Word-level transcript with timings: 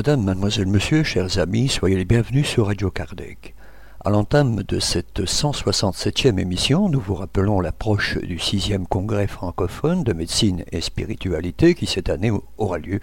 Madame, 0.00 0.22
mademoiselle, 0.22 0.68
monsieur, 0.68 1.02
chers 1.02 1.38
amis, 1.38 1.68
soyez 1.68 1.96
les 1.96 2.04
bienvenus 2.04 2.46
sur 2.46 2.66
Radio 2.66 2.90
Kardec. 2.90 3.54
À 4.02 4.08
l'entame 4.08 4.62
de 4.62 4.80
cette 4.80 5.20
167e 5.20 6.38
émission, 6.38 6.88
nous 6.88 7.00
vous 7.00 7.14
rappelons 7.14 7.60
l'approche 7.60 8.16
du 8.16 8.38
6e 8.38 8.86
congrès 8.86 9.26
francophone 9.26 10.04
de 10.04 10.14
médecine 10.14 10.64
et 10.72 10.80
spiritualité 10.80 11.74
qui 11.74 11.84
cette 11.84 12.08
année 12.08 12.32
aura 12.56 12.78
lieu 12.78 13.00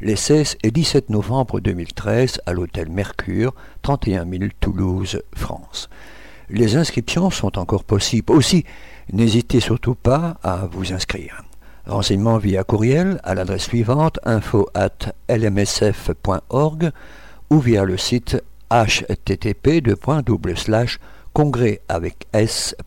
les 0.00 0.16
16 0.16 0.56
et 0.64 0.72
17 0.72 1.10
novembre 1.10 1.60
2013 1.60 2.40
à 2.46 2.52
l'hôtel 2.52 2.90
Mercure, 2.90 3.54
31 3.82 4.28
000 4.28 4.44
Toulouse, 4.58 5.22
France. 5.36 5.88
Les 6.48 6.74
inscriptions 6.74 7.30
sont 7.30 7.56
encore 7.56 7.84
possibles. 7.84 8.32
Aussi, 8.32 8.64
n'hésitez 9.12 9.60
surtout 9.60 9.94
pas 9.94 10.38
à 10.42 10.66
vous 10.72 10.92
inscrire. 10.92 11.44
Renseignements 11.86 12.38
via 12.38 12.64
courriel 12.64 13.20
à 13.22 13.36
l'adresse 13.36 13.66
suivante 13.66 14.18
info 14.24 14.68
at 14.74 15.12
lmsf.org 15.28 16.90
ou 17.50 17.60
via 17.60 17.84
le 17.84 17.96
site 17.96 18.42
http 18.70 19.82
congrès 21.32 21.80
avec 21.88 22.26
s.lmsf.org. 22.32 22.80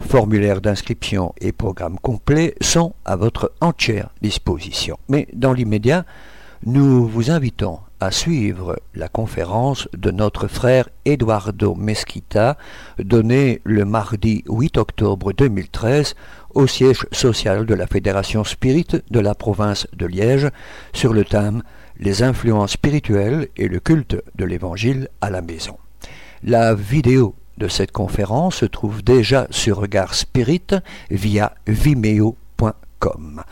Formulaire 0.00 0.60
d'inscription 0.60 1.32
et 1.40 1.52
programme 1.52 1.98
complet 1.98 2.54
sont 2.60 2.94
à 3.04 3.16
votre 3.16 3.52
entière 3.60 4.10
disposition. 4.20 4.98
Mais 5.08 5.28
dans 5.32 5.52
l'immédiat, 5.52 6.04
nous 6.64 7.06
vous 7.06 7.30
invitons 7.30 7.78
à 8.00 8.10
suivre 8.10 8.80
la 8.94 9.08
conférence 9.08 9.88
de 9.96 10.10
notre 10.10 10.48
frère 10.48 10.88
Eduardo 11.04 11.76
Mesquita 11.76 12.56
donnée 12.98 13.60
le 13.64 13.84
mardi 13.84 14.42
8 14.48 14.76
octobre 14.76 15.32
2013 15.32 16.16
au 16.54 16.66
siège 16.66 17.06
social 17.12 17.64
de 17.64 17.74
la 17.74 17.86
Fédération 17.86 18.42
Spirit 18.42 18.88
de 19.10 19.20
la 19.20 19.36
province 19.36 19.86
de 19.92 20.06
Liège 20.06 20.48
sur 20.92 21.12
le 21.12 21.24
thème 21.24 21.62
Les 21.98 22.22
influences 22.22 22.72
spirituelles 22.72 23.48
et 23.56 23.68
le 23.68 23.80
culte 23.80 24.22
de 24.34 24.44
l'Évangile 24.44 25.08
à 25.20 25.30
la 25.30 25.42
maison. 25.42 25.76
La 26.42 26.74
vidéo 26.74 27.34
de 27.58 27.68
cette 27.68 27.92
conférence 27.92 28.56
se 28.56 28.64
trouve 28.64 29.02
déjà 29.02 29.46
sur 29.50 29.78
Regard 29.78 30.14
Spirit 30.14 30.66
via 31.10 31.54
vimeo.com. 31.66 33.42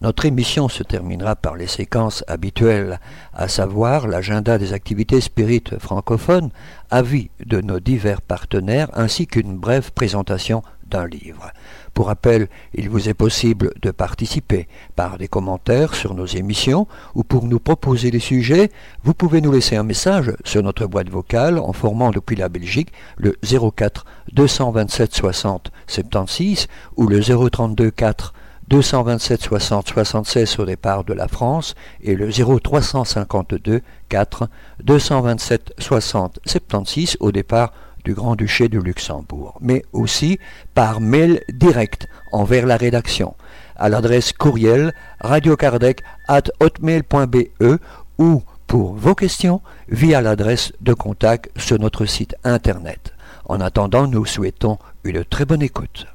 Notre 0.00 0.26
émission 0.26 0.68
se 0.68 0.84
terminera 0.84 1.34
par 1.34 1.56
les 1.56 1.66
séquences 1.66 2.22
habituelles, 2.28 3.00
à 3.32 3.48
savoir 3.48 4.06
l'agenda 4.06 4.56
des 4.56 4.72
activités 4.72 5.20
spirites 5.20 5.76
francophones, 5.80 6.50
avis 6.88 7.30
de 7.44 7.60
nos 7.60 7.80
divers 7.80 8.22
partenaires 8.22 8.90
ainsi 8.94 9.26
qu'une 9.26 9.58
brève 9.58 9.90
présentation 9.90 10.62
d'un 10.86 11.06
livre. 11.06 11.50
Pour 11.94 12.06
rappel, 12.06 12.48
il 12.74 12.88
vous 12.88 13.08
est 13.08 13.14
possible 13.14 13.72
de 13.82 13.90
participer 13.90 14.68
par 14.94 15.18
des 15.18 15.26
commentaires 15.26 15.96
sur 15.96 16.14
nos 16.14 16.26
émissions 16.26 16.86
ou 17.16 17.24
pour 17.24 17.46
nous 17.46 17.58
proposer 17.58 18.12
des 18.12 18.20
sujets, 18.20 18.70
vous 19.02 19.14
pouvez 19.14 19.40
nous 19.40 19.50
laisser 19.50 19.74
un 19.74 19.82
message 19.82 20.32
sur 20.44 20.62
notre 20.62 20.86
boîte 20.86 21.10
vocale 21.10 21.58
en 21.58 21.72
formant 21.72 22.12
depuis 22.12 22.36
la 22.36 22.48
Belgique 22.48 22.92
le 23.16 23.36
04 23.42 24.04
227 24.32 25.12
60 25.12 25.72
76 25.88 26.68
ou 26.96 27.08
le 27.08 27.20
032 27.20 27.90
4 27.90 28.32
227 28.68 29.42
60 29.42 29.88
76 29.88 30.58
au 30.58 30.64
départ 30.66 31.04
de 31.04 31.14
la 31.14 31.26
France 31.26 31.74
et 32.02 32.14
le 32.14 32.30
0352 32.30 33.80
4 34.08 34.48
227 34.84 35.72
60 35.78 36.38
76 36.44 37.16
au 37.20 37.32
départ 37.32 37.72
du 38.04 38.14
Grand-Duché 38.14 38.68
du 38.68 38.80
Luxembourg, 38.80 39.58
mais 39.60 39.82
aussi 39.92 40.38
par 40.74 41.00
mail 41.00 41.42
direct 41.52 42.08
envers 42.32 42.66
la 42.66 42.76
rédaction 42.76 43.34
à 43.76 43.88
l'adresse 43.88 44.32
courriel 44.32 44.92
radiocardec 45.20 46.02
at 46.26 46.44
hotmail.be 46.60 47.78
ou 48.18 48.42
pour 48.66 48.94
vos 48.94 49.14
questions 49.14 49.62
via 49.88 50.20
l'adresse 50.20 50.72
de 50.80 50.92
contact 50.92 51.50
sur 51.58 51.78
notre 51.78 52.04
site 52.04 52.36
internet. 52.44 53.14
En 53.46 53.60
attendant, 53.60 54.06
nous 54.06 54.26
souhaitons 54.26 54.78
une 55.04 55.24
très 55.24 55.46
bonne 55.46 55.62
écoute. 55.62 56.06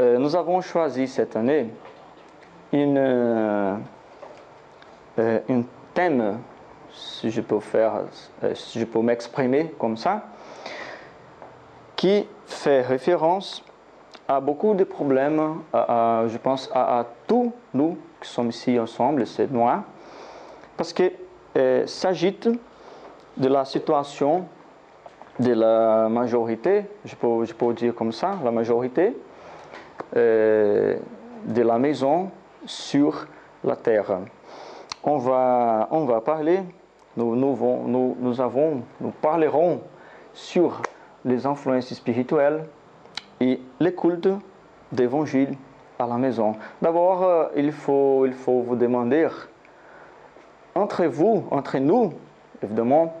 Euh, 0.00 0.16
nous 0.18 0.36
avons 0.36 0.60
choisi 0.60 1.08
cette 1.08 1.34
année 1.34 1.70
une, 2.72 2.98
euh, 2.98 3.74
euh, 5.18 5.40
un 5.48 5.62
thème, 5.92 6.38
si 6.92 7.32
je 7.32 7.40
peux 7.40 7.58
faire, 7.58 8.02
si 8.54 8.78
je 8.78 8.84
peux 8.84 9.00
m'exprimer 9.00 9.74
comme 9.76 9.96
ça, 9.96 10.22
qui 11.96 12.26
fait 12.46 12.82
référence 12.82 13.64
à 14.28 14.40
beaucoup 14.40 14.74
de 14.74 14.84
problèmes, 14.84 15.62
je 15.72 16.36
pense 16.38 16.70
à, 16.72 17.04
tous 17.26 17.52
nous 17.74 17.98
qui 18.20 18.28
sommes 18.28 18.50
ici 18.50 18.78
ensemble, 18.78 19.26
c'est 19.26 19.50
noirs, 19.50 19.82
parce 20.76 20.92
qu'il 20.92 21.12
s'agit 21.86 22.38
de 23.36 23.48
la 23.48 23.64
situation 23.64 24.44
de 25.40 25.52
la 25.52 26.08
majorité, 26.08 26.84
je 27.04 27.14
peux, 27.16 27.74
dire 27.74 27.94
comme 27.94 28.12
ça, 28.12 28.38
la 28.44 28.50
majorité 28.50 29.08
euh, 29.08 29.27
de 30.14 30.98
la 31.62 31.78
maison 31.78 32.30
sur 32.66 33.26
la 33.64 33.76
terre. 33.76 34.18
On 35.04 35.18
va, 35.18 35.88
on 35.90 36.04
va 36.04 36.20
parler, 36.20 36.60
nous, 37.16 37.34
nous, 37.36 38.40
avons, 38.40 38.82
nous 39.00 39.10
parlerons 39.20 39.80
sur 40.32 40.82
les 41.24 41.46
influences 41.46 41.92
spirituelles 41.92 42.64
et 43.40 43.60
les 43.80 43.94
cultes 43.94 44.28
d'évangile 44.92 45.54
à 45.98 46.06
la 46.06 46.16
maison. 46.16 46.54
D'abord, 46.80 47.22
euh, 47.22 47.46
il, 47.56 47.72
faut, 47.72 48.24
il 48.26 48.32
faut 48.32 48.60
vous 48.60 48.76
demander, 48.76 49.28
entre 50.74 51.04
vous, 51.06 51.44
entre 51.50 51.78
nous, 51.78 52.12
évidemment, 52.62 53.14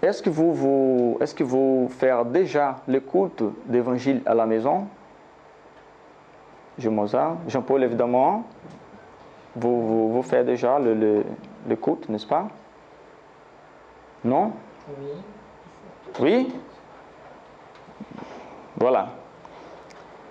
est-ce 0.00 0.22
que 0.22 0.30
vous, 0.30 0.54
vous, 0.54 1.18
est-ce 1.20 1.34
que 1.34 1.44
vous 1.44 1.88
faites 1.90 2.32
déjà 2.32 2.76
le 2.86 3.00
culte 3.00 3.42
d'évangile 3.66 4.22
à 4.24 4.34
la 4.34 4.46
maison? 4.46 4.86
Je 6.78 6.88
Mozart, 6.88 7.36
Jean-Paul, 7.48 7.82
évidemment, 7.82 8.44
vous, 9.56 10.12
vous, 10.12 10.22
faites 10.22 10.46
déjà 10.46 10.78
le, 10.78 10.94
le, 10.94 11.24
le 11.68 11.76
culte, 11.76 12.08
n'est-ce 12.08 12.26
pas? 12.26 12.48
Non? 14.24 14.52
Oui. 14.88 15.06
Oui? 16.20 16.52
Voilà. 18.76 19.08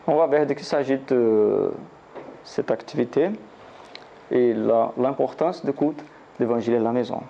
On 0.05 0.15
va 0.15 0.25
voir 0.25 0.45
de 0.45 0.53
qui 0.53 0.63
s'agit 0.63 0.97
de 0.97 1.71
cette 2.43 2.71
activité 2.71 3.29
et 4.31 4.53
l'importance 4.53 5.65
du 5.65 5.73
culte 5.73 6.03
d'évangile 6.39 6.75
à 6.75 6.79
la 6.79 6.91
maison. 6.91 7.21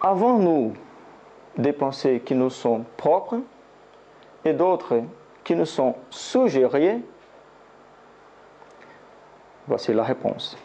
avons-nous 0.00 0.74
des 1.58 1.72
pensées 1.72 2.22
qui 2.24 2.34
nous 2.34 2.50
sont 2.50 2.84
propres 2.96 3.40
et 4.44 4.52
d'autres 4.52 5.02
qui 5.42 5.54
nous 5.54 5.66
sont 5.66 5.96
suggérées? 6.10 7.00
Voici 9.66 9.92
la 9.92 10.04
réponse. 10.04 10.56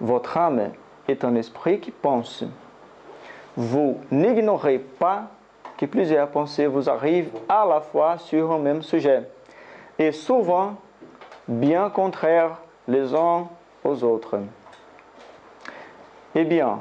Votre 0.00 0.36
âme 0.36 0.72
est 1.08 1.24
un 1.24 1.34
esprit 1.34 1.80
qui 1.80 1.90
pense. 1.90 2.44
Vous 3.56 3.98
n'ignorez 4.10 4.78
pas 4.78 5.30
que 5.76 5.86
plusieurs 5.86 6.28
pensées 6.28 6.66
vous 6.66 6.88
arrivent 6.88 7.30
à 7.48 7.64
la 7.66 7.80
fois 7.80 8.18
sur 8.18 8.52
un 8.52 8.58
même 8.58 8.82
sujet, 8.82 9.28
et 9.98 10.12
souvent 10.12 10.76
bien 11.48 11.90
contraires 11.90 12.58
les 12.88 13.14
uns 13.14 13.48
aux 13.82 14.04
autres. 14.04 14.38
Eh 16.34 16.44
bien, 16.44 16.80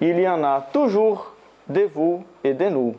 il 0.00 0.18
y 0.18 0.28
en 0.28 0.42
a 0.44 0.60
toujours 0.72 1.34
de 1.68 1.82
vous 1.82 2.24
et 2.42 2.54
de 2.54 2.68
nous. 2.68 2.94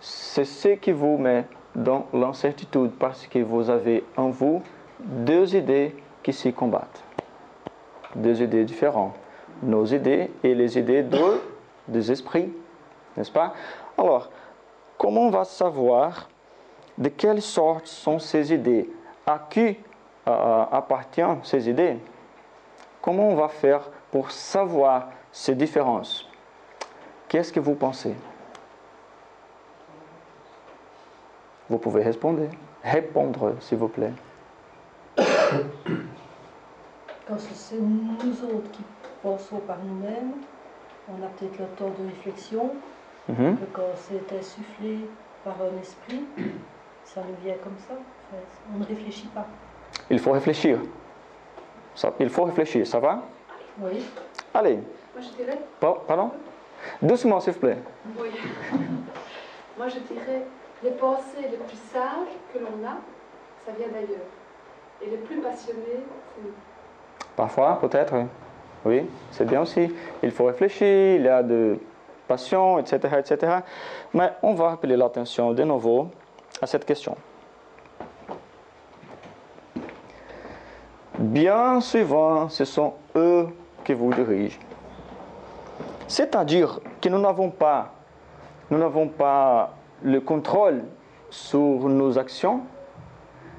C'est 0.00 0.44
ce 0.44 0.68
qui 0.68 0.92
vous 0.92 1.16
met 1.16 1.44
dans 1.74 2.06
l'incertitude 2.12 2.92
parce 2.98 3.26
que 3.26 3.38
vous 3.38 3.70
avez 3.70 4.04
en 4.16 4.28
vous 4.28 4.62
deux 5.00 5.56
idées 5.56 5.94
qui 6.22 6.32
s'y 6.32 6.52
combattent. 6.52 7.02
Deux 8.14 8.42
idées 8.42 8.64
différentes. 8.64 9.14
Nos 9.62 9.84
idées 9.86 10.30
et 10.42 10.54
les 10.54 10.78
idées 10.78 11.02
de, 11.02 11.40
des 11.88 12.10
esprits. 12.10 12.52
N'est-ce 13.16 13.30
pas? 13.30 13.54
Alors, 13.98 14.30
comment 14.98 15.22
on 15.22 15.30
va 15.30 15.44
savoir 15.44 16.28
de 16.98 17.08
quelle 17.08 17.42
sorte 17.42 17.86
sont 17.86 18.18
ces 18.18 18.52
idées? 18.52 18.88
À 19.26 19.38
qui 19.38 19.76
euh, 20.28 20.64
appartiennent 20.70 21.40
ces 21.42 21.68
idées? 21.68 21.98
Comment 23.00 23.28
on 23.28 23.34
va 23.34 23.48
faire 23.48 23.82
pour 24.10 24.30
savoir 24.30 25.08
ces 25.30 25.54
différences? 25.54 26.28
Qu'est-ce 27.28 27.52
que 27.52 27.60
vous 27.60 27.74
pensez? 27.74 28.14
Vous 31.68 31.78
pouvez 31.78 32.02
répondre. 32.02 32.42
Répondre, 32.84 33.54
s'il 33.60 33.78
vous 33.78 33.88
plaît. 33.88 34.12
Quand 35.16 35.24
c'est 37.38 37.80
nous 37.80 38.44
autres 38.44 38.70
qui 38.72 38.82
pensons 39.22 39.58
par 39.58 39.78
nous-mêmes, 39.78 40.32
on 41.08 41.22
a 41.22 41.28
peut-être 41.28 41.58
le 41.58 41.66
temps 41.76 41.92
de 41.98 42.08
réflexion. 42.08 42.74
Mhm. 43.28 43.56
que 43.56 43.64
Quand 43.72 43.90
c'est 43.96 44.36
insufflé 44.36 45.08
par 45.44 45.54
un 45.62 45.80
esprit, 45.80 46.24
ça 47.04 47.20
nous 47.28 47.36
vient 47.44 47.56
comme 47.62 47.76
ça. 47.88 47.94
On 48.74 48.78
ne 48.78 48.84
réfléchit 48.84 49.28
pas. 49.28 49.46
Il 50.10 50.18
faut 50.18 50.32
réfléchir. 50.32 50.78
Ça- 51.94 52.14
il 52.18 52.30
faut 52.30 52.44
réfléchir, 52.44 52.86
ça 52.86 52.98
va? 52.98 53.22
Oui. 53.78 54.02
Allez, 54.54 54.76
Moi, 55.14 55.20
je 55.22 55.36
dirais, 55.36 55.58
Pa- 55.80 56.02
pardon? 56.06 56.30
Doucement, 57.00 57.38
s'il 57.40 57.52
vous 57.52 57.60
plaît. 57.60 57.78
oui. 58.18 58.28
Moi, 59.78 59.88
je 59.88 59.98
dirais, 60.00 60.42
les 60.82 60.90
pensées 60.92 61.48
les 61.50 61.56
plus 61.56 61.76
sages 61.92 62.34
que 62.52 62.58
l'on 62.58 62.86
a, 62.86 62.96
ça 63.64 63.72
vient 63.78 63.88
d'ailleurs. 63.88 64.26
Et 65.02 65.10
les 65.10 65.16
plus 65.18 65.36
passionnées, 65.40 65.82
c'est 66.36 66.42
nous. 66.42 66.52
Parfois, 67.36 67.78
peut-être. 67.80 68.14
oui. 68.14 68.24
Oui, 68.84 69.02
c'est 69.30 69.44
bien 69.46 69.60
aussi. 69.62 69.94
Il 70.24 70.30
faut 70.32 70.44
réfléchir, 70.46 71.16
il 71.16 71.22
y 71.22 71.28
a 71.28 71.42
de 71.42 71.78
passion, 72.28 72.78
etc., 72.78 73.16
etc. 73.18 73.56
Mais 74.14 74.32
on 74.42 74.54
va 74.54 74.70
rappeler 74.70 74.96
l'attention 74.96 75.52
de 75.52 75.62
nouveau 75.62 76.08
à 76.60 76.66
cette 76.66 76.84
question. 76.84 77.16
Bien 81.18 81.80
souvent, 81.80 82.48
ce 82.48 82.64
sont 82.64 82.94
eux 83.14 83.48
qui 83.84 83.94
vous 83.94 84.12
dirigent. 84.12 84.58
C'est-à-dire 86.08 86.80
que 87.00 87.08
nous 87.08 87.18
n'avons 87.18 87.50
pas, 87.50 87.92
nous 88.70 88.78
n'avons 88.78 89.08
pas 89.08 89.74
le 90.02 90.20
contrôle 90.20 90.84
sur 91.30 91.88
nos 91.88 92.18
actions, 92.18 92.62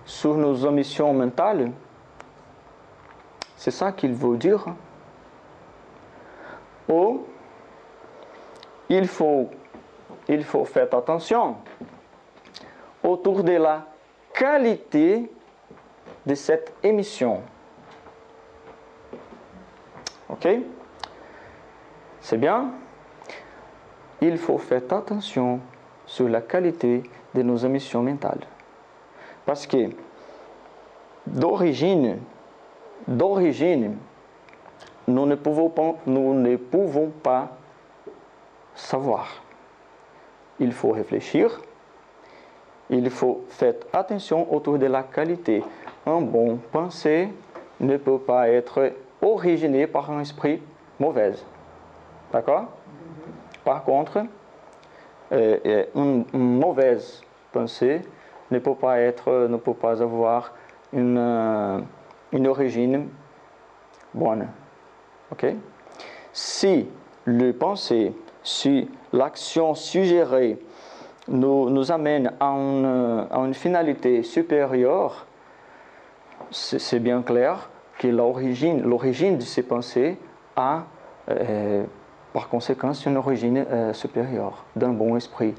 sur 0.06 0.36
nos 0.36 0.66
omissions 0.66 1.14
mentales. 1.14 1.72
C'est 3.56 3.72
ça 3.72 3.92
qu'il 3.92 4.14
veut 4.14 4.38
dire. 4.38 4.66
Ou 6.90 7.22
il 8.98 9.08
faut, 9.08 9.50
faire 10.66 10.94
attention 10.94 11.56
autour 13.04 13.44
de 13.44 13.54
la 13.54 13.86
qualité 14.34 15.30
de 16.26 16.36
cette 16.36 16.74
émission. 16.84 17.42
Ok? 20.30 20.48
C'est 22.22 22.38
bien? 22.38 22.72
Il 24.22 24.38
faut 24.38 24.58
faire 24.58 24.84
attention 24.92 25.60
sur 26.06 26.30
la 26.30 26.42
qualité 26.42 27.04
de 27.34 27.42
nos 27.42 27.58
émissions 27.58 28.04
mentales. 28.04 28.46
Parce 29.46 29.66
que 29.68 29.90
d'origine, 31.26 32.20
d'origine, 33.08 33.98
nous 35.08 35.26
ne 35.26 35.36
pouvons 35.36 37.10
pas 37.10 37.58
savoir. 38.76 39.44
Il 40.60 40.72
faut 40.72 40.92
réfléchir, 40.92 41.62
il 42.90 43.10
faut 43.10 43.46
faire 43.50 43.76
attention 43.92 44.54
autour 44.54 44.78
de 44.78 44.86
la 44.86 45.04
qualité. 45.04 45.64
Un 46.06 46.22
bon 46.22 46.60
pensée 46.72 47.30
ne 47.80 47.98
peut 47.98 48.20
pas 48.20 48.50
être 48.50 48.92
originé 49.22 49.88
par 49.88 50.12
un 50.12 50.20
esprit 50.20 50.62
mauvais. 51.00 51.34
D'accord? 52.32 52.66
Par 53.64 53.84
contre, 53.84 54.26
euh, 55.32 55.58
euh, 55.66 55.86
une, 55.96 56.26
mauvaise 56.34 57.22
pensée 57.52 58.02
ne 58.52 58.60
peut 58.60 58.76
pas 58.76 59.00
être, 59.00 59.48
ne 59.48 59.58
peut 59.58 59.74
pas 59.74 60.02
avoir 60.02 60.54
une, 60.92 61.18
euh, 61.18 61.80
une 62.32 62.48
origine 62.48 63.08
bonne. 64.14 64.48
Ok? 65.32 65.46
Si 66.32 66.88
le 67.26 67.54
pensée, 67.54 68.14
si 68.44 68.90
l'action 69.12 69.74
suggérée 69.74 70.60
nous, 71.28 71.92
amène 71.92 72.34
à 72.40 72.48
une, 72.48 73.54
finalité 73.54 74.24
supérieure, 74.24 75.26
c'est 76.52 77.00
bien 77.00 77.22
clair 77.22 77.70
que 77.98 78.08
l'origine, 78.08 78.82
l'origine 78.82 79.38
de 79.38 79.44
ces 79.44 79.64
pensées 79.64 80.18
a, 80.56 80.84
euh, 81.30 81.84
par 82.34 82.50
conséquent, 82.50 82.92
une 83.06 83.18
origine 83.18 83.66
euh, 83.70 83.94
supérieure, 83.94 84.66
d'un 84.76 84.90
bon 84.90 85.16
esprit, 85.16 85.54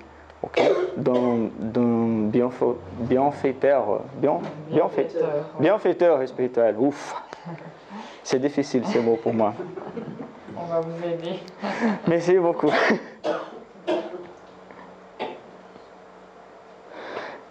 ok 0.44 0.60
d'un, 0.96 1.48
d'un 1.58 2.28
bienfa- 2.30 2.76
bienfaiteur, 3.00 4.00
bien, 4.16 4.38
bienfait- 4.70 5.08
bienfaiteur 5.58 6.26
spirituel. 6.28 6.76
Ouf, 6.78 7.14
c'est 8.22 8.38
difficile 8.38 8.84
ces 8.86 9.00
mots 9.00 9.18
pour 9.22 9.34
moi. 9.34 9.54
On 10.56 10.64
va 10.66 10.80
vous 10.80 11.04
aider. 11.04 11.40
Merci 12.06 12.38
beaucoup. 12.38 12.70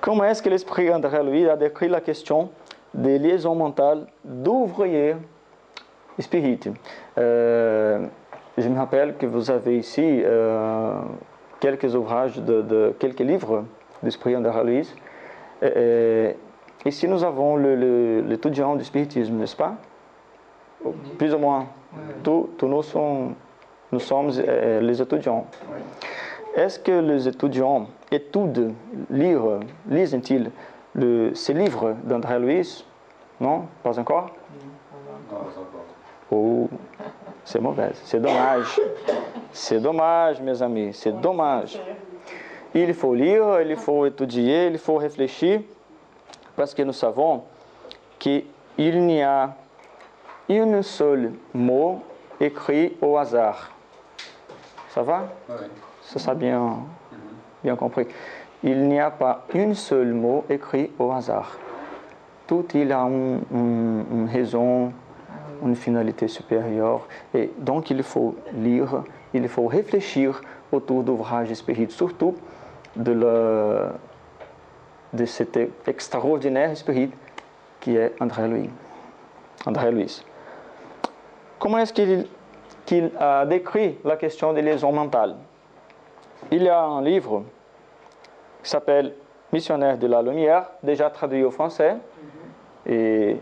Comment 0.01 0.25
est-ce 0.25 0.41
que 0.41 0.49
l'esprit 0.49 0.93
André 0.93 1.23
Louis 1.23 1.47
a 1.47 1.55
décrit 1.55 1.87
la 1.89 2.01
question 2.01 2.49
des 2.93 3.17
liaisons 3.19 3.55
mentales 3.55 4.07
d'ouvriers 4.23 5.15
spirites 6.19 6.69
Euh, 7.17 8.05
Je 8.57 8.67
me 8.69 8.77
rappelle 8.77 9.15
que 9.17 9.25
vous 9.25 9.49
avez 9.49 9.77
ici 9.77 10.21
euh, 10.23 10.99
quelques 11.63 11.95
ouvrages, 11.95 12.35
de, 12.39 12.61
de- 12.61 12.93
quelques 12.99 13.21
livres 13.31 13.63
d'esprit 14.03 14.35
André 14.35 14.63
Louis. 14.65 14.87
Et- 15.61 16.35
ici, 16.85 17.07
nous 17.07 17.23
avons 17.23 17.55
le- 17.55 17.75
le- 17.75 18.21
l'étudiant 18.27 18.75
du 18.75 18.83
spiritisme, 18.83 19.35
n'est-ce 19.35 19.55
pas? 19.55 19.75
Plus 21.17 21.33
ou 21.33 21.37
moins. 21.37 21.65
Tous, 22.23 22.49
tous 22.57 22.67
nous, 22.67 22.83
sommes, 22.83 23.35
nous 23.93 23.99
sommes 24.01 24.29
euh, 24.37 24.81
les 24.81 25.01
étudiants. 25.01 25.45
Est-ce 26.55 26.79
que 26.79 26.91
les 26.91 27.27
étudiants 27.29 27.87
étudient, 28.11 28.73
lire, 29.09 29.43
lisent-ils 29.89 30.51
le, 30.95 31.33
ces 31.33 31.53
livres 31.53 31.95
d'André 32.03 32.39
Louis 32.39 32.83
Non, 33.39 33.57
pas 33.83 33.97
encore. 33.97 34.31
Oh, 36.29 36.67
c'est 37.45 37.59
mauvais, 37.59 37.91
c'est 38.03 38.19
dommage. 38.19 38.79
C'est 39.51 39.79
dommage, 39.79 40.41
mes 40.41 40.61
amis, 40.61 40.93
c'est 40.93 41.11
dommage. 41.21 41.79
Il 42.73 42.93
faut 42.93 43.13
lire, 43.13 43.61
il 43.61 43.75
faut 43.75 44.05
étudier, 44.05 44.67
il 44.67 44.77
faut 44.79 44.95
réfléchir, 44.95 45.61
parce 46.55 46.73
que 46.73 46.81
nous 46.81 46.93
savons 46.93 47.43
qu'il 48.17 48.45
n'y 48.79 49.21
a 49.21 49.53
un 50.49 50.81
seul 50.81 51.33
mot 51.53 52.01
écrit 52.39 52.97
au 53.01 53.17
hasard. 53.17 53.71
Ça 54.89 55.03
va? 55.03 55.27
Oui. 55.49 55.55
Ça, 56.01 56.19
ça 56.19 56.33
bien, 56.33 56.77
bien 57.63 57.75
compris. 57.75 58.07
Il 58.63 58.87
n'y 58.87 58.99
a 58.99 59.11
pas 59.11 59.45
un 59.53 59.73
seul 59.73 60.13
mot 60.13 60.45
écrit 60.49 60.89
au 60.97 61.11
hasard. 61.11 61.57
Tout 62.47 62.65
il 62.73 62.91
a 62.91 63.01
un- 63.01 63.35
un- 63.35 64.03
une 64.11 64.29
raison, 64.31 64.91
une 65.65 65.75
finalité 65.75 66.27
supérieure. 66.27 67.07
Et 67.33 67.51
donc 67.57 67.89
il 67.89 68.03
faut 68.03 68.35
lire, 68.53 69.03
il 69.33 69.47
faut 69.47 69.67
réfléchir 69.67 70.41
autour 70.71 71.03
d'ouvrages 71.03 71.51
espirites, 71.51 71.91
surtout 71.91 72.35
de, 72.95 73.87
cet 75.25 75.57
extraordinaire 75.87 76.71
esprit 76.71 77.11
qui 77.79 77.95
est 77.95 78.13
André 78.19 78.47
Louis. 78.47 78.69
André 79.65 79.91
Louis. 79.91 80.23
Comment 81.59 81.77
est-ce 81.79 81.93
qu'il 81.93 83.11
a 83.19 83.45
décrit 83.45 83.97
la 84.03 84.17
question 84.17 84.53
des 84.53 84.61
liaisons 84.61 84.91
mentales? 84.91 85.35
Il 86.51 86.63
y 86.63 86.69
a 86.69 86.81
un 86.81 87.01
livre 87.01 87.43
qui 88.61 88.69
s'appelle 88.69 89.13
Missionnaire 89.51 89.97
de 89.97 90.07
la 90.07 90.21
Lumière, 90.21 90.65
déjà 90.81 91.09
traduit 91.09 91.43
au 91.43 91.51
français. 91.51 91.95
Et 92.85 93.37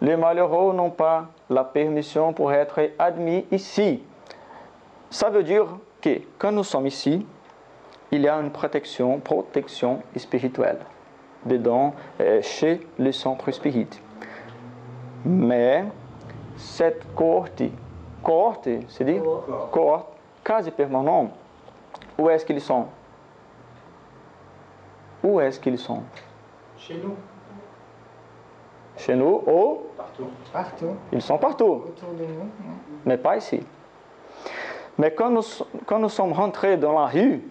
Les 0.00 0.16
malheureux 0.16 0.74
n'ont 0.74 0.90
pas 0.90 1.26
la 1.48 1.64
permission 1.64 2.32
pour 2.32 2.52
être 2.52 2.90
admis 2.98 3.46
ici. 3.50 4.02
Ça 5.10 5.30
veut 5.30 5.42
dire 5.42 5.66
que 6.02 6.20
quand 6.38 6.52
nous 6.52 6.64
sommes 6.64 6.86
ici, 6.86 7.26
il 8.10 8.22
y 8.22 8.28
a 8.28 8.36
une 8.36 8.50
protection, 8.50 9.18
protection 9.18 10.02
spirituelle 10.16 10.78
dedans, 11.44 11.94
euh, 12.20 12.40
chez 12.42 12.86
le 12.98 13.12
centre 13.12 13.50
spirit. 13.50 13.88
Mais 15.24 15.84
cette 16.56 17.14
cohorte, 17.14 17.62
cohorte, 18.22 18.68
c'est 18.88 19.04
dit 19.04 19.20
Cohorte, 19.72 20.08
quasi 20.44 20.70
permanente, 20.70 21.30
où 22.18 22.28
est-ce 22.30 22.44
qu'ils 22.44 22.60
sont? 22.60 22.86
Où 25.22 25.40
est-ce 25.40 25.58
qu'ils 25.58 25.78
sont? 25.78 26.02
Chez 26.78 26.94
nous, 27.02 27.14
Chez 28.96 29.14
nous, 29.14 29.42
au? 29.46 29.86
Partout. 29.96 30.26
partout, 30.52 30.96
Ils 31.12 31.20
sont 31.22 31.36
partout. 31.38 31.64
autour 31.88 32.12
de 32.12 32.24
nous. 32.24 32.48
mais 33.04 33.16
pas 33.18 33.36
ici. 33.36 33.60
Mais 34.98 35.12
quand 35.12 35.28
nous, 35.30 35.42
quand 35.84 35.98
nous 35.98 36.08
sommes 36.08 36.32
rentrés 36.32 36.76
dans 36.76 36.92
la 36.98 37.06
rue 37.06 37.42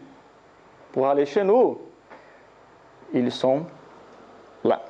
pour 0.91 1.07
aller 1.07 1.25
chez 1.25 1.43
nous, 1.43 1.79
ils 3.13 3.31
sont 3.31 3.63
là, 4.63 4.81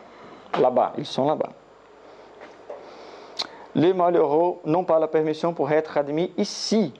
là-bas, 0.59 0.93
ils 0.97 1.05
sont 1.05 1.25
là-bas. 1.27 1.49
Les 3.75 3.93
malheureux 3.93 4.55
n'ont 4.65 4.85
pas 4.85 4.99
la 4.99 5.07
permission 5.07 5.53
pour 5.53 5.69
être 5.69 5.97
admis 5.97 6.31
ici, 6.37 6.93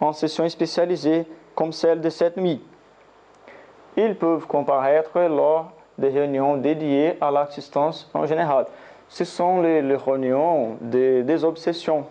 en 0.00 0.12
session 0.12 0.48
spécialisée 0.48 1.24
comme 1.54 1.72
celle 1.72 2.00
de 2.00 2.10
cette 2.10 2.36
nuit. 2.36 2.60
Ils 3.96 4.16
peuvent 4.16 4.46
comparaître 4.46 5.18
lors 5.20 5.70
des 5.96 6.08
réunions 6.08 6.56
dédiées 6.56 7.16
à 7.20 7.30
l'assistance 7.30 8.10
en 8.12 8.26
général. 8.26 8.66
Ce 9.08 9.24
sont 9.24 9.62
les, 9.62 9.80
réunions 9.94 10.76
des- 10.80 11.44
obsessions 11.44 12.04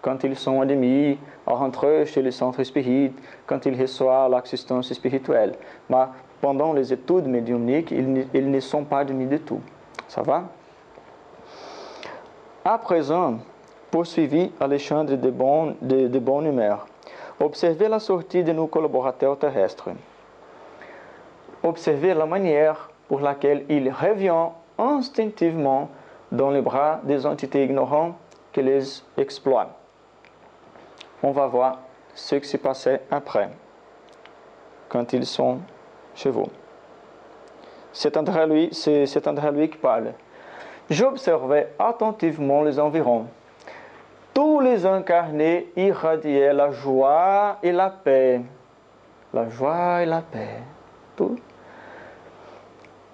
quand 0.00 0.24
ils 0.24 0.34
sont 0.34 0.62
admis 0.62 1.18
à 1.46 1.52
rentrer 1.52 2.06
chez 2.06 2.22
le 2.22 2.30
centre 2.30 2.62
spirit, 2.64 3.12
quand 3.46 3.66
ils 3.66 3.78
reçoivent 3.78 4.30
l'assistance 4.30 4.90
spirituelle. 4.94 5.54
Mais 5.90 6.06
pendant 6.40 6.72
les 6.72 6.90
études 6.90 7.26
médiumniques, 7.26 7.90
ils, 7.90 8.26
ils 8.32 8.50
ne 8.50 8.60
sont 8.60 8.84
pas 8.84 9.00
admis 9.00 9.26
du 9.26 9.38
tout. 9.38 9.60
Ça 10.08 10.22
va? 10.22 10.44
À 12.64 12.78
présent, 12.78 13.38
poursuivit 13.90 14.52
Alexandre 14.60 15.16
de, 15.16 15.30
bon, 15.30 15.76
de, 15.80 16.18
bonne 16.18 16.46
humeur, 16.46 16.86
observez 17.40 17.88
la 17.88 17.98
sortie 17.98 18.44
de 18.44 18.52
nos 18.52 18.66
collaborateurs 18.66 19.38
terrestres. 19.38 19.90
Observez 21.62 22.14
la 22.14 22.26
manière 22.26 22.90
pour 23.08 23.20
laquelle 23.20 23.64
ils 23.68 23.90
reviennent 23.90 24.50
instinctivement 24.78 25.88
dans 26.30 26.50
les 26.50 26.62
bras 26.62 27.00
des 27.02 27.26
entités 27.26 27.64
ignorantes 27.64 28.14
qui 28.52 28.62
les 28.62 29.02
exploitent 29.16 29.80
on 31.22 31.32
va 31.32 31.46
voir 31.46 31.78
ce 32.14 32.36
qui 32.36 32.48
s'est 32.48 32.58
passé 32.58 32.98
après, 33.10 33.50
quand 34.88 35.12
ils 35.12 35.26
sont 35.26 35.58
chez 36.14 36.30
vous. 36.30 36.48
C'est 37.92 38.16
André 38.16 38.46
Louis, 38.46 38.68
c'est, 38.72 39.26
André 39.26 39.68
qui 39.68 39.78
parle. 39.78 40.12
J'observais 40.90 41.68
attentivement 41.78 42.64
les 42.64 42.80
environs. 42.80 43.26
Tous 44.34 44.58
les 44.58 44.84
incarnés 44.84 45.68
irradiaient 45.76 46.52
la 46.52 46.72
joie 46.72 47.58
et 47.62 47.70
la 47.70 47.90
paix. 47.90 48.40
La 49.32 49.48
joie 49.48 50.02
et 50.02 50.06
la 50.06 50.20
paix. 50.20 50.62
Tout. 51.14 51.38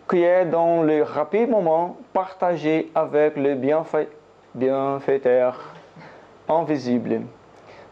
Qui 0.08 0.22
est 0.22 0.46
dans 0.46 0.82
le 0.84 1.02
rapide 1.02 1.50
moment 1.50 1.98
partagé 2.14 2.90
avec 2.94 3.36
le 3.36 3.54
bienfait, 3.56 4.08
bienfaiteur 4.54 5.60
invisible. 6.48 7.22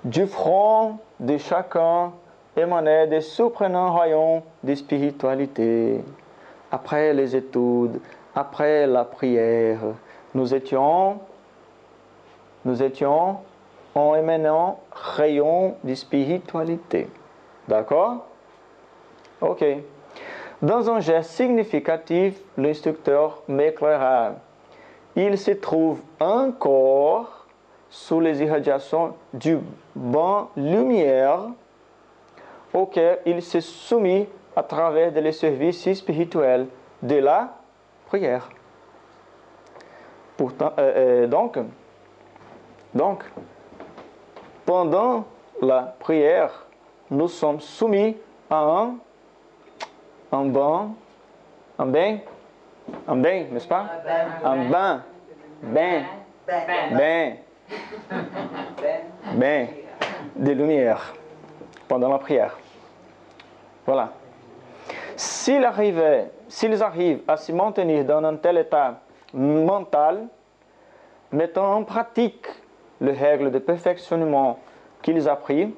Du 0.03 0.27
front 0.27 0.97
de 1.21 1.37
chacun 1.37 2.13
émanait 2.57 3.07
des 3.07 3.21
surprenants 3.21 3.93
rayons 3.93 4.43
de 4.63 4.75
spiritualité. 4.75 6.03
après 6.73 7.13
les 7.13 7.37
études, 7.37 8.01
après 8.35 8.87
la 8.87 9.05
prière, 9.05 9.81
nous 10.35 10.55
étions, 10.55 11.21
nous 12.65 12.83
étions 12.83 13.39
en 13.95 14.15
émanant 14.17 14.81
rayon 14.93 15.77
de 15.85 15.95
spiritualité. 15.95 17.09
D'accord? 17.69 18.27
Ok. 19.41 19.65
Dans 20.61 20.91
un 20.91 21.01
geste 21.01 21.31
significatif, 21.31 22.41
l'instructeur 22.57 23.43
m'éclaira. 23.49 24.33
Il 25.17 25.39
se 25.39 25.53
trouve 25.53 26.01
encore 26.19 27.47
sous 27.89 28.19
les 28.19 28.43
irradiations 28.43 29.15
du 29.33 29.59
bon 29.95 30.49
lumière 30.57 31.41
auquel 32.73 33.21
il 33.25 33.41
se 33.41 33.61
soumet 33.61 34.29
à 34.57 34.65
travers 34.65 35.13
les 35.13 35.33
services 35.33 35.93
spirituels 35.93 36.67
de 37.03 37.17
la 37.17 37.55
prière. 38.07 38.49
Pourtant, 40.37 40.73
euh, 40.79 41.25
euh, 41.25 41.27
donc, 41.27 41.59
donc, 42.93 43.25
pendant 44.65 45.25
la 45.61 45.95
prière, 45.99 46.67
nous 47.11 47.29
sommes 47.29 47.61
soumis 47.61 48.17
à 48.51 48.59
un, 48.59 48.95
un 50.33 50.45
bain, 50.47 50.91
un 51.79 51.87
bain, 51.87 52.19
un 53.07 53.17
bain, 53.17 53.45
n'est-ce 53.51 53.69
pas? 53.69 53.87
Un 54.45 54.69
bain, 54.69 55.03
bain, 55.63 56.03
bain, 56.91 57.33
bain 59.35 59.67
de 60.37 60.53
lumière 60.53 61.15
pendant 61.89 62.09
la 62.09 62.19
prière. 62.19 62.57
Voilà. 63.87 64.13
S'ils 65.17 65.65
arrivent, 65.65 66.03
à 67.29 67.37
se 67.37 67.53
maintenir 67.53 68.05
dans 68.05 68.25
un 68.25 68.37
tel 68.37 68.59
état 68.59 69.01
mental, 69.33 70.27
mettant 71.33 71.75
en 71.77 71.85
pratique 71.85 72.47
les 73.01 73.13
règles 73.13 73.51
de 73.51 73.59
perfectionnement 73.59 74.59
qu'ils 75.03 75.29
appris, 75.29 75.75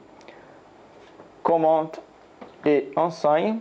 commentent 1.43 2.01
et 2.65 2.91
enseignent, 2.97 3.59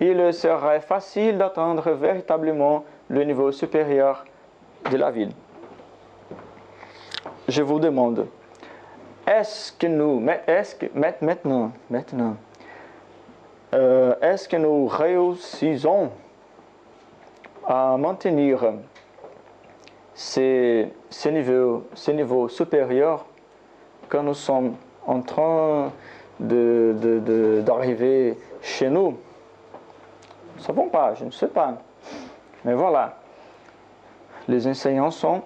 il 0.00 0.32
serait 0.32 0.80
facile 0.80 1.38
d'atteindre 1.38 1.92
véritablement 1.92 2.84
le 3.08 3.24
niveau 3.24 3.52
supérieur 3.52 4.24
de 4.90 4.96
la 4.96 5.10
vie. 5.10 5.34
Je 7.48 7.62
vous 7.62 7.78
demande, 7.78 8.26
est-ce 9.26 9.72
que 9.72 9.86
nous, 9.86 10.24
est-ce 10.46 10.74
que 10.74 10.86
maintenant, 10.94 11.70
maintenant, 11.88 12.36
euh, 13.74 14.14
est-ce 14.20 14.48
que 14.48 14.56
nous 14.56 14.86
réussissons 14.86 16.10
à 17.66 17.96
maintenir 17.96 18.74
ces, 20.14 20.92
niveaux 21.30 22.48
supérieurs 22.48 23.24
quand 24.08 24.22
nous 24.22 24.34
sommes 24.34 24.74
en 25.06 25.22
train 25.22 25.90
d'arriver 26.38 28.30
de, 28.32 28.36
chez 28.60 28.90
nous? 28.90 29.10
Nous 29.10 30.58
ne 30.58 30.62
savons 30.62 30.88
pas, 30.88 31.14
je 31.14 31.24
ne 31.24 31.30
sais 31.30 31.48
pas. 31.48 31.78
Mais 32.64 32.74
voilà, 32.74 33.16
les 34.48 34.66
enseignants 34.66 35.10
sont, 35.10 35.40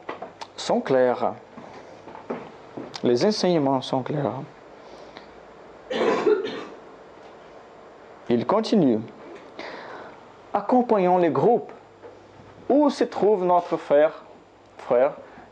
sont 0.57 0.81
clairs. 0.81 1.35
Les 3.05 3.25
enseignements 3.25 3.81
sont 3.81 4.03
clairs. 4.03 4.33
Il 8.29 8.45
continue. 8.47 8.99
Accompagnons 10.53 11.19
les 11.19 11.31
groupes 11.31 11.71
où 12.69 12.91
se 12.91 13.05
trouve 13.05 13.45
notre 13.45 13.77
frère, 13.77 14.25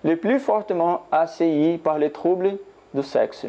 le 0.03 0.17
plus 0.17 0.41
fortement 0.41 1.03
assailli 1.13 1.79
par 1.79 1.99
les 1.99 2.11
troubles 2.11 2.59
de 2.95 3.03
sexe? 3.03 3.47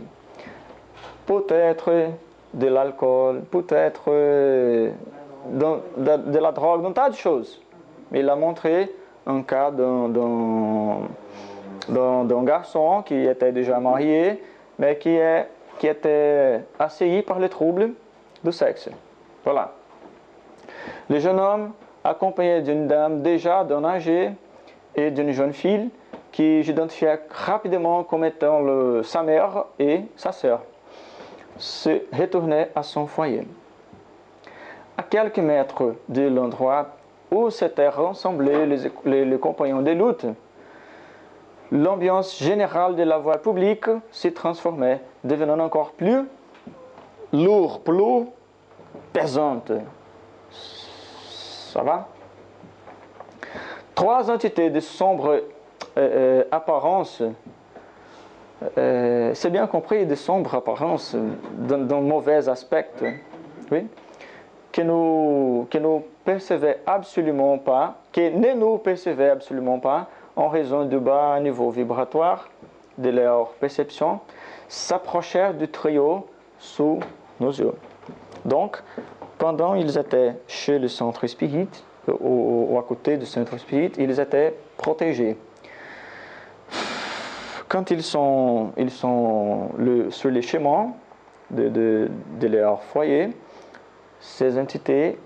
Peut-être 1.25 2.09
de 2.53 2.67
l'alcool, 2.67 3.41
peut-être 3.49 4.11
de, 5.51 6.39
la 6.39 6.51
drogue, 6.51 6.83
d'un 6.83 6.91
tas 6.91 7.09
de 7.09 7.15
choses. 7.15 7.61
Il 8.11 8.29
a 8.29 8.35
montré 8.35 8.93
un 9.25 9.41
cas 9.41 9.71
d'un 9.71 11.01
garçon 12.43 13.01
qui 13.03 13.25
était 13.25 13.51
déjà 13.51 13.79
marié, 13.79 14.41
mais 14.77 14.97
qui, 14.97 15.17
était 15.83 16.61
assailli 16.79 17.23
par 17.23 17.39
les 17.39 17.49
troubles 17.49 17.91
de 18.43 18.51
sexe. 18.51 18.89
Voilà. 19.45 19.71
Le 21.07 21.19
jeune 21.19 21.39
homme, 21.39 21.71
accompagné 22.03 22.61
d'une 22.61 22.87
dame 22.87 23.21
déjà 23.21 23.63
d'un 23.63 23.85
âgé 23.85 24.31
et 24.95 25.11
d'une 25.11 25.31
jeune 25.31 25.53
fille, 25.53 25.89
qui 26.31 26.63
j'identifiais 26.63 27.19
rapidement 27.29 28.03
comme 28.03 28.25
étant 28.25 29.03
sa 29.03 29.23
mère 29.23 29.65
et 29.79 30.01
sa 30.17 30.31
sœur, 30.31 30.63
se 31.57 32.01
retournait 32.11 32.71
à 32.75 32.83
son 32.83 33.05
foyer. 33.05 33.47
À 34.97 35.03
quelques 35.03 35.39
mètres 35.39 35.95
de 36.09 36.27
l'endroit 36.27 36.87
où 37.31 37.49
s'étaient 37.49 37.89
rassemblés 37.89 38.65
les, 39.05 39.37
compagnons 39.37 39.81
de 39.81 39.91
lutte, 39.91 40.25
l'ambiance 41.71 42.37
générale 42.37 42.95
de 42.95 43.03
la 43.03 43.17
voie 43.17 43.37
publique 43.37 43.85
s'est 44.11 44.31
transformée, 44.31 44.99
devenant 45.23 45.59
encore 45.59 45.91
plus 45.91 46.23
lourd, 47.31 47.81
plus 47.81 48.25
pesante. 49.15 49.71
Ça 50.51 51.81
va? 51.81 52.07
Trois 53.93 54.29
entités 54.29 54.69
de 54.69 54.81
sombre 54.81 55.29
euh, 55.29 55.41
euh, 55.97 56.43
apparence, 56.51 57.23
euh, 58.77 59.31
c'est 59.33 59.49
bien 59.49 59.67
compris, 59.67 60.05
de 60.05 60.15
sombre 60.15 60.55
apparence, 60.55 61.15
d'un 61.15 62.01
mauvais 62.01 62.49
aspect, 62.49 62.89
oui, 63.71 63.87
que 64.73 64.81
nous, 64.81 65.67
que 65.71 65.77
nous 65.77 66.03
absolument 66.85 67.57
pas, 67.57 67.95
que 68.11 68.29
ne 68.29 68.53
nous 68.53 68.77
percevaient 68.79 69.29
absolument 69.29 69.79
pas 69.79 70.07
en 70.35 70.49
raison 70.49 70.83
du 70.83 70.99
bas 70.99 71.39
niveau 71.39 71.69
vibratoire 71.69 72.49
de 72.97 73.09
leur 73.09 73.49
perception, 73.51 74.19
s'approchèrent 74.67 75.53
du 75.53 75.69
trio 75.69 76.27
sous 76.59 76.99
nos 77.39 77.51
yeux. 77.51 77.73
Donc, 78.45 78.77
pendant 79.37 79.75
qu'ils 79.75 79.97
étaient 79.97 80.35
chez 80.47 80.79
le 80.79 80.87
centre 80.87 81.25
spirit, 81.27 81.67
ou, 82.07 82.77
à 82.79 82.83
côté 82.83 83.17
du 83.17 83.25
centre 83.25 83.57
spirit, 83.57 83.91
ils 83.97 84.19
étaient 84.19 84.55
protégés. 84.77 85.35
Quand 87.67 87.89
ils 87.89 88.03
sont, 88.03 88.71
ils 88.77 88.91
sur 88.91 90.29
les 90.29 90.41
chemins 90.43 90.91
de, 91.49 91.69
de, 91.69 92.11
de 92.39 92.47
leur 92.47 92.83
foyer, 92.83 93.35
ces 94.19 94.57
entités 94.57 95.17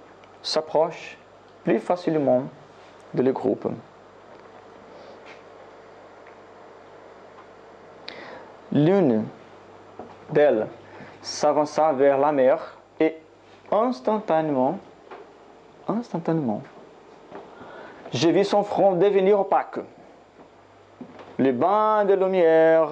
s'approchent 0.41 1.17
plus 1.65 1.79
facilement 1.79 2.43
de 3.13 3.21
le 3.23 3.33
groupe. 3.33 3.67
L'une 8.71 9.25
d'elles 10.31 10.67
s'avança 11.21 11.91
vers 11.91 12.17
la 12.17 12.31
mer 12.31 12.78
instantanément, 13.71 14.79
instantanément, 15.87 16.61
j'ai 18.11 18.31
vu 18.31 18.43
son 18.43 18.63
front 18.63 18.93
devenir 18.93 19.39
opaque. 19.39 19.79
Les 21.37 21.51
bains 21.51 22.05
de 22.05 22.13
lumière, 22.13 22.89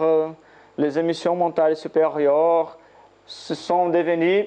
les 0.78 0.98
émissions 0.98 1.36
mentales 1.36 1.76
supérieures 1.76 2.78
se 3.26 3.56
sont 3.56 3.90
devenus 3.90 4.46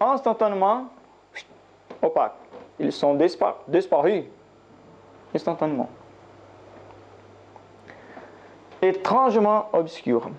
instantanément 0.00 0.86
opaques. 2.00 2.36
Ils 2.78 2.92
sont 2.92 3.14
disparus 3.68 4.24
instantanément. 5.34 5.88
Étrangement 8.80 9.68
obscur. 9.72 10.30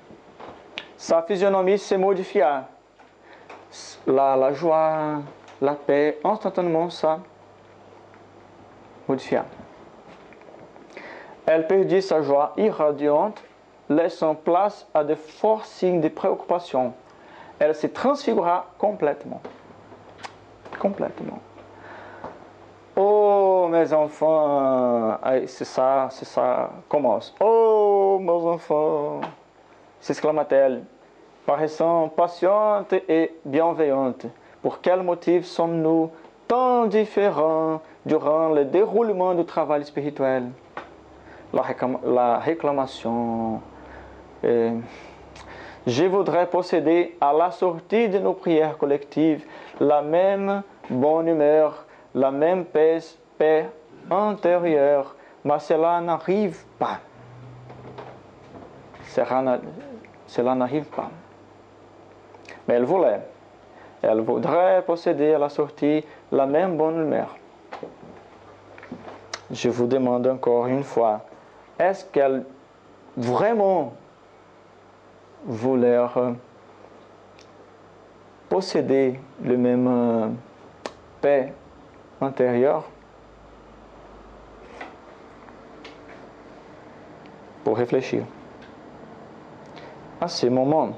Sa 0.96 1.22
physionomie 1.24 1.78
s'est 1.78 1.98
modifiée 1.98 2.62
la, 4.08 4.54
joie, 4.54 5.22
la 5.62 5.74
paix, 5.74 6.20
instantanément 6.24 6.90
ça 6.90 7.20
modifia. 9.08 9.46
Elle 11.46 11.66
perdit 11.68 12.02
sa 12.02 12.22
joie 12.22 12.54
irradiante, 12.58 13.42
laissant 13.90 14.36
place 14.36 14.86
à 14.94 15.04
de 15.04 15.16
forts 15.16 15.66
signes 15.66 16.02
de 16.02 16.10
préoccupation. 16.10 16.94
Elle 17.60 17.74
se 17.74 17.88
transfigura 17.88 18.66
complètement. 18.78 19.42
Complètement. 20.78 21.40
Oh, 22.96 23.68
mes 23.72 23.94
enfants, 23.94 25.18
c'est 25.46 25.66
ça, 25.66 26.08
c'est 26.12 26.26
ça, 26.26 26.72
commence. 26.90 27.34
Oh, 27.40 28.18
mes 28.20 28.32
enfants, 28.32 29.22
s'exclama-t-elle 30.00 30.84
paraissant 31.48 32.10
patiente 32.10 32.92
et 33.08 33.34
bienveillante. 33.46 34.26
Pour 34.62 34.82
quel 34.82 35.02
motif 35.02 35.46
sommes-nous 35.46 36.12
tant 36.46 36.88
différents 36.88 37.82
durant 38.06 38.50
le 38.50 38.66
déroulement 38.66 39.34
du 39.34 39.46
travail 39.46 39.86
spirituel? 39.86 40.50
La, 41.54 42.40
réclamation. 42.40 43.62
je 44.44 46.04
voudrais 46.04 46.48
posséder 46.48 47.16
à 47.22 47.32
la 47.32 47.50
sortie 47.52 48.10
de 48.10 48.20
nos 48.20 48.34
prières 48.34 48.78
collectives 48.78 49.46
la 49.80 50.02
même 50.02 50.64
bonne 50.90 51.30
humeur, 51.30 51.86
la 52.14 52.30
même 52.30 52.66
paix, 52.66 53.00
paix 53.38 53.70
intérieure, 54.12 55.16
mais 55.46 55.60
cela 55.60 56.02
n'arrive 56.02 56.66
pas. 56.78 57.00
Cela 59.06 60.56
n'arrive 60.56 60.86
pas. 60.90 61.10
Mais 62.68 62.76
elle 62.76 62.86
voulait. 62.86 63.22
Elle 64.02 64.22
voudrait 64.22 64.84
posséder 64.84 65.34
à 65.34 65.40
la 65.40 65.50
sortie 65.50 66.04
la 66.32 66.46
même 66.46 66.78
bonne 66.78 67.02
humeur. 67.02 67.36
Je 69.50 69.70
vous 69.70 69.88
demande 69.88 70.28
encore 70.28 70.68
une 70.68 70.84
fois, 70.84 71.22
est-ce 71.80 72.06
qu'elle 72.06 72.44
vraiment 73.16 73.94
voulait 75.46 75.98
posséder 78.50 79.20
le 79.44 79.58
même 79.58 79.88
euh, 79.88 80.28
paix 81.22 81.54
intérieure 82.22 82.84
pour 87.64 87.78
réfléchir. 87.78 88.24
À 90.22 90.28
ce 90.28 90.48
moment, 90.48 90.92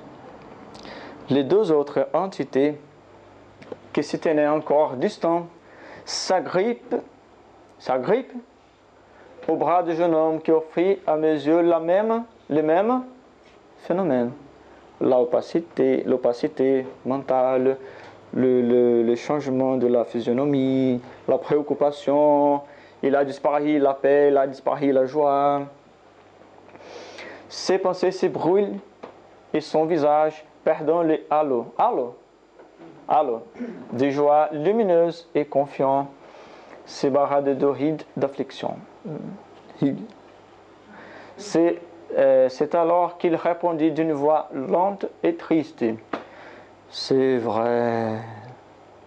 les 1.30 1.44
deux 1.44 1.72
autres 1.72 2.08
entités 2.14 2.80
qui 3.94 4.04
se 4.04 4.18
tenaient 4.18 4.48
encore 4.48 4.94
distants 4.94 5.48
s'agrippent, 6.06 6.96
s'agrippent 7.78 8.36
au 9.48 9.56
bras 9.56 9.84
du 9.84 9.96
jeune 9.96 10.14
homme 10.14 10.42
qui 10.42 10.52
offrit 10.52 11.00
à 11.06 11.16
mes 11.16 11.34
yeux 11.34 11.62
la 11.62 11.80
même, 11.80 12.24
le 12.50 12.62
même 12.62 13.04
phénomène. 13.80 14.32
L'opacité, 15.02 16.04
l'opacité 16.04 16.86
mentale, 17.06 17.78
le, 18.34 19.02
le, 19.02 19.16
changement 19.16 19.78
de 19.78 19.88
la 19.88 20.06
physionomie, 20.06 21.02
la 21.28 21.38
préoccupation, 21.38 22.62
il 23.02 23.16
a 23.16 23.24
disparu 23.24 23.80
la 23.80 23.94
paix, 23.94 24.28
il 24.30 24.38
a 24.38 24.46
disparu 24.46 24.92
la 24.92 25.06
joie. 25.06 25.62
Ses 27.48 27.80
pensées 27.80 28.12
se 28.12 28.28
brûlent 28.28 28.78
et 29.54 29.62
son 29.62 29.86
visage 29.86 30.46
perdant 30.64 31.04
le 31.04 31.20
halo. 31.30 31.74
Halo 31.78 32.16
Halo. 33.08 33.42
De 33.94 34.10
joie 34.10 34.50
lumineuse 34.52 35.28
et 35.34 35.46
confiant, 35.46 36.08
se 36.86 37.08
barra 37.08 37.42
de 37.42 37.54
doride 37.54 38.04
d'affliction. 38.16 38.78
C'est 41.38 41.80
euh, 42.18 42.50
c'est 42.50 42.74
alors 42.74 43.18
qu'il 43.18 43.36
répondit 43.36 43.92
d'une 43.92 44.14
voix 44.14 44.50
lente 44.54 45.06
et 45.24 45.36
triste. 45.36 45.86
C'est 46.90 47.38
vrai, 47.38 48.18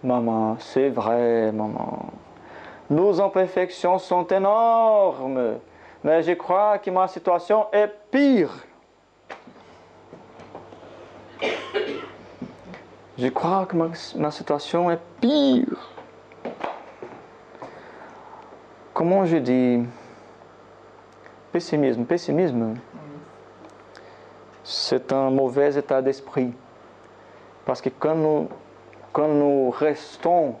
maman, 0.03 0.55
c'est 0.59 0.89
vrai, 0.89 1.51
maman. 1.51 2.05
Nos 2.89 3.19
imperfections 3.19 3.97
sont 3.97 4.25
énormes, 4.27 5.55
mais 6.03 6.23
je 6.23 6.31
crois 6.33 6.77
que 6.77 6.89
ma 6.91 7.07
situation 7.07 7.65
est 7.73 7.91
pire. 8.09 8.65
Je 13.15 13.27
crois 13.27 13.67
que 13.67 13.75
ma, 13.75 14.31
situation 14.31 14.89
est 14.89 14.99
pire. 15.21 15.91
Comment 18.91 19.23
je 19.25 19.37
dis? 19.37 19.83
Pessimisme. 21.51 22.05
Pessimisme, 22.05 22.73
c'est 24.63 25.13
un 25.13 25.29
mauvais 25.29 25.75
état 25.75 26.01
d'esprit. 26.01 26.53
Parce 27.65 27.81
que 27.81 27.89
quand 27.89 28.15
nous, 28.15 28.49
quand 29.11 29.27
nous 29.27 29.69
restons 29.69 30.55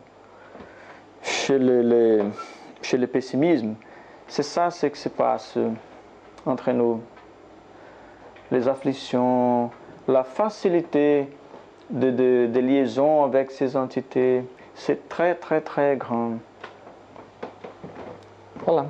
chez 1.23 1.57
le, 1.57 2.25
chez 2.83 2.97
le 2.97 3.07
pessimisme, 3.07 3.73
c'est 4.27 4.43
ça 4.43 4.69
ce 4.69 4.85
qui 4.85 4.99
se 4.99 5.09
passe 5.09 5.57
entre 6.45 6.71
nous. 6.71 7.01
Les 8.51 8.67
afflictions, 8.67 9.71
la 10.07 10.23
facilité 10.23 11.29
de, 11.89 12.11
de, 12.11 12.47
de 12.47 12.59
liaison 12.59 13.23
avec 13.23 13.51
ces 13.51 13.75
entités, 13.75 14.43
c'est 14.75 15.07
très 15.09 15.35
très 15.35 15.61
très 15.61 15.95
grand. 15.97 16.33
Voilà. 18.65 18.85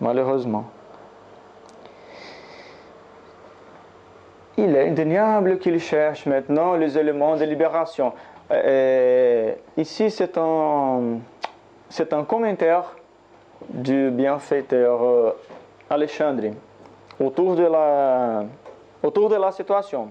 Malheureusement. 0.00 0.64
il 4.58 4.74
est 4.74 4.88
indéniable 4.88 5.58
qu'il 5.58 5.78
cherche 5.78 6.26
maintenant 6.26 6.74
les 6.74 6.98
éléments 6.98 7.36
de 7.36 7.44
libération. 7.44 8.12
Euh, 8.50 9.54
ici, 9.76 10.10
c'est 10.10 10.36
un, 10.36 11.18
c'est 11.88 12.12
un 12.12 12.24
commentaire 12.24 12.96
du 13.68 14.10
bienfaiteur 14.10 15.02
euh, 15.02 15.36
Alexandre 15.88 16.50
autour 17.20 17.54
de 17.54 17.64
la, 17.64 18.44
autour 19.02 19.28
de 19.28 19.36
la 19.36 19.52
situation. 19.52 20.08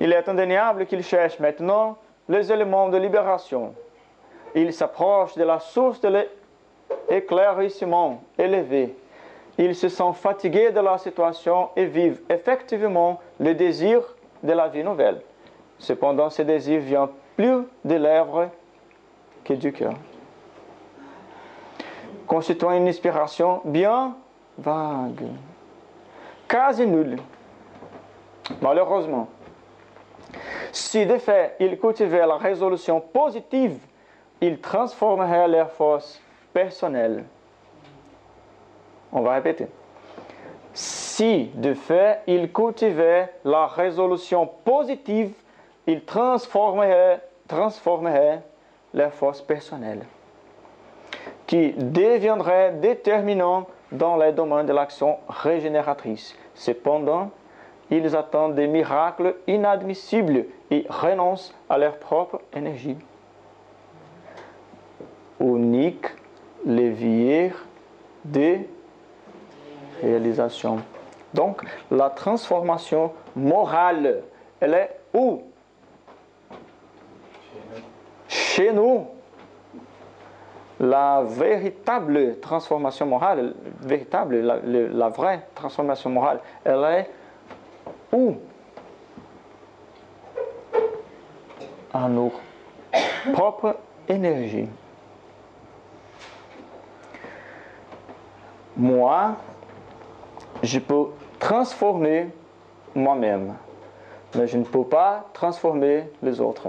Il 0.00 0.12
est 0.12 0.28
indéniable 0.28 0.86
qu'il 0.86 1.02
cherche 1.02 1.38
maintenant 1.38 1.98
les 2.28 2.52
éléments 2.52 2.88
de 2.88 2.98
libération. 2.98 3.74
Il 4.54 4.72
s'approche 4.72 5.34
de 5.34 5.44
la 5.44 5.58
source 5.58 6.00
de 6.00 6.26
l'éclaircissement 7.10 8.22
élevé 8.38 8.94
ils 9.58 9.74
se 9.74 9.88
sentent 9.88 10.16
fatigués 10.16 10.70
de 10.70 10.80
la 10.80 10.98
situation 10.98 11.70
et 11.74 11.84
vivent 11.84 12.20
effectivement 12.28 13.20
le 13.40 13.54
désir 13.54 14.02
de 14.42 14.52
la 14.52 14.68
vie 14.68 14.84
nouvelle. 14.84 15.20
Cependant, 15.78 16.30
ce 16.30 16.42
désir 16.42 16.80
vient 16.80 17.10
plus 17.36 17.64
des 17.84 17.98
lèvres 17.98 18.50
que 19.44 19.54
du 19.54 19.72
cœur. 19.72 19.94
Constituant 22.26 22.72
une 22.72 22.86
inspiration 22.86 23.60
bien 23.64 24.14
vague, 24.58 25.24
quasi 26.46 26.86
nulle. 26.86 27.16
Malheureusement, 28.60 29.28
si 30.72 31.06
de 31.06 31.18
fait 31.18 31.56
ils 31.60 31.78
cultivaient 31.78 32.26
la 32.26 32.36
résolution 32.36 33.00
positive, 33.00 33.78
ils 34.40 34.60
transformeraient 34.60 35.48
leur 35.48 35.70
force 35.70 36.20
personnelle 36.52 37.24
on 39.12 39.20
va 39.22 39.34
répéter. 39.34 39.66
Si, 40.72 41.50
de 41.54 41.74
fait, 41.74 42.20
il 42.26 42.52
cultivait 42.52 43.32
la 43.44 43.66
résolution 43.66 44.48
positive, 44.64 45.32
il 45.86 46.04
transformerait, 46.04 47.20
transformerait 47.48 48.42
les 48.94 49.10
forces 49.10 49.40
personnelles, 49.40 50.04
qui 51.46 51.72
deviendraient 51.72 52.72
déterminants 52.72 53.66
dans 53.90 54.16
les 54.16 54.32
domaines 54.32 54.66
de 54.66 54.72
l'action 54.72 55.16
régénératrice. 55.28 56.36
Cependant, 56.54 57.30
ils 57.90 58.14
attendent 58.16 58.54
des 58.54 58.66
miracles 58.66 59.36
inadmissibles 59.46 60.44
et 60.70 60.86
renoncent 60.88 61.54
à 61.68 61.78
leur 61.78 61.96
propre 61.98 62.40
énergie. 62.54 62.96
Unique 65.40 66.06
levier 66.66 67.52
de 68.24 68.58
réalisation. 70.02 70.78
Donc, 71.32 71.62
la 71.90 72.10
transformation 72.10 73.12
morale, 73.36 74.22
elle 74.60 74.74
est 74.74 75.00
où? 75.14 75.42
Chez 78.28 78.72
nous. 78.72 79.06
La 80.80 81.22
véritable 81.24 82.38
transformation 82.38 83.06
morale, 83.06 83.54
véritable, 83.80 84.36
la 84.36 85.08
vraie 85.08 85.48
transformation 85.54 86.08
morale, 86.10 86.38
elle 86.64 86.84
est 86.84 87.10
où? 88.12 88.36
À 91.92 92.08
nos 92.08 92.32
propres 93.32 93.76
énergies. 94.08 94.68
Moi, 98.76 99.36
je 100.62 100.78
peux 100.78 101.06
transformer 101.38 102.30
moi-même, 102.94 103.54
mais 104.34 104.46
je 104.46 104.58
ne 104.58 104.64
peux 104.64 104.84
pas 104.84 105.24
transformer 105.32 106.10
les 106.22 106.40
autres. 106.40 106.68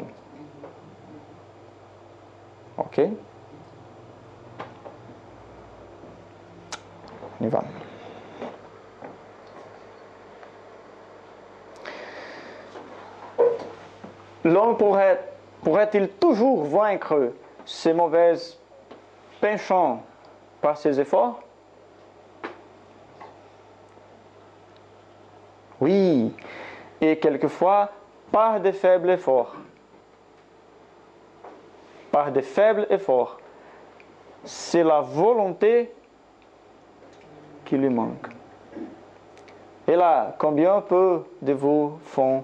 Ok? 2.78 3.02
On 7.42 7.46
y 7.46 7.48
va. 7.50 7.64
L'homme 14.50 14.78
pourrait 14.78 15.22
pourrait-il 15.62 16.10
toujours 16.10 16.64
vaincre 16.64 17.34
ses 17.66 17.94
mauvaises 17.94 18.58
penchants 19.40 20.02
par 20.60 20.76
ses 20.76 21.00
efforts? 21.00 21.40
Oui, 25.80 26.34
et 27.00 27.20
quelquefois 27.20 27.92
par 28.32 28.60
de 28.60 28.72
faibles 28.72 29.12
efforts. 29.12 29.56
Par 32.12 32.32
de 32.32 32.42
faibles 32.42 32.88
efforts. 32.90 33.40
C'est 34.44 34.84
la 34.84 35.02
volonté 35.02 35.94
qui 37.66 37.78
lui 37.78 37.90
manque. 37.90 38.28
Et 39.88 39.96
là, 39.96 40.36
combien 40.40 40.82
peu 40.82 41.24
de 41.40 41.54
vous 41.54 42.00
font 42.04 42.44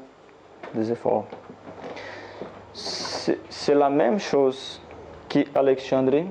des 0.74 0.92
efforts? 0.92 1.26
C'est 3.50 3.76
la 3.76 3.90
même 3.90 4.20
chose 4.20 4.82
qu'Alexandrie 5.30 6.28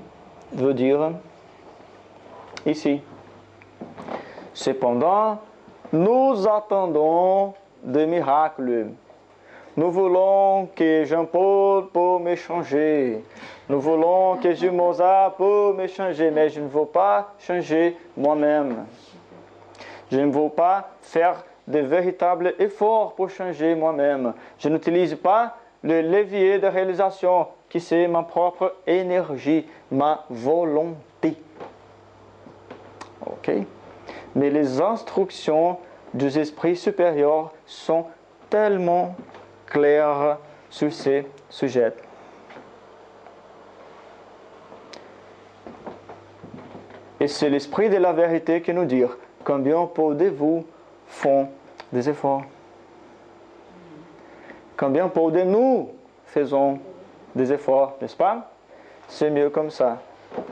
veut 0.53 0.75
dire 0.75 1.13
ici. 2.67 3.01
Cependant, 4.53 5.39
nous 5.93 6.47
attendons 6.49 7.55
des 7.83 8.07
miracles. 8.07 8.89
Nous 9.77 9.91
voulons 9.91 10.69
que 10.75 11.05
Jean-Paul 11.05 11.89
peut 11.89 12.19
me 12.21 12.37
changer. 12.37 13.25
Nous 13.69 13.81
voulons 13.81 14.37
que 14.37 14.53
Jules 14.55 14.71
Mozart 14.71 15.35
peut 15.35 15.75
me 15.77 15.87
changer, 15.89 16.31
mais 16.31 16.49
je 16.49 16.61
ne 16.61 16.69
veux 16.69 16.87
pas 16.87 17.33
changer 17.41 17.97
moi-même. 18.17 18.87
Je 20.13 20.21
ne 20.21 20.31
veux 20.31 20.49
pas 20.51 20.91
faire 21.03 21.45
de 21.67 21.81
véritables 21.81 22.55
efforts 22.59 23.15
pour 23.15 23.31
changer 23.31 23.75
moi-même. 23.75 24.35
Je 24.59 24.69
n'utilise 24.69 25.17
pas 25.17 25.57
le 25.85 26.01
levier 26.01 26.59
de 26.59 26.67
réalisation 26.67 27.47
qui 27.69 27.79
c'est 27.79 28.09
ma 28.09 28.23
propre 28.23 28.75
énergie, 28.87 29.67
ma 29.91 30.25
volonté. 30.31 31.37
OK? 33.27 33.51
Mais 34.35 34.51
les 34.51 34.81
instructions 34.81 35.79
des 36.15 36.39
esprits 36.39 36.77
supérieurs 36.77 37.53
sont 37.67 38.07
tellement 38.49 39.15
claires 39.67 40.39
sur 40.71 40.93
ces 40.93 41.27
sujets. 41.51 41.93
Et 47.21 47.29
c'est 47.29 47.51
l'esprit 47.51 47.91
de 47.91 47.97
la 47.97 48.13
vérité 48.13 48.63
qui 48.63 48.73
nous 48.73 48.85
dit 48.85 49.05
combien 49.45 49.85
de 49.85 50.29
vous 50.29 50.65
font 51.07 51.49
des 51.93 52.09
efforts. 52.09 52.43
Combien 54.77 55.09
peu 55.09 55.31
de 55.31 55.43
nous 55.43 55.91
faisons 56.27 56.79
des 57.35 57.53
efforts, 57.53 57.97
n'est-ce 58.01 58.17
pas? 58.17 58.51
C'est 59.09 59.31
mieux 59.31 59.51
comme 59.51 59.71
ça. 59.71 59.99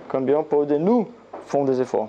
Combien 0.08 0.42
peu 0.42 0.64
de 0.66 0.76
nous 0.76 1.08
font 1.46 1.64
des 1.64 1.80
efforts. 1.80 2.08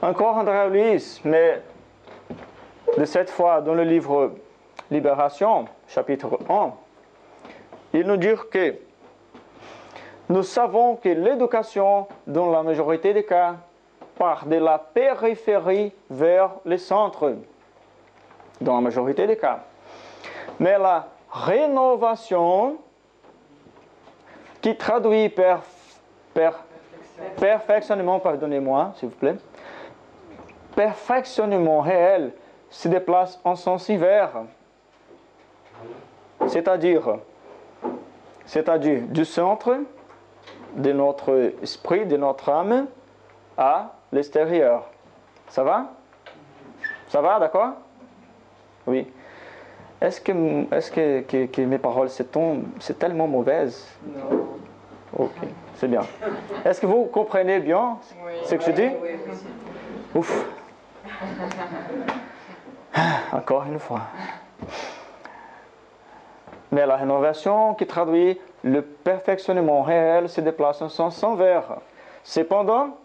Encore 0.00 0.36
André 0.36 0.68
Luis, 0.70 1.20
mais 1.24 1.62
de 2.96 3.04
cette 3.04 3.30
fois 3.30 3.60
dans 3.60 3.74
le 3.74 3.84
livre 3.84 4.32
Libération, 4.90 5.66
chapitre 5.88 6.38
1, 6.48 6.72
il 7.94 8.06
nous 8.06 8.16
dit 8.16 8.34
que 8.50 8.76
nous 10.28 10.42
savons 10.42 10.96
que 10.96 11.08
l'éducation, 11.08 12.06
dans 12.26 12.50
la 12.50 12.62
majorité 12.62 13.12
des 13.12 13.24
cas, 13.24 13.56
part 14.16 14.46
de 14.46 14.56
la 14.56 14.78
périphérie 14.78 15.92
vers 16.10 16.50
le 16.64 16.78
centre, 16.78 17.36
dans 18.62 18.76
la 18.76 18.80
majorité 18.80 19.26
des 19.26 19.36
cas. 19.36 19.60
Mais 20.58 20.78
la 20.78 21.08
rénovation, 21.30 22.76
qui 24.60 24.76
traduit 24.76 25.28
per, 25.28 25.56
perfectionnement, 27.36 28.20
pardonnez-moi, 28.20 28.92
s'il 28.96 29.08
vous 29.08 29.16
plaît, 29.16 29.36
perfectionnement 30.74 31.80
réel 31.80 32.32
se 32.70 32.88
déplace 32.88 33.40
en 33.44 33.56
sens 33.56 33.90
inverse. 33.90 34.36
C'est-à-dire, 36.46 37.18
c'est-à-dire 38.46 39.02
du 39.02 39.24
centre 39.24 39.76
de 40.74 40.92
notre 40.92 41.52
esprit, 41.62 42.06
de 42.06 42.16
notre 42.16 42.48
âme 42.48 42.86
à 43.56 43.92
l'extérieur. 44.10 44.88
Ça 45.48 45.62
va? 45.62 45.86
Ça 47.08 47.20
va, 47.20 47.38
d'accord? 47.38 47.72
Oui. 48.86 49.06
Est-ce 50.00 50.20
que, 50.20 50.32
est 50.74 51.26
que, 51.26 51.46
que, 51.46 51.62
mes 51.62 51.78
paroles, 51.78 52.08
c'est 52.10 52.98
tellement 52.98 53.28
mauvaises 53.28 53.86
Non. 54.04 54.48
Ok, 55.16 55.36
c'est 55.76 55.88
bien. 55.88 56.02
Est-ce 56.64 56.80
que 56.80 56.86
vous 56.86 57.04
comprenez 57.04 57.60
bien 57.60 57.98
ce 58.44 58.54
que 58.54 58.64
je 58.64 58.70
dis? 58.70 58.88
Oui, 59.02 59.10
Ouf. 60.14 60.46
Encore 63.32 63.64
une 63.64 63.78
fois. 63.78 64.00
Mais 66.70 66.86
la 66.86 66.96
rénovation 66.96 67.74
qui 67.74 67.86
traduit 67.86 68.40
le 68.64 68.82
perfectionnement 68.82 69.82
réel 69.82 70.28
se 70.28 70.40
déplace 70.40 70.80
en 70.82 70.88
sens 70.88 71.22
envers. 71.22 71.76
Cependant, 72.24 72.96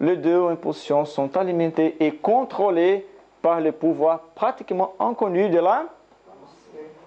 les 0.00 0.16
deux 0.16 0.46
impulsions 0.46 1.04
sont 1.04 1.36
alimentées 1.36 1.96
et 2.00 2.12
contrôlées 2.12 3.06
par 3.42 3.60
le 3.60 3.72
pouvoir 3.72 4.20
pratiquement 4.34 4.94
inconnu 4.98 5.50
de 5.50 5.58
la... 5.58 5.86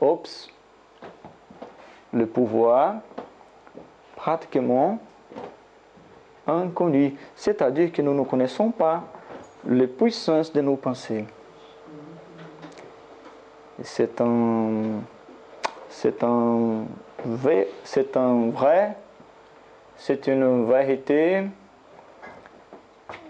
Oups. 0.02 0.52
Le 2.14 2.28
pouvoir 2.28 2.96
pratiquement 4.16 5.00
inconnu. 6.46 7.16
C'est-à-dire 7.36 7.92
que 7.92 8.02
nous 8.02 8.14
ne 8.14 8.24
connaissons 8.24 8.72
pas 8.72 9.04
les 9.66 9.88
puissances 9.88 10.52
de 10.54 10.62
nos 10.62 10.76
pensées. 10.76 11.26
C'est 13.82 14.22
un, 14.22 15.02
c'est 15.90 16.24
un 16.24 16.86
vrai, 17.26 17.68
c'est 19.98 20.28
une 20.28 20.66
vérité 20.66 21.44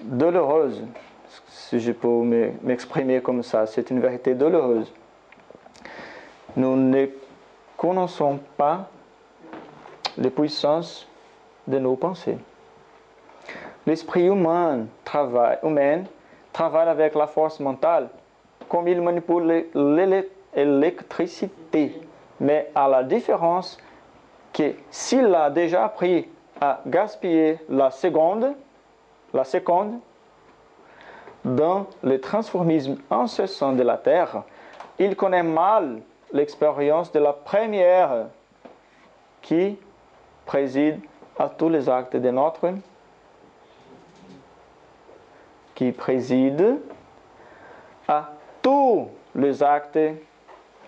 douloureuse, 0.01 0.83
si 1.69 1.79
je 1.79 1.91
peux 1.91 2.21
m'exprimer 2.61 3.21
comme 3.21 3.41
ça. 3.41 3.65
C'est 3.65 3.89
une 3.89 3.99
vérité 3.99 4.35
douloureuse. 4.35 4.93
Nous 6.55 6.75
ne 6.75 7.07
connaissons 7.75 8.39
pas 8.55 8.87
les 10.17 10.29
puissances 10.29 11.07
de 11.67 11.79
nos 11.79 11.95
pensées. 11.95 12.37
L'esprit 13.87 14.27
humain 14.27 14.85
travaille, 15.03 15.57
humain 15.63 16.03
travaille 16.53 16.87
avec 16.87 17.15
la 17.15 17.25
force 17.27 17.59
mentale 17.59 18.09
comme 18.69 18.87
il 18.87 19.01
manipule 19.01 19.65
l'électricité. 20.53 21.99
Mais 22.39 22.69
à 22.75 22.87
la 22.87 23.03
différence 23.03 23.77
que 24.53 24.73
s'il 24.91 25.33
a 25.33 25.49
déjà 25.49 25.85
appris 25.85 26.27
à 26.61 26.81
gaspiller 26.85 27.59
la 27.69 27.89
seconde, 27.91 28.53
la 29.33 29.43
seconde, 29.43 29.99
dans 31.45 31.85
le 32.01 32.19
transformisme 32.19 32.97
incessant 33.11 33.71
de 33.73 33.83
la 33.83 33.97
Terre, 33.97 34.43
il 34.97 35.15
connaît 35.15 35.43
mal 35.43 36.01
l'expérience 36.33 37.11
de 37.11 37.19
la 37.19 37.33
première 37.33 38.27
qui 39.41 39.77
préside 40.45 40.99
à 41.37 41.47
tous 41.47 41.69
les 41.69 41.87
actes 41.87 42.15
de 42.15 42.29
notre 42.31 42.73
qui 45.75 45.91
préside 45.91 46.79
à 48.07 48.31
tous 48.61 49.09
les 49.35 49.61
actes 49.61 49.99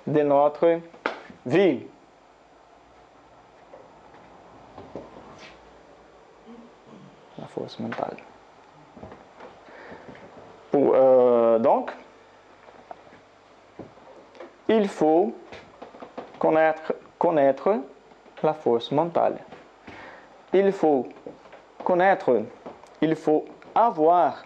de 0.07 0.21
notre 0.21 0.79
vie. 1.45 1.85
La 7.37 7.45
force 7.47 7.77
mentale. 7.79 8.17
Euh, 10.93 11.59
donc, 11.59 11.91
il 14.67 14.87
faut 14.87 15.33
connaître, 16.39 16.93
connaître 17.17 17.75
la 18.43 18.53
force 18.53 18.91
mentale. 18.91 19.37
Il 20.53 20.71
faut 20.71 21.07
connaître, 21.83 22.43
il 23.01 23.15
faut 23.15 23.45
avoir 23.73 24.43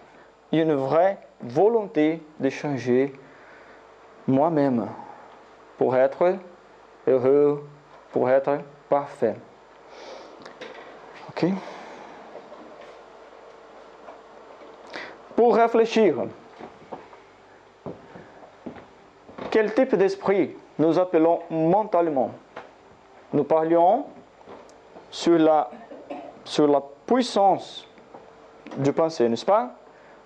une 0.52 0.74
vraie 0.74 1.18
volonté 1.42 2.22
de 2.40 2.50
changer 2.50 3.14
moi-même 4.28 4.88
pour 5.78 5.96
être 5.96 6.36
heureux, 7.08 7.68
pour 8.12 8.30
être 8.30 8.60
parfait. 8.90 9.36
Ok? 11.30 11.46
Pour 15.42 15.56
réfléchir, 15.56 16.18
quel 19.50 19.74
type 19.74 19.96
d'esprit 19.96 20.52
nous 20.78 21.00
appelons 21.00 21.40
mentalement? 21.50 22.30
Nous 23.34 23.44
parlions 23.44 24.06
sur 25.10 25.40
la, 25.40 25.68
puissance 27.08 27.88
du 28.78 28.94
pensée, 28.94 29.28
n'est-ce 29.28 29.44
pas? 29.44 29.72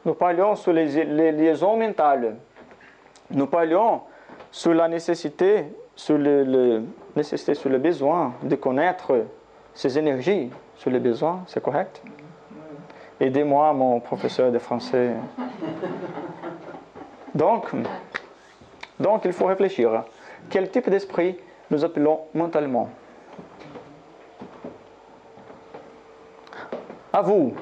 Nous 0.03 0.15
parlions 0.15 0.53
sur 0.57 0.73
les, 0.73 1.05
les, 1.05 1.31
liaisons 1.31 1.77
mentales. 1.77 2.35
Nous 3.31 3.47
parlions 3.47 4.01
sur 4.51 4.73
la 4.73 4.89
nécessité, 4.89 5.63
sur 5.95 6.17
le, 6.17 6.83
nécessité, 7.15 7.53
sur 7.53 7.69
le 7.69 7.77
besoin 7.77 8.33
de 8.43 8.57
connaître 8.57 9.13
ces 9.73 9.97
énergies, 9.97 10.51
sur 10.75 10.91
les 10.91 10.99
besoins, 10.99 11.39
c'est 11.47 11.63
correct? 11.63 12.01
Aidez-moi, 13.19 13.73
mon 13.73 13.99
professeur 13.99 14.51
de 14.51 14.59
français. 14.59 15.13
Donc, 17.33 17.71
donc, 18.99 19.25
il 19.25 19.33
faut 19.33 19.45
réfléchir. 19.45 20.03
Quel 20.49 20.69
type 20.69 20.89
d'esprit 20.89 21.37
nous 21.69 21.83
appelons 21.83 22.21
mentalement? 22.33 22.89
À 27.11 27.21
vous, 27.21 27.53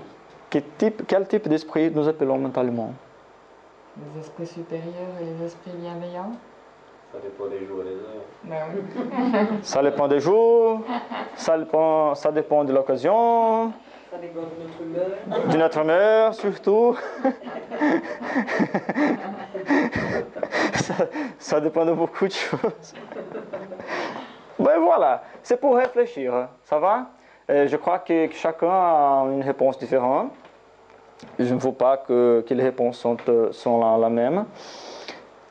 quel 0.50 0.64
type, 0.78 1.04
quel 1.08 1.28
type 1.28 1.48
d'esprit 1.48 1.92
nous 1.92 2.08
appelons 2.08 2.38
mentalement? 2.38 2.94
Les 3.98 4.22
esprits 4.22 4.48
supérieurs 4.48 5.16
et 5.22 5.26
les 5.26 5.46
esprits 5.46 5.72
bienveillants? 5.76 6.32
Ça 7.12 7.20
dépend 7.20 7.48
des 7.48 7.66
jours 7.68 7.82
et 7.82 7.86
des 7.86 7.92
heures. 7.92 8.24
Ben 8.44 9.60
ça 9.62 9.84
dépend 9.84 10.08
des 10.08 10.20
jours, 10.20 10.82
ça 11.36 11.60
dépend, 11.60 12.16
ça 12.16 12.32
dépend 12.32 12.64
de 12.64 12.74
l'occasion. 12.74 13.72
De 15.52 15.58
notre 15.58 15.80
humeur. 15.80 16.34
Surtout. 16.36 16.96
ça, 21.40 21.60
dépend 21.60 21.86
de 21.86 21.94
beaucoup 21.94 22.28
de 22.28 22.32
choses. 22.34 22.94
Ben 24.60 24.80
voilà, 24.80 25.24
c'est 25.42 25.60
pour 25.60 25.76
réfléchir, 25.76 26.48
ça 26.64 26.78
va? 26.78 27.08
Je 27.50 27.76
crois 27.76 28.00
que, 28.00 28.30
chacun 28.32 28.70
a 28.70 29.26
une 29.32 29.42
réponse 29.42 29.78
différente. 29.80 30.32
Je 31.40 31.54
ne 31.54 31.60
veux 31.60 31.72
pas 31.72 31.98
que, 31.98 32.46
les 32.50 32.64
réponses 32.64 33.00
sont, 33.00 33.18
sont 33.52 33.98
la, 33.98 34.10
même. 34.10 34.46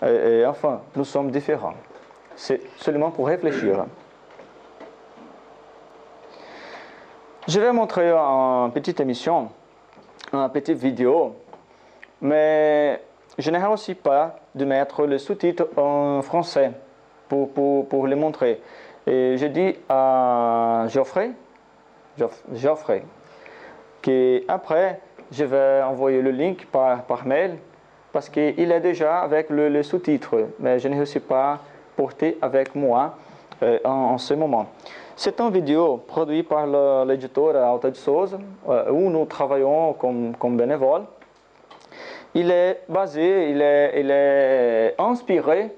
et 0.06 0.44
enfin, 0.46 0.82
nous 0.94 1.04
sommes 1.04 1.30
différents. 1.30 1.74
C'est 2.36 2.60
seulement 2.76 3.10
pour 3.10 3.26
réfléchir. 3.26 3.86
Je 7.48 7.58
vais 7.58 7.72
montrer 7.72 8.12
une 8.12 8.70
petite 8.72 9.00
émission, 9.00 9.48
une 10.32 10.48
petite 10.50 10.78
vidéo, 10.78 11.34
mais 12.20 13.02
je 13.36 13.50
n'ai 13.50 13.66
aussi 13.66 13.96
pas 13.96 14.36
de 14.54 14.64
mettre 14.64 15.06
le 15.06 15.18
sous-titre 15.18 15.68
en 15.76 16.22
français 16.22 16.70
pour, 17.28 17.50
pour, 17.50 17.88
pour 17.88 18.06
les 18.06 18.14
montrer. 18.14 18.60
Et 19.08 19.36
je 19.36 19.46
dis 19.46 19.74
à 19.88 20.84
Geoffrey, 20.88 21.32
Geoffrey, 22.54 23.04
qu'après, 24.02 25.00
je 25.32 25.44
vais 25.44 25.82
envoyer 25.82 26.22
le 26.22 26.30
link 26.30 26.66
par, 26.66 27.02
par 27.02 27.26
mail 27.26 27.58
parce 28.12 28.28
qu'il 28.28 28.70
est 28.70 28.80
déjà 28.80 29.20
avec 29.20 29.50
le, 29.50 29.82
sous-titre, 29.82 30.48
mais 30.60 30.78
je 30.78 30.86
ne 30.86 30.94
réussis 30.94 31.18
pas 31.18 31.58
porter 31.96 32.38
avec 32.40 32.74
moi 32.76 33.16
euh, 33.62 33.78
en, 33.84 34.18
ce 34.18 34.34
moment. 34.34 34.66
C'est 35.24 35.40
une 35.40 35.52
vidéo 35.52 35.98
produite 35.98 36.48
par 36.48 36.66
l'éditeur 37.06 37.54
Alta 37.54 37.92
de 37.92 37.94
Souza, 37.94 38.38
euh, 38.68 38.90
où 38.90 39.08
nous 39.08 39.24
travaillons 39.24 39.92
comme, 39.92 40.34
comme 40.34 40.56
bénévoles. 40.56 41.04
Il 42.34 42.50
est 42.50 42.80
basé, 42.88 43.50
il 43.50 43.62
est, 43.62 44.00
il 44.00 44.10
est 44.10 44.96
inspiré 44.98 45.70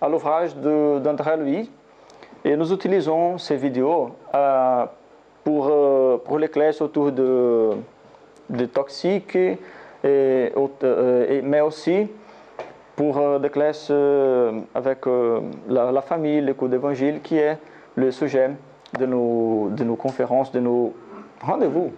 à 0.00 0.08
l'ouvrage 0.08 0.56
d'André 0.56 1.36
Louis 1.36 1.70
et 2.44 2.56
nous 2.56 2.72
utilisons 2.72 3.38
ces 3.38 3.54
vidéos 3.54 4.10
euh, 4.34 4.86
pour, 5.44 5.68
euh, 5.70 6.16
pour 6.16 6.40
les 6.40 6.48
classes 6.48 6.80
autour 6.80 7.12
de, 7.12 7.70
de 8.50 8.64
toxiques, 8.64 9.36
et, 10.02 10.52
mais 11.44 11.60
aussi 11.60 12.08
pour 12.96 13.38
des 13.38 13.50
classes 13.50 13.92
avec 14.74 15.06
la, 15.68 15.92
la, 15.92 16.02
famille, 16.02 16.40
l'écoute 16.40 16.70
d'évangile, 16.70 17.20
qui 17.22 17.38
est 17.38 17.58
le 17.94 18.10
sujet 18.10 18.50
de 18.96 19.06
nos, 19.06 19.70
de 19.70 19.84
nos 19.84 19.96
conférences, 19.96 20.52
de 20.52 20.60
nos 20.60 20.94
rendez-vous 21.40 21.92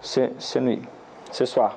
ce 0.00 0.58
nuit, 0.58 0.82
ce 1.32 1.44
soir. 1.44 1.76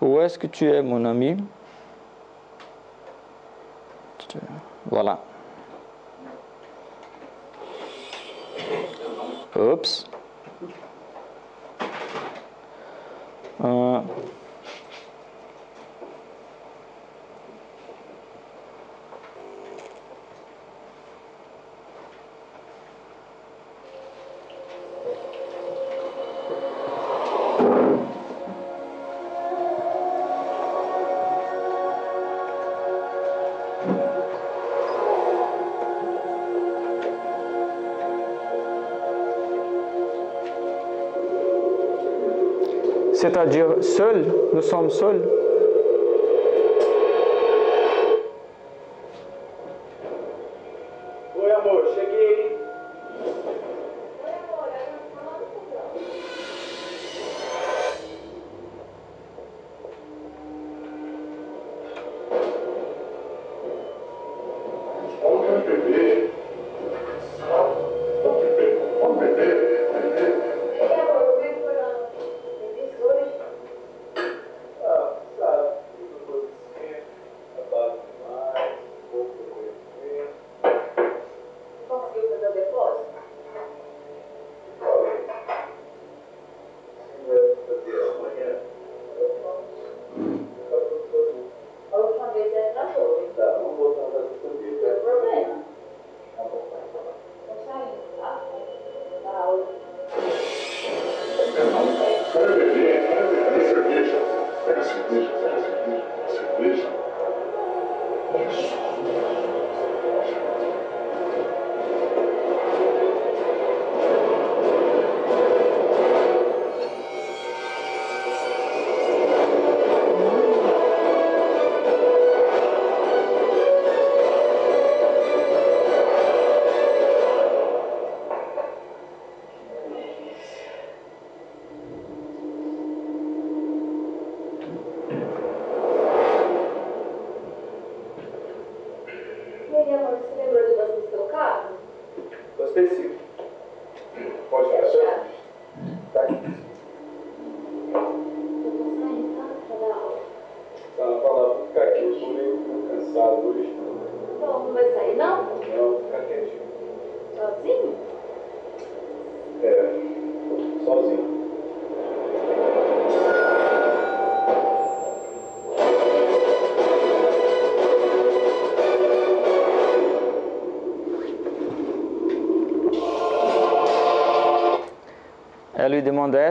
Où 0.00 0.20
est-ce 0.20 0.38
que 0.38 0.46
tu 0.46 0.70
es, 0.70 0.82
mon 0.82 1.04
ami? 1.04 1.36
Voilà. 4.86 5.18
Oups. 9.56 10.06
Euh, 13.64 14.00
c'est-à-dire 43.32 43.66
seul, 43.80 44.26
nous 44.52 44.62
sommes 44.62 44.90
seuls. 44.90 45.22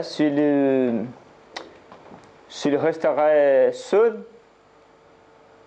S'il 0.02 0.34
euh, 0.38 1.02
s'il 2.48 2.76
resterait 2.76 3.70
seul. 3.72 4.20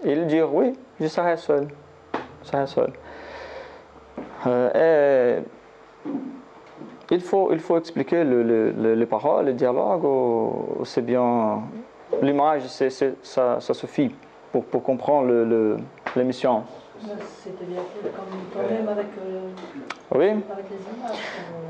Il 0.03 0.27
dit 0.27 0.41
oui, 0.41 0.73
je 0.99 1.07
serai 1.07 1.37
seul. 1.37 1.67
Je 2.43 2.47
serai 2.49 2.67
seul. 2.67 2.91
Euh, 4.47 5.39
et 7.09 7.15
il, 7.15 7.21
faut, 7.21 7.51
il 7.51 7.59
faut 7.59 7.77
expliquer 7.77 8.23
le- 8.23 8.43
le- 8.43 8.71
le- 8.71 8.93
les 8.95 9.05
paroles, 9.05 9.45
le 9.47 9.53
dialogue, 9.53 10.03
ou- 10.03 10.77
ou 10.79 10.85
c'est 10.85 11.01
bien 11.01 11.61
l'image, 12.21 12.67
c'est- 12.67 12.89
ça, 13.23 13.59
ça 13.59 13.73
suffit 13.73 14.13
pour, 14.51 14.65
pour 14.65 14.83
comprendre 14.83 15.27
le- 15.27 15.77
l'émission. 16.15 16.63
C'était 17.43 17.65
bien 17.65 17.81
fait 18.01 18.09
comme 18.09 18.87
avec, 18.89 19.07
euh, 19.19 19.49
Oui. 20.13 20.27
avec 20.51 20.65
les 20.69 20.77
images. 20.97 21.17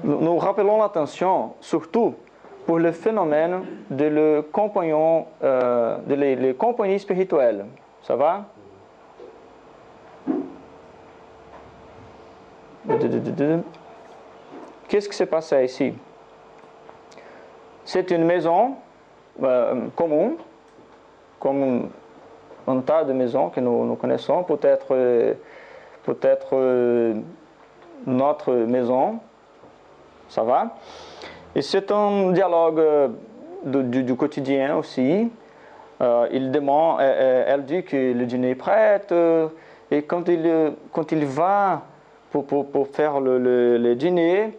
Nous, 0.06 0.38
rappelons 0.38 0.78
l'attention 0.80 1.54
surtout 1.60 2.14
pour 2.68 2.78
le 2.78 2.92
phénomène 2.92 3.64
de 3.90 4.06
le 4.06 4.42
compagnon, 4.44 5.26
euh, 5.44 5.98
de 6.06 6.14
les, 6.14 6.54
compagnies 6.54 7.00
spirituelles. 7.00 7.66
Ça 8.04 8.16
va? 8.16 8.46
Qu'est-ce 14.88 15.10
qui 15.10 15.16
s'est 15.16 15.26
passé 15.26 15.66
ici? 15.66 15.94
C'est 17.84 18.12
une 18.12 18.26
maison 18.26 18.76
euh, 19.42 19.88
commune, 19.96 20.36
comme 21.40 21.90
un 22.68 22.80
tas 22.82 23.04
de 23.04 23.14
maisons 23.14 23.50
que 23.50 23.60
nous, 23.60 23.86
nous 23.86 23.96
connaissons, 23.96 24.44
peut-être 24.44 24.88
euh, 24.92 25.34
peut-être 26.04 26.50
euh, 26.54 27.16
notre 28.06 28.54
maison, 28.54 29.20
ça 30.36 30.44
va? 30.44 30.76
Et 31.56 31.62
c'est 31.62 31.90
un 31.92 32.32
dialogue 32.32 32.80
euh, 32.80 33.08
du, 33.64 34.16
quotidien 34.16 34.76
aussi. 34.76 35.32
Euh, 36.02 36.28
il 36.32 36.52
demande, 36.52 37.00
elle, 37.00 37.46
elle- 37.48 37.64
dit 37.64 37.84
que 37.84 37.96
le 37.96 38.26
dîner 38.26 38.50
est 38.50 38.56
prêt, 38.56 39.02
euh, 39.14 39.48
et 39.90 40.02
quand 40.02 40.28
il, 40.28 40.42
euh, 40.46 40.72
quand 40.92 41.14
il 41.14 41.26
va 41.26 41.84
pour, 42.32 42.46
pour, 42.46 42.70
pour 42.70 42.88
faire 42.90 43.22
le, 43.22 43.40
le- 43.78 43.96
dîner, 43.96 44.58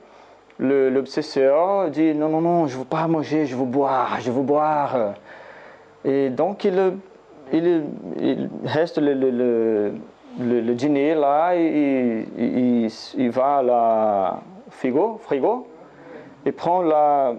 l'obsesseur 0.58 1.90
dit 1.90 2.14
non, 2.14 2.30
non, 2.30 2.40
non, 2.40 2.66
je 2.66 2.74
ne 2.76 2.80
veux 2.80 2.86
pas 2.88 3.06
manger, 3.06 3.44
je 3.44 3.54
veux 3.54 3.66
boire, 3.66 4.16
je 4.20 4.30
veux 4.30 4.42
boire. 4.42 5.12
Et 6.06 6.30
donc 6.30 6.64
il, 6.64 6.94
il, 7.52 7.84
reste 8.64 8.96
le, 8.96 9.12
le, 9.12 9.92
le, 10.40 10.74
dîner 10.74 11.14
là, 11.14 11.54
et 11.54 12.24
il- 12.38 12.88
il 13.18 13.30
va 13.30 13.58
à 13.58 13.62
la 13.62 14.40
frigo, 14.76 15.18
frigo 15.22 15.66
et 16.44 16.52
prend 16.52 16.82
la, 16.82 17.34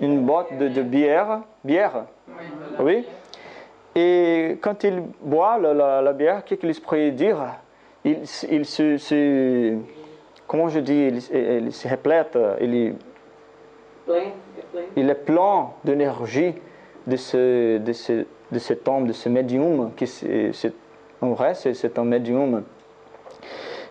une 0.00 0.20
boîte 0.24 0.56
de, 0.58 0.68
de 0.68 0.82
bière, 0.82 1.40
bière, 1.64 2.04
oui. 2.80 3.04
Et 3.96 4.58
quand 4.60 4.84
il 4.84 5.02
boit 5.20 5.58
la, 5.58 5.74
la, 5.74 6.02
la 6.02 6.12
bière, 6.12 6.44
qu'est-ce 6.44 6.60
qu'il 6.60 6.80
pourrait 6.80 7.10
dire? 7.10 7.38
Il, 8.04 8.18
il 8.50 8.64
se, 8.64 8.96
se- 8.98 9.76
comment 10.46 10.68
je 10.68 10.80
dis, 10.80 11.08
il, 11.08 11.16
il 11.66 11.72
se 11.72 11.88
complète, 11.88 12.38
il, 12.60 12.74
est- 12.76 12.94
il 14.96 15.10
est 15.10 15.14
plein 15.24 15.70
d'énergie 15.84 16.54
de 17.06 17.16
ce, 17.16 17.78
de, 17.78 17.92
ce, 17.92 18.24
de 18.52 18.58
cet 18.58 18.86
homme, 18.88 19.06
de 19.06 19.12
ce 19.12 19.28
médium, 19.28 19.92
qui 19.96 20.06
c'est, 20.06 20.52
en 21.20 21.30
vrai 21.32 21.54
c'est, 21.54 21.74
c'est 21.74 21.98
un 21.98 22.04
médium. 22.04 22.62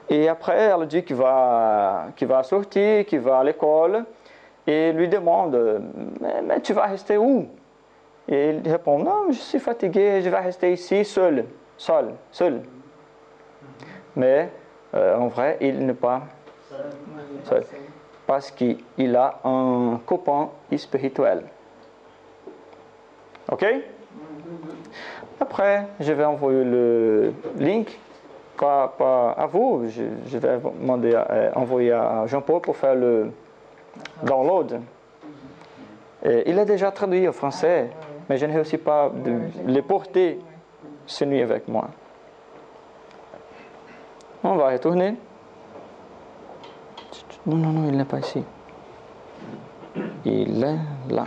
Et 0.09 0.27
après, 0.27 0.57
elle 0.57 0.87
dit 0.87 1.03
qu'il 1.03 1.15
va, 1.15 2.07
va 2.19 2.43
sortir, 2.43 3.05
qu'il 3.05 3.19
va 3.19 3.39
à 3.39 3.43
l'école, 3.43 4.05
et 4.65 4.91
lui 4.91 5.07
demande, 5.07 5.83
mais, 6.19 6.41
mais 6.41 6.61
tu 6.61 6.73
vas 6.73 6.87
rester 6.87 7.17
où? 7.17 7.47
Et 8.27 8.49
il 8.63 8.71
répond, 8.71 8.99
non, 8.99 9.31
je 9.31 9.37
suis 9.37 9.59
fatigué, 9.59 10.21
je 10.21 10.29
vais 10.29 10.39
rester 10.39 10.71
ici 10.73 11.05
seul, 11.05 11.45
seul, 11.77 12.13
seul. 12.31 12.61
Mais 14.15 14.51
euh, 14.95 15.15
en 15.15 15.27
vrai, 15.27 15.57
il 15.61 15.85
n'est 15.85 15.93
pas 15.93 16.23
seul, 17.43 17.63
parce 18.25 18.51
qu'il 18.51 19.15
a 19.15 19.39
un 19.43 19.99
copain 20.05 20.49
spirituel. 20.75 21.43
Ok? 23.51 23.65
Après, 25.39 25.87
je 25.99 26.13
vais 26.13 26.25
envoyer 26.25 26.63
le 26.63 27.33
link 27.57 27.97
pas, 28.59 29.31
à 29.37 29.45
vous, 29.47 29.85
je, 29.87 30.37
vais 30.37 30.59
demander 30.79 31.15
à- 31.15 31.27
euh, 31.31 31.51
envoyer 31.55 31.91
à 31.91 32.25
Jean-Paul 32.27 32.61
pour 32.61 32.75
faire 32.75 32.95
le 32.95 33.31
download. 34.23 34.81
Il 36.25 36.59
est 36.59 36.65
déjà 36.65 36.91
traduit 36.91 37.27
en 37.27 37.31
français, 37.31 37.89
mais 38.29 38.37
je 38.37 38.45
ne 38.45 38.53
réussis 38.53 38.77
pas 38.77 39.09
de 39.09 39.39
les 39.65 39.81
porter 39.81 40.39
ce 41.05 41.23
nuit 41.23 41.41
avec 41.41 41.67
moi. 41.67 41.87
On 44.43 44.55
va 44.55 44.69
retourner. 44.71 45.15
Non, 47.45 47.55
non, 47.55 47.69
non, 47.69 47.87
il 47.89 47.95
n'est 47.97 48.05
pas 48.05 48.19
ici. 48.19 48.43
Il 50.25 50.63
est 50.63 50.77
là. 51.09 51.25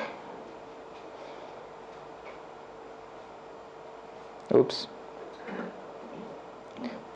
Oups. 4.55 4.89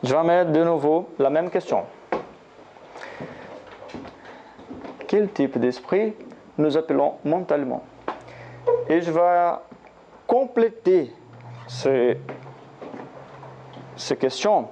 Je 0.03 0.13
vais 0.15 0.23
mettre 0.23 0.51
de 0.51 0.63
nouveau 0.63 1.09
la 1.17 1.29
même 1.29 1.49
question. 1.49 1.83
Quel 5.07 5.29
type 5.31 5.57
d'esprit 5.57 6.13
nous 6.57 6.77
appelons 6.77 7.15
mentalement? 7.25 7.83
Et 8.89 9.01
je 9.01 9.11
vais 9.11 9.51
compléter 10.27 11.11
ces, 11.67 12.19
ces 13.95 14.15
questions. 14.17 14.67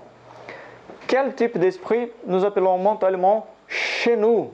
Quel 1.08 1.34
type 1.34 1.58
d'esprit 1.58 2.12
nous 2.26 2.46
appelons 2.46 2.78
mentalement 2.78 3.48
chez 3.68 4.16
nous? 4.16 4.52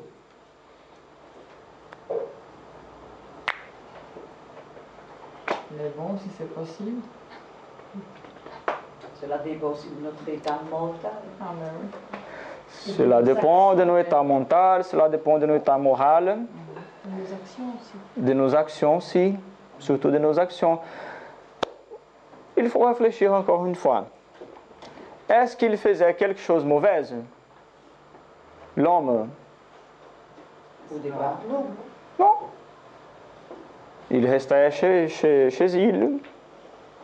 Les 5.78 5.90
bons, 5.98 6.18
si 6.18 6.30
c'est 6.38 6.54
possible. 6.54 7.02
Cela 9.22 9.38
dépend 9.38 9.68
aussi 9.68 9.88
de 9.90 10.04
notre 10.04 10.28
état 10.28 10.60
mental. 10.72 11.12
Cela 12.70 13.22
dépend 13.22 13.76
de 13.76 13.84
notre 13.84 14.08
état 14.08 14.24
mental, 14.24 14.84
cela 14.84 15.10
dépend 15.10 15.38
de 15.38 15.46
notre 15.46 15.62
état 15.62 15.78
moral, 15.78 16.40
Les 17.06 17.34
actions 17.34 17.64
aussi. 17.76 17.94
de 18.18 18.34
nos 18.34 18.56
actions 18.56 18.98
aussi, 18.98 19.36
surtout 19.78 20.10
de 20.10 20.18
nos 20.18 20.40
actions. 20.40 20.80
Il 22.58 22.68
faut 22.70 22.80
réfléchir 22.80 23.34
encore 23.34 23.66
une 23.66 23.76
fois. 23.76 24.06
Est-ce 25.30 25.56
qu'il 25.56 25.78
faisait 25.78 26.14
quelque 26.16 26.40
chose 26.40 26.64
de 26.64 26.70
mauvais 26.70 27.04
L'homme? 28.76 29.30
Au 30.94 30.98
départ, 30.98 31.40
non. 31.48 31.66
Non. 32.20 32.34
Il 34.10 34.26
restait 34.26 34.72
chez, 34.72 35.08
chez, 35.08 35.50
chez 35.50 35.66
il. 35.76 36.20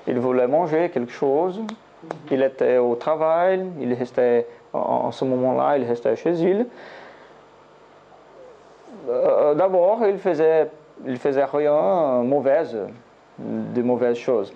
Il 0.08 0.20
voulait 0.20 0.48
manger 0.48 0.90
quelque 0.90 1.12
chose. 1.12 1.62
Il 2.32 2.44
était 2.44 2.78
au 2.78 2.96
travail. 2.96 3.66
Il 3.80 3.94
restait, 3.94 4.48
en, 4.74 5.12
ce 5.12 5.26
moment-là, 5.26 5.78
il 5.78 5.84
restait 5.86 6.16
chez 6.16 6.32
il. 6.32 6.68
Euh, 9.10 9.54
D'abord, 9.56 10.06
il 10.06 10.18
faisait, 10.18 10.70
il 11.06 11.18
faisait 11.18 11.46
rien 11.46 12.24
mauvais, 12.24 12.64
de 13.40 13.82
mauvaises 13.82 14.18
choses. 14.18 14.54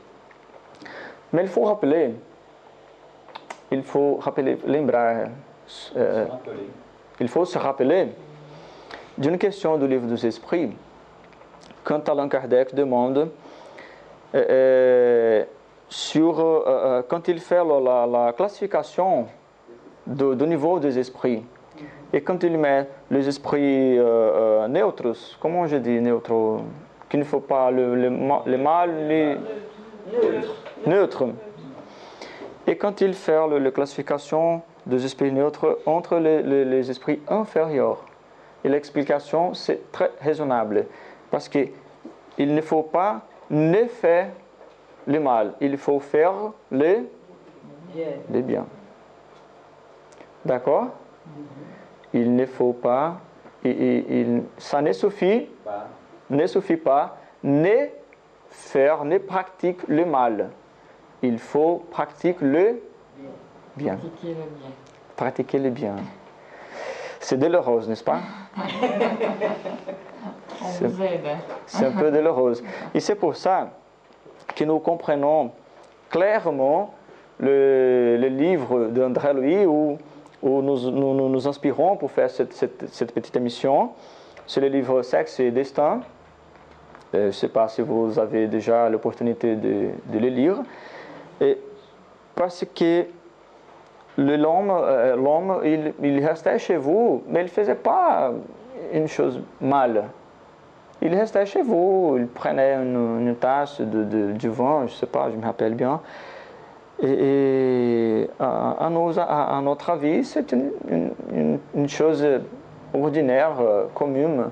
Mais 1.34 1.44
il 1.44 1.48
faut 1.48 1.64
rappeler, 1.64 2.14
il 3.72 3.84
faut 3.84 4.18
rappeler, 4.18 4.58
lembrar, 4.66 5.28
euh, 5.96 6.26
il 7.20 7.28
faut 7.30 7.46
se 7.46 7.58
rappeler 7.58 8.10
d'une 9.18 9.38
question 9.38 9.78
du 9.78 9.88
livre 9.88 10.08
des 10.08 10.26
esprits, 10.26 10.72
quand 11.84 12.08
Allan 12.10 12.28
Kardec 12.28 12.76
demande 12.76 13.30
euh, 14.34 14.46
euh, 14.50 15.44
sur, 15.92 16.40
euh, 16.40 16.64
euh, 16.68 17.02
quand 17.08 17.28
il 17.28 17.40
fait 17.40 17.64
la, 17.64 17.80
la- 17.80 18.08
la 18.08 18.34
classification 18.34 19.28
de- 20.08 20.34
du 20.36 20.48
niveau 20.48 20.80
des 20.80 20.98
esprits, 20.98 21.44
et 22.14 22.22
quand 22.22 22.42
il 22.44 22.58
met 22.58 22.88
les 23.10 23.28
esprits 23.28 23.98
euh, 24.00 24.68
neutres, 24.70 25.14
comment 25.42 25.68
je 25.68 25.76
dis 25.78 26.00
neutres, 26.00 26.62
qu'il 27.10 27.20
ne 27.20 27.26
faut 27.26 27.42
pas 27.42 27.70
le, 27.72 27.94
le, 27.96 28.10
le 28.46 28.58
mal, 28.58 29.08
les 29.08 29.36
neutres. 30.88 31.26
Et 32.66 32.78
quand 32.78 33.02
il 33.02 33.14
fait 33.14 33.38
la 33.60 33.72
classification 33.72 34.62
des 34.86 35.04
esprits 35.06 35.32
neutres 35.32 35.80
entre 35.86 36.16
les, 36.18 36.42
les- 36.42 36.90
esprits 36.90 37.20
inférieurs, 37.28 38.06
et 38.64 38.70
l'explication 38.70 39.54
c'est 39.54 39.92
très 39.92 40.12
raisonnable, 40.22 40.86
parce 41.30 41.50
que 41.50 41.60
il 42.38 42.54
ne 42.56 42.62
faut 42.62 42.84
pas 42.84 43.22
ne 43.50 43.84
faire 43.88 44.28
le 45.08 45.20
mal, 45.20 45.54
il 45.62 45.78
faut 45.78 46.00
faire 46.00 46.34
le, 46.72 47.08
Bien. 47.94 48.06
le 48.32 48.42
bien. 48.42 48.66
D'accord? 50.46 50.88
Il 52.14 52.36
ne 52.36 52.46
faut 52.46 52.74
pas 52.74 53.18
il- 53.64 54.44
ça 54.58 54.82
ne 54.82 54.92
suffit, 54.92 55.48
Pas. 55.64 55.88
ne 56.30 56.48
suffit 56.48 56.78
pas, 56.78 57.18
ne 57.44 57.88
faire, 58.50 59.06
ne 59.06 59.18
pratique 59.20 59.88
le 59.88 60.04
mal. 60.06 60.50
Il 61.22 61.38
faut 61.38 61.84
pratiquer 61.92 62.36
le 62.44 62.82
bien. 63.76 64.00
Pratiquer 65.16 65.60
le 65.60 65.70
bien. 65.70 65.96
C'est 67.20 67.38
douloureux, 67.38 67.86
n'est-ce 67.88 68.04
pas? 68.04 68.20
C'est 71.68 71.86
un 71.86 71.92
peu 71.92 72.12
douloureux. 72.12 72.54
Et 72.94 73.00
c'est 73.00 73.16
pour 73.16 73.36
ça 73.36 73.70
que 74.56 74.64
nous 74.64 74.80
comprenons 74.80 75.52
clairement 76.10 76.94
le, 77.40 78.18
livre 78.30 78.88
d'André 78.88 79.34
Louis 79.34 79.66
où, 79.66 79.98
où 80.42 80.62
nous, 80.62 80.92
nous, 80.92 81.30
nous 81.30 81.48
inspirons 81.48 81.98
pour 81.98 82.12
faire 82.12 82.30
cette, 82.30 83.14
petite 83.14 83.36
émission. 83.36 83.92
C'est 84.46 84.62
le 84.62 84.68
livre 84.68 85.02
Sexe 85.02 85.40
et 85.40 85.52
Destin. 85.52 86.02
Euh, 87.14 87.24
je 87.24 87.28
ne 87.28 87.32
sais 87.32 87.50
pas 87.50 87.68
si 87.68 87.82
vous 87.82 88.18
avez 88.20 88.48
déjà 88.48 88.90
l'opportunité 88.90 89.56
de, 89.56 89.90
le 90.14 90.28
lire. 90.28 90.58
Parce 92.36 92.66
que 92.76 93.06
l'homme, 94.18 94.72
euh, 94.72 95.92
il 96.02 96.26
restait 96.26 96.60
chez 96.60 96.78
vous, 96.78 97.24
mais 97.28 97.42
il 97.42 97.44
ne 97.44 97.50
faisait 97.50 97.76
pas 97.76 98.32
une 98.94 99.08
chose 99.08 99.42
mal. 99.60 100.06
Il 101.02 101.16
restait 101.16 101.46
chez 101.46 101.62
vous, 101.62 102.16
il 102.18 102.28
prenait 102.28 102.76
une, 102.76 103.36
tasse 103.40 103.82
de, 103.82 104.34
du 104.34 104.50
vin, 104.50 104.82
je 104.88 104.94
ne 104.94 104.98
sais 104.98 105.06
pas, 105.08 105.30
je 105.32 105.36
me 105.36 105.44
rappelle 105.44 105.74
bien. 105.74 106.02
Et, 107.02 108.30
à, 108.40 108.90
notre 109.64 109.90
avis, 109.90 110.24
c'est 110.24 110.52
une, 110.52 111.90
chose 111.90 112.28
ordinaire, 112.94 113.54
euh, 113.60 113.86
commune. 113.96 114.46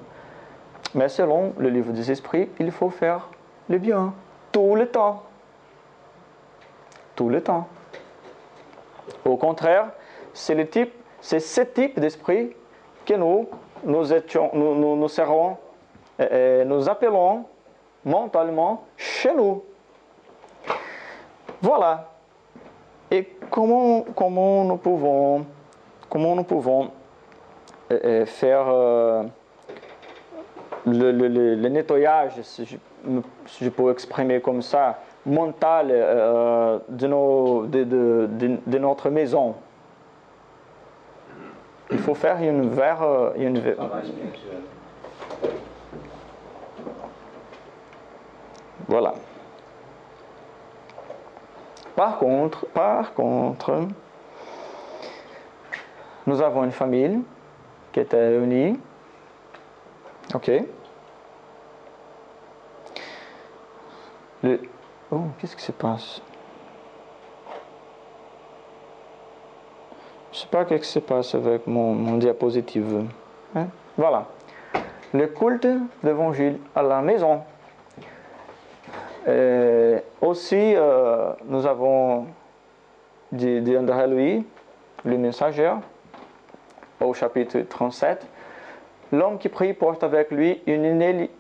Mais 0.95 1.07
selon 1.07 1.53
le 1.59 1.69
livre 1.69 1.91
des 1.91 2.09
esprits, 2.09 2.49
il 2.59 2.71
faut 2.71 2.89
faire 2.89 3.29
le 3.69 3.77
bien 3.77 4.13
tout 4.51 4.75
le 4.75 4.87
temps. 4.87 5.23
Tout 7.15 7.29
le 7.29 7.41
temps. 7.41 7.67
Au 9.25 9.37
contraire, 9.37 9.87
c'est 10.33 10.55
ce 11.39 11.61
type 11.61 11.99
d'esprit 11.99 12.55
que 13.05 13.13
nous, 13.13 13.47
étions, 14.13 14.49
nous, 14.53 15.07
serons, 15.07 15.57
nous 16.65 16.89
appelons 16.89 17.45
mentalement 18.05 18.85
chez 18.97 19.33
nous. 19.33 19.63
Voilà. 21.61 22.09
Et 23.11 23.25
comment, 23.49 24.05
comment 24.15 24.63
nous 24.63 24.77
pouvons, 24.77 25.45
comment 26.09 26.35
nous 26.35 26.43
pouvons 26.43 26.91
euh, 27.91 27.99
euh, 28.03 28.25
faire 28.25 28.65
euh, 28.67 29.23
le, 30.85 31.67
nettoyage, 31.69 32.41
si 32.43 32.65
je, 32.65 33.69
peux 33.69 33.91
exprimer 33.91 34.41
comme 34.41 34.61
ça, 34.61 34.99
mental 35.25 35.87
euh, 35.91 36.79
de, 36.89 38.77
notre 38.77 39.09
maison. 39.09 39.55
Il 41.91 41.97
faut 41.97 42.13
faire 42.13 42.37
une 42.43 42.71
euh, 42.79 43.31
une, 43.35 43.59
vraie- 43.59 43.73
Travail 43.73 44.05
spirituel. 44.05 44.59
Voilà. 48.89 49.13
Par 51.95 52.17
contre, 52.17 52.65
par 52.67 53.13
contre, 53.13 53.87
nous 56.25 56.41
avons 56.41 56.63
une 56.63 56.71
famille 56.71 57.21
qui 57.91 57.99
était 57.99 58.17
réunie. 58.29 58.79
Ok. 60.33 60.51
Le- 64.43 64.59
Oh, 65.11 65.21
qu'est-ce 65.39 65.55
qui 65.55 65.63
se 65.63 65.71
passe? 65.71 66.21
Je 70.31 70.37
sais 70.37 70.47
pas 70.47 70.63
qu'est-ce 70.65 70.81
qui 70.83 70.87
se 70.89 70.99
passe 70.99 71.33
avec 71.33 71.65
mon, 71.65 71.93
mon 71.95 72.17
diapositive. 72.17 73.05
Hein? 73.55 73.67
Voilà. 73.97 74.25
Le 75.13 75.25
culte 75.27 75.67
d'évangile 76.03 76.59
à 76.75 76.83
la 76.83 77.01
maison. 77.01 77.41
Euh, 79.27 79.99
aussi, 80.21 80.73
euh, 80.75 81.33
nous 81.45 81.65
avons 81.65 82.27
dit 83.31 83.61
de 83.61 83.77
André 83.77 84.07
Louis, 84.07 84.45
le 85.03 85.17
messager, 85.17 85.73
au 86.99 87.13
chapitre 87.13 87.59
37. 87.59 88.25
L'homme 89.11 89.37
qui 89.39 89.49
prie 89.49 89.73
porte 89.73 90.03
avec 90.03 90.31
lui 90.31 90.61
une 90.67 90.85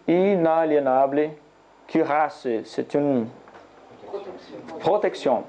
inaliénable 0.07 1.29
cuirasse. 1.87 2.47
C'est 2.65 2.93
une 2.95 3.27
protection. 4.79 5.43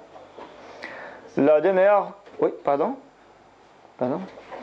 La 1.37 1.61
demeure. 1.61 2.13
Oui, 2.41 2.51
pardon? 2.65 2.97
Pardon? 3.97 4.21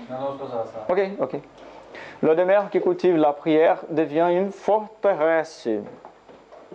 Non, 0.10 0.18
non, 0.18 0.38
ça. 0.48 0.66
ça. 0.66 0.86
Ok, 0.90 1.02
ok. 1.20 1.40
La 2.22 2.36
demeure 2.36 2.70
qui 2.70 2.82
cultive 2.82 3.16
la 3.18 3.34
prière 3.34 3.84
devient 3.90 4.28
une 4.32 4.52
forteresse. 4.52 5.68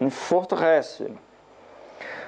Une 0.02 0.10
forteresse. 0.10 1.00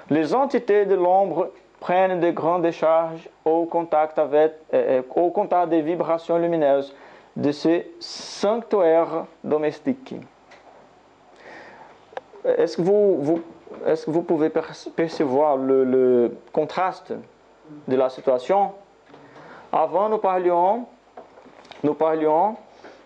Les 0.08 0.32
entités 0.32 0.86
de 0.86 0.94
l'ombre 0.94 1.50
prennent 1.80 2.20
de 2.20 2.30
grandes 2.30 2.62
décharges 2.62 3.28
au 3.44 3.64
contact, 3.64 4.16
euh, 4.20 4.48
euh, 4.72 5.66
des 5.66 5.82
vibrations 5.82 6.38
lumineuses 6.38 6.94
de 7.34 7.50
ces 7.50 7.90
sanctuaires 7.98 9.26
domestiques. 9.42 10.14
Est-ce 12.44 12.76
que 12.76 12.82
vous, 14.10 14.22
pouvez 14.22 14.50
perce- 14.50 14.88
percevoir 14.94 15.56
le, 15.56 15.82
le 15.84 16.36
contraste 16.52 17.12
de 17.88 17.96
la 17.96 18.08
situation? 18.08 18.70
Avant, 19.72 20.08
nous 20.08 20.18
parlions 20.18 20.86
nous 21.82 21.94
parlions 21.94 22.56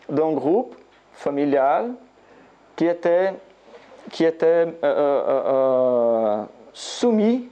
d'un 0.09 0.33
groupe 0.33 0.77
familial 1.15 1.95
qui 2.77 2.87
était, 2.87 3.33
qui 4.11 4.25
était 4.25 4.47
euh, 4.47 4.67
euh, 4.85 5.43
euh, 5.47 6.43
soumis 6.73 7.49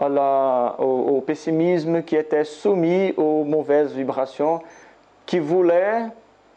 à 0.00 0.08
la- 0.08 0.74
au, 0.78 1.16
au 1.16 1.20
pessimisme, 1.20 2.02
qui 2.02 2.16
était 2.16 2.44
soumis 2.44 3.14
aux 3.16 3.44
mauvaises 3.44 3.92
vibrations, 3.92 4.60
qui 5.26 5.38
voulait, 5.38 6.06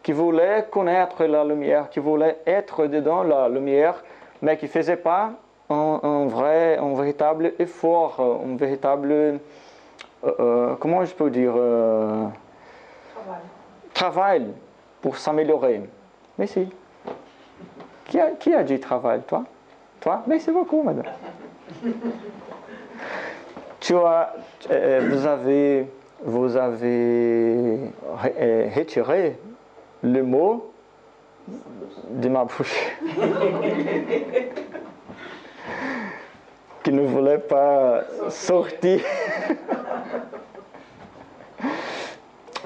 qui 0.04 0.12
voulait 0.12 0.66
connaître 0.72 1.24
la 1.26 1.44
lumière, 1.44 1.90
qui 1.90 2.00
voulait 2.00 2.38
être 2.46 2.88
dedans 2.88 3.24
la 3.24 3.48
lumière, 3.48 4.04
mais 4.42 4.58
qui 4.58 4.66
ne 4.66 4.70
faisait 4.72 4.98
pas 4.98 5.32
un, 5.70 6.00
un 6.04 6.26
vrai, 6.28 6.78
un 6.78 6.94
véritable 6.96 7.54
effort, 7.60 8.20
un 8.20 8.56
véritable, 8.56 9.12
euh, 9.12 9.38
euh, 10.40 10.76
comment 10.80 11.06
je 11.06 11.14
peux 11.14 11.30
dire, 11.30 11.54
euh, 11.56 12.26
travail 13.94 14.48
pour 15.02 15.18
s'améliorer. 15.18 15.82
Mais 16.38 16.48
si. 16.48 16.68
Qui 18.08 18.54
a, 18.54 18.64
dit 18.64 18.80
travail 18.80 19.22
Toi? 19.28 19.44
Toi? 20.00 20.24
Merci 20.28 20.52
beaucoup, 20.52 20.82
madame. 20.82 21.06
tu 23.80 23.96
as, 23.96 24.34
euh, 24.72 25.10
vous 25.10 25.26
avez, 25.26 25.88
vous 26.24 26.56
avez 26.56 27.92
euh, 28.40 28.70
retiré 28.76 29.38
le 30.04 30.24
mot 30.24 30.72
de 32.10 32.30
ma 32.30 32.46
bouche. 32.46 32.98
qui 36.84 36.94
ne 36.94 37.02
voulait 37.02 37.40
pas 37.40 38.04
sortir. 38.30 39.02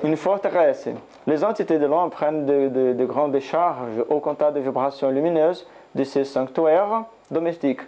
Une 0.04 0.18
forteresse. 0.18 0.88
Les 1.28 1.44
entités 1.44 1.78
de 1.78 1.86
l'homme 1.86 2.10
prennent 2.10 2.46
de, 2.46 2.70
de- 2.70 2.94
de 2.94 3.06
grandes 3.06 3.32
décharges 3.34 4.04
au 4.10 4.20
contact 4.20 4.54
des 4.54 4.62
vibrations 4.62 5.12
lumineuses 5.12 5.68
de 5.94 6.04
ces 6.04 6.24
sanctuaires 6.26 7.04
domestiques. 7.30 7.82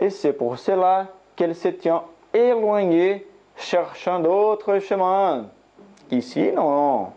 Et 0.00 0.10
c'est 0.10 0.32
pour 0.32 0.58
cela 0.58 1.06
qu'elles 1.36 1.54
se 1.54 1.68
tiennent 1.68 2.00
éloignées, 2.34 3.26
cherchant 3.56 4.18
d'autres 4.18 4.78
chemins. 4.80 5.46
Ici, 6.10 6.50
non. 6.52 7.08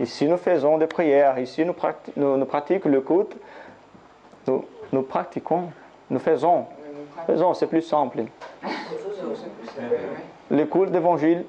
Ici, 0.00 0.26
nous 0.26 0.38
faisons 0.38 0.76
des 0.78 0.88
prières. 0.88 1.38
Ici, 1.38 1.64
nous, 1.64 1.72
prati- 1.72 2.12
nous- 2.16 2.36
nous 2.36 2.46
pratiquons 2.46 2.88
le 2.88 3.00
culte. 3.00 3.36
Nous, 4.48 4.64
nous 4.92 5.02
pratiquons. 5.02 5.68
Nous 6.10 6.18
faisons. 6.18 6.66
Faisons, 7.26 7.54
c'est 7.54 7.68
plus 7.68 7.82
simple. 7.82 8.24
Le 10.50 10.64
culte 10.64 10.90
d'évangile 10.90 11.44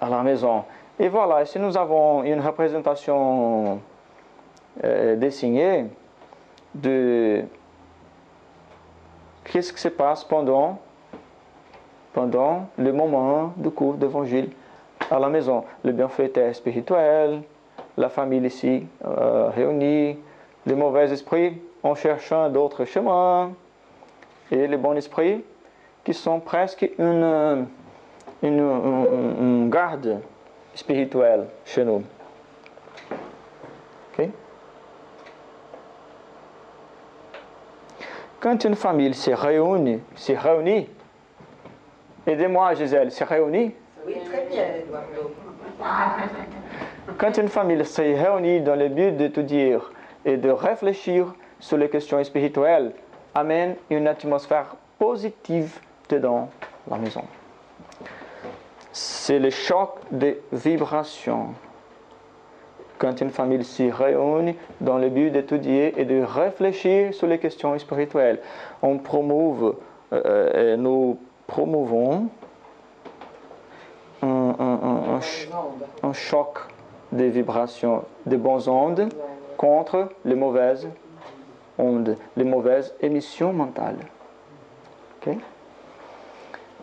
à 0.00 0.08
la 0.08 0.22
maison. 0.22 0.64
Et 0.98 1.08
voilà, 1.08 1.42
ici 1.42 1.58
nous 1.58 1.76
avons 1.76 2.22
une 2.22 2.40
représentation 2.40 3.80
euh, 4.84 5.16
dessinée 5.16 5.86
de 6.74 7.42
qu'est-ce 9.44 9.72
qui 9.72 9.80
se 9.80 9.88
passe 9.88 10.24
pendant, 10.24 10.78
pendant 12.12 12.66
le 12.78 12.92
moment 12.92 13.52
du 13.56 13.70
cours 13.70 13.94
d'évangile 13.94 14.50
à 15.10 15.18
la 15.18 15.28
maison. 15.28 15.64
Le 15.82 15.92
bienfaiteur 15.92 16.54
spirituel, 16.54 17.42
la 17.96 18.08
famille 18.08 18.44
ici 18.46 18.86
euh, 19.04 19.50
réunie, 19.50 20.16
les 20.64 20.74
mauvais 20.74 21.10
esprits 21.12 21.60
en 21.82 21.94
cherchant 21.96 22.48
d'autres 22.50 22.84
chemins, 22.84 23.50
et 24.50 24.66
les 24.68 24.76
bons 24.76 24.94
esprits 24.94 25.44
qui 26.04 26.14
sont 26.14 26.38
presque 26.38 26.88
une, 26.98 27.66
une- 28.42 29.06
une 29.40 29.70
garde 29.70 30.20
spirituelle 30.74 31.46
chez 31.64 31.84
nous. 31.84 32.02
Quand 38.44 38.62
une 38.62 38.74
famille 38.74 39.14
se 39.14 39.30
réunit, 39.30 40.02
se 40.16 40.32
réunit, 40.34 40.86
aidez-moi 42.26 42.74
Gisèle, 42.74 43.10
se 43.10 43.24
réunit, 43.24 43.74
Oui, 44.06 44.16
très 44.26 44.44
bien, 44.50 44.64
Eduardo. 44.82 45.34
Quand 47.16 47.38
une 47.38 47.48
famille 47.48 47.82
se 47.86 48.02
réunit 48.02 48.60
dans 48.60 48.76
le 48.76 48.90
but 48.90 49.12
d'étudier 49.16 49.78
et 50.26 50.36
de 50.36 50.50
réfléchir 50.50 51.34
sur 51.58 51.78
les 51.78 51.88
questions 51.88 52.22
spirituelles, 52.22 52.92
amène 53.34 53.76
une 53.88 54.06
atmosphère 54.06 54.76
positive 54.98 55.78
dedans 56.10 56.50
la 56.90 56.98
maison. 56.98 57.24
C'est 58.96 59.40
le 59.40 59.50
choc 59.50 59.90
des 60.12 60.40
vibrations. 60.52 61.48
Quand 62.98 63.20
une 63.20 63.30
famille 63.30 63.64
se 63.64 63.82
réunit 63.92 64.54
dans 64.80 64.98
le 64.98 65.08
but 65.08 65.30
d'étudier 65.32 66.00
et 66.00 66.04
de 66.04 66.22
réfléchir 66.22 67.12
sur 67.12 67.26
les 67.26 67.38
questions 67.40 67.76
spirituelles, 67.76 68.38
on 68.82 68.98
promouve, 68.98 69.74
euh, 70.12 70.74
et 70.74 70.76
nous 70.76 71.18
promouvons 71.48 72.28
un, 74.22 74.26
un- 74.28 74.78
un- 74.82 75.14
un 75.16 75.20
ch- 75.20 75.48
Les 75.48 75.54
ondes. 75.54 75.84
un 76.04 76.12
choc 76.12 76.58
des 77.10 77.30
vibrations, 77.30 78.04
des 78.26 78.36
bonnes 78.36 78.68
ondes 78.68 79.08
contre 79.56 80.08
les 80.24 80.36
mauvaises 80.36 80.88
ondes, 81.78 82.16
les 82.36 82.44
mauvaises 82.44 82.94
émissions 83.00 83.52
mentales. 83.52 83.98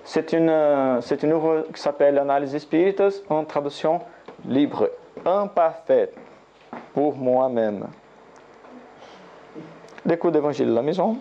C'est 0.03 0.33
une, 0.33 0.49
euh, 0.49 1.01
c'est 1.01 1.23
une 1.23 1.33
œuvre 1.33 1.65
qui 1.73 1.79
s'appelle 1.79 2.17
Analyse 2.17 2.57
Spiritus 2.57 3.21
en 3.29 3.45
traduction 3.45 4.01
libre, 4.45 4.89
imparfaite 5.25 6.15
pour 6.93 7.15
moi-même. 7.15 7.87
Des 10.05 10.17
cours 10.17 10.31
d'évangile 10.31 10.69
à 10.69 10.73
la 10.73 10.81
maison. 10.81 11.17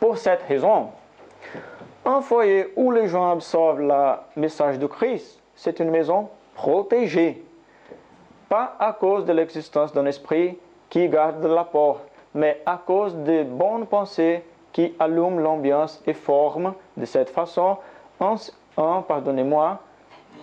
Pour 0.00 0.18
cette 0.18 0.42
raison, 0.42 0.88
un 2.04 2.20
foyer 2.20 2.72
où 2.76 2.90
les 2.90 3.08
gens 3.08 3.30
absorbent 3.30 3.80
le 3.80 4.40
message 4.40 4.78
de 4.78 4.86
Christ, 4.86 5.40
c'est 5.54 5.80
une 5.80 5.90
maison 5.90 6.28
protégée. 6.54 7.44
Pas 8.48 8.76
à 8.78 8.92
cause 8.92 9.24
de 9.24 9.32
l'existence 9.32 9.92
d'un 9.92 10.06
esprit 10.06 10.58
qui 10.90 11.08
garde 11.08 11.44
la 11.44 11.64
porte, 11.64 12.02
mais 12.34 12.60
à 12.66 12.80
cause 12.84 13.14
des 13.14 13.44
bonnes 13.44 13.86
pensées 13.86 14.44
qui 14.76 14.92
allument 14.98 15.38
l'ambiance 15.40 16.02
et 16.06 16.12
forment 16.12 16.74
de 16.98 17.06
cette 17.06 17.30
façon 17.30 17.78
un, 18.20 18.34
un- 18.76 19.00
pardonnez-moi, 19.00 19.78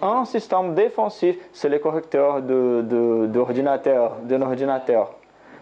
un 0.02 0.26
système 0.26 0.74
défensif, 0.74 1.38
c'est 1.54 1.70
le 1.70 1.78
correcteur 1.78 2.42
de, 2.42 2.82
de- 2.94 3.28
d'ordinateur, 3.28 4.16
d'un 4.24 4.42
ordinateur. 4.42 5.12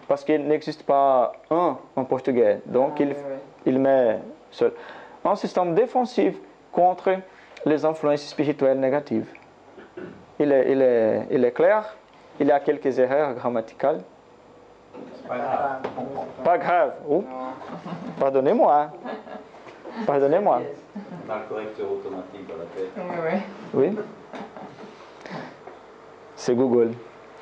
Parce 0.07 0.23
qu'il 0.23 0.47
n'existe 0.47 0.83
pas 0.83 1.33
un 1.49 1.77
en 1.97 2.03
portugais. 2.05 2.61
Donc 2.65 2.93
Ah, 2.99 3.03
il, 3.03 3.15
il 3.65 3.77
met 3.77 4.19
seul. 4.51 4.71
un 5.25 5.35
système 5.35 5.75
défensif 5.75 6.33
contre 6.71 7.09
les 7.65 7.83
influences 7.83 8.21
spirituelles 8.35 8.79
négatives. 8.79 9.27
Il 10.39 10.49
est, 10.53 10.71
il 10.71 10.81
est- 10.81 11.27
il 11.29 11.43
est 11.43 11.51
clair, 11.51 11.97
il 12.39 12.47
y 12.47 12.51
a 12.53 12.61
quelques 12.61 12.97
erreurs 12.99 13.33
grammaticales. 13.33 13.99
Pas 15.27 15.37
grave. 15.37 15.81
Pas 16.43 16.57
grave. 16.57 16.93
Oh, 17.09 17.23
pardonnez-moi. 18.19 18.89
Pardonnez-moi. 20.05 20.61
On 21.27 21.31
a 21.31 21.37
le 21.37 21.43
correcteur 21.49 21.91
automatique 21.91 22.47
dans 22.47 22.57
la 22.57 22.65
tête. 22.65 22.91
Ouais. 23.23 23.41
Oui. 23.73 23.97
C'est 26.35 26.55
Google. 26.55 26.91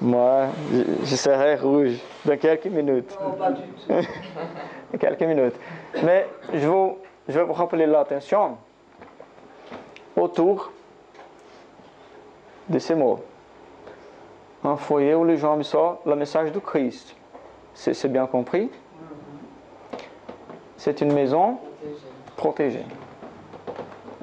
Moi, 0.00 0.46
je, 0.72 0.82
je 1.04 1.16
serai 1.16 1.56
rouge 1.56 1.98
dans 2.24 2.36
quelques 2.38 2.66
minutes. 2.66 3.16
Non, 3.20 3.32
pas 3.32 3.50
du 3.52 3.62
tout. 3.62 3.92
Dans 4.92 4.98
quelques 4.98 5.22
minutes. 5.22 5.54
Mais 6.02 6.26
je, 6.52 6.66
vous- 6.66 6.98
je 7.28 7.38
vais 7.38 7.44
vous 7.44 7.52
rappeler 7.52 7.86
l'attention 7.86 8.56
autour 10.16 10.72
de 12.68 12.78
ces 12.80 12.94
mots. 12.96 13.20
Un 14.62 14.76
foyer 14.76 15.14
où 15.14 15.24
les 15.24 15.36
gens 15.36 15.56
le 16.04 16.14
message 16.14 16.52
du 16.52 16.60
Christ. 16.60 17.16
C'est 17.72 18.08
bien 18.08 18.26
compris 18.26 18.70
C'est 20.76 21.00
une 21.00 21.12
maison 21.12 21.58
Protégé. 22.36 22.80
protégée. 22.80 22.84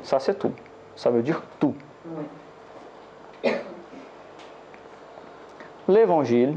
Ça, 0.04 0.20
c'est 0.20 0.38
tout. 0.38 0.52
Ça 0.96 1.10
veut 1.10 1.22
dire 1.22 1.42
tout. 1.60 1.74
L'évangile, 5.88 6.56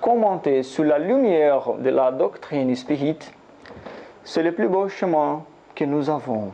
commenté 0.00 0.62
sous 0.62 0.82
la 0.82 0.98
lumière 0.98 1.74
de 1.74 1.90
la 1.90 2.10
doctrine 2.10 2.74
spirite, 2.74 3.32
c'est 4.24 4.42
le 4.42 4.52
plus 4.52 4.68
beau 4.68 4.88
chemin 4.88 5.44
que 5.74 5.84
nous 5.84 6.10
avons. 6.10 6.52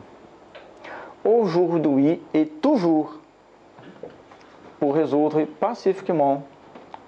Aujourd'hui 1.25 2.21
et 2.33 2.47
toujours 2.47 3.16
pour 4.79 4.95
résoudre 4.95 5.43
pacifiquement 5.59 6.43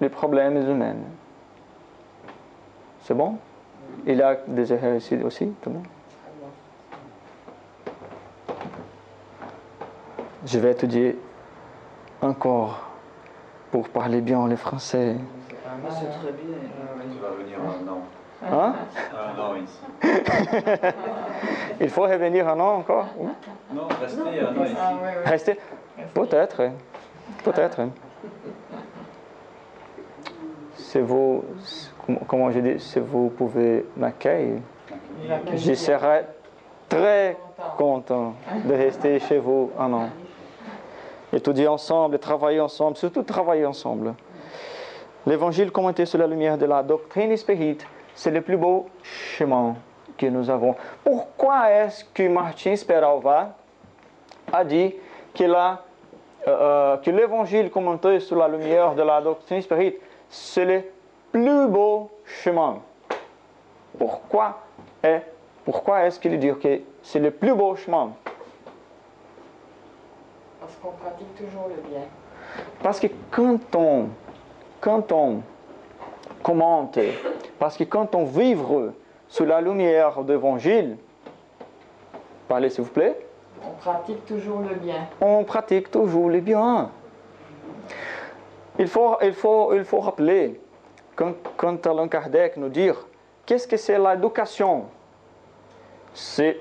les 0.00 0.08
problèmes 0.08 0.56
humains. 0.56 0.96
C'est 3.02 3.14
bon? 3.14 3.36
Il 4.06 4.16
y 4.16 4.22
a 4.22 4.38
des 4.46 4.72
erreurs 4.72 4.96
ici 4.96 5.16
aussi, 5.22 5.52
tout 5.62 5.70
le 5.70 5.76
monde? 5.76 5.86
Je 10.46 10.58
vais 10.58 10.72
étudier 10.72 11.18
encore 12.22 12.88
pour 13.70 13.88
parler 13.88 14.20
bien 14.20 14.46
le 14.48 14.56
français. 14.56 15.16
Mal. 15.82 15.92
c'est 15.92 16.06
très 16.06 16.32
bien. 16.32 16.56
Tu 17.12 17.18
vas 17.18 17.30
venir 17.30 17.58
un 17.60 17.88
an. 17.88 18.02
Hein? 18.42 18.74
Un 19.14 19.40
an 19.40 19.54
ici. 19.56 19.80
Il 21.80 21.90
faut 21.90 22.02
revenir 22.02 22.48
un 22.48 22.58
an 22.58 22.78
encore? 22.78 23.06
Non, 23.72 23.86
restez 24.00 24.40
un 24.40 24.56
an 24.56 24.64
ici. 24.64 24.74
Ah. 24.78 25.28
Rester? 25.28 25.58
Peut-être. 26.14 26.70
Peut-être. 27.44 27.80
Si 30.76 30.98
vous, 31.00 31.44
comment- 32.26 32.50
je 32.50 32.60
dis, 32.60 32.80
si 32.80 32.98
vous 32.98 33.28
pouvez 33.30 33.86
m'accueillir, 33.96 34.58
je 35.54 35.74
serai 35.74 36.24
très 36.88 37.36
Content. 37.76 38.34
de 38.64 38.74
rester 38.74 39.18
chez 39.20 39.38
vous 39.38 39.70
un 39.78 39.92
an. 39.92 40.08
Étudier 41.32 41.68
ensemble, 41.68 42.18
travailler 42.18 42.60
ensemble, 42.60 42.96
surtout 42.96 43.22
travailler 43.22 43.64
ensemble. 43.66 44.14
L'évangile 45.26 45.70
commenté 45.70 46.06
sur 46.06 46.18
la 46.18 46.26
lumière 46.26 46.58
de 46.58 46.66
la 46.66 46.82
doctrine 46.82 47.36
spirite, 47.36 47.86
c'est 48.14 48.30
le 48.30 48.40
plus 48.40 48.56
beau 48.56 48.86
chemin 49.02 49.76
que 50.18 50.26
nous 50.26 50.50
avons. 50.50 50.74
Pourquoi 51.04 51.70
est-ce 51.70 52.04
que 52.04 52.26
Martin 52.28 52.74
Peralva 52.86 53.54
a 54.52 54.64
dit 54.64 54.94
que, 55.34 55.44
la- 55.44 55.84
euh, 56.46 56.50
euh, 56.50 56.96
que 56.98 57.10
l'évangile 57.10 57.70
commenté 57.70 58.20
sur 58.20 58.36
la 58.36 58.48
lumière 58.48 58.94
de 58.94 59.02
la 59.02 59.20
doctrine 59.20 59.60
spirite, 59.60 59.98
c'est 60.28 60.64
le 60.64 60.82
plus 61.32 61.68
beau 61.68 62.10
chemin. 62.24 62.78
Pourquoi 63.98 64.60
est 65.02 65.22
pourquoi 65.64 66.04
est-ce 66.04 66.18
qu'il 66.18 66.38
dit 66.38 66.50
que 66.60 66.80
c'est 67.02 67.18
le 67.18 67.30
plus 67.30 67.54
beau 67.54 67.76
chemin? 67.76 68.12
Parce 70.60 70.74
qu'on 70.76 70.90
pratique 70.92 71.34
toujours 71.36 71.68
le 71.68 71.88
bien. 71.88 72.02
Parce 72.82 72.98
que 72.98 73.06
quand 73.30 73.76
on, 73.76 74.08
quand 74.80 75.12
on 75.12 75.42
commente, 76.42 76.98
parce 77.58 77.76
que 77.76 77.84
quand 77.84 78.14
on 78.14 78.24
vivre 78.24 78.94
sous 79.28 79.44
la 79.44 79.60
lumière 79.60 80.22
de 80.24 80.32
l'évangile, 80.32 80.96
parlez 82.48 82.70
s'il 82.70 82.84
vous 82.84 82.90
plaît, 82.90 83.16
On 83.66 83.72
pratique 83.80 84.24
toujours 84.26 84.60
le 84.60 84.74
bien. 84.74 85.06
on 85.20 85.44
pratique 85.44 85.90
toujours 85.90 86.28
le 86.30 86.40
bien. 86.40 86.90
Il 88.78 88.86
faut, 88.88 89.16
il 89.22 89.32
faut, 89.34 89.74
il 89.74 89.84
faut 89.84 90.00
rappeler, 90.00 90.60
quand, 91.16 91.34
quand 91.56 91.86
Alain 91.86 92.08
Kardec 92.08 92.56
nous 92.56 92.68
dit, 92.68 92.88
qu'est-ce 93.44 93.66
que 93.68 93.76
c'est 93.76 93.98
l'éducation? 93.98 94.84
C'est 96.14 96.56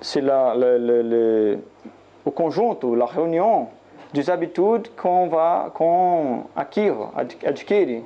c'est 0.00 0.20
la, 0.20 0.54
le, 0.54 0.76
le, 0.78 1.02
le- 1.02 1.58
conjoint, 2.30 2.76
la 2.96 3.06
réunion 3.06 3.68
des 4.12 4.28
habitudes 4.30 4.94
qu'on 4.96 5.28
va, 5.28 5.70
qu'on 5.74 6.44
acquiert, 6.54 6.94
ad- 7.16 7.32
adquiert, 7.44 8.02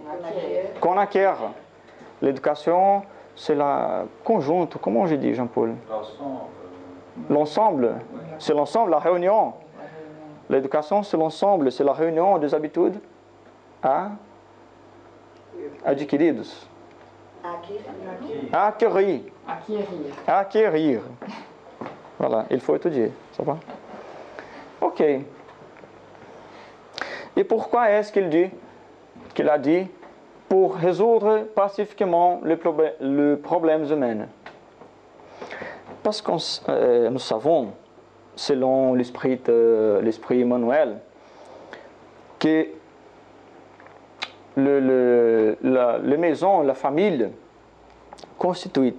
qu'on 0.80 0.96
acquiert. 0.96 1.36
L'éducation, 2.22 3.02
c'est 3.36 3.54
la 3.54 4.04
conjointe, 4.24 4.76
comment 4.80 5.06
je 5.06 5.16
dis 5.16 5.34
Jean-Paul? 5.34 5.74
L'ensemble. 5.90 6.38
L'ensemble, 7.30 7.94
c'est 8.38 8.54
l'ensemble, 8.54 8.90
la 8.90 8.98
réunion. 8.98 9.54
L'éducation, 10.50 11.02
c'est 11.02 11.16
l'ensemble, 11.16 11.70
c'est 11.70 11.84
la 11.84 11.92
réunion 11.92 12.38
des 12.38 12.54
habitudes 12.54 12.98
à 13.82 14.10
adquiridos. 15.84 16.66
Acquérir. 18.52 19.20
Acquérir. 19.46 20.14
Acquérir. 20.26 21.00
Voilà, 22.18 22.46
il 22.50 22.60
faut 22.60 22.74
étudier, 22.74 23.12
ça 23.32 23.42
va? 23.42 23.58
Ok. 24.80 25.02
Et 27.36 27.44
pourquoi 27.44 27.90
est-ce 27.90 28.12
qu'il 28.12 28.28
dit, 28.28 28.50
qu'il 29.34 29.48
a 29.48 29.58
dit, 29.58 29.86
pour 30.48 30.74
résoudre 30.74 31.44
pacifiquement 31.54 32.40
les 32.42 32.56
problèmes, 32.56 32.94
les 33.00 33.36
problèmes 33.36 33.84
humains 33.84 34.26
Parce 36.02 36.22
que 36.22 37.08
nous 37.08 37.18
savons, 37.18 37.72
selon 38.38 38.94
l'esprit 38.94 39.40
l'esprit 40.00 40.42
Emmanuel, 40.42 40.98
que 42.38 42.68
le, 44.56 45.56
la, 45.60 45.98
les 45.98 46.16
maisons, 46.16 46.62
la 46.62 46.74
famille, 46.74 47.28
constituent 48.38 48.94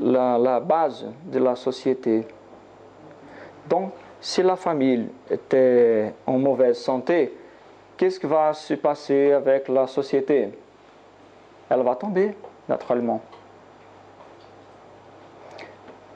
la, 0.00 0.38
la 0.38 0.58
base 0.58 1.06
de 1.26 1.38
la 1.38 1.54
société. 1.54 2.26
Donc, 3.68 3.92
si 4.20 4.42
la 4.42 4.56
famille 4.56 5.08
était 5.30 6.12
en 6.26 6.38
mauvaise 6.38 6.78
santé, 6.78 7.32
qu'est-ce 7.96 8.18
qui 8.18 8.26
va 8.26 8.52
se 8.54 8.74
passer 8.74 9.32
avec 9.32 9.68
la 9.68 9.86
société? 9.86 10.48
Elle 11.70 11.82
va 11.82 11.94
tomber, 11.94 12.34
naturellement. 12.68 13.20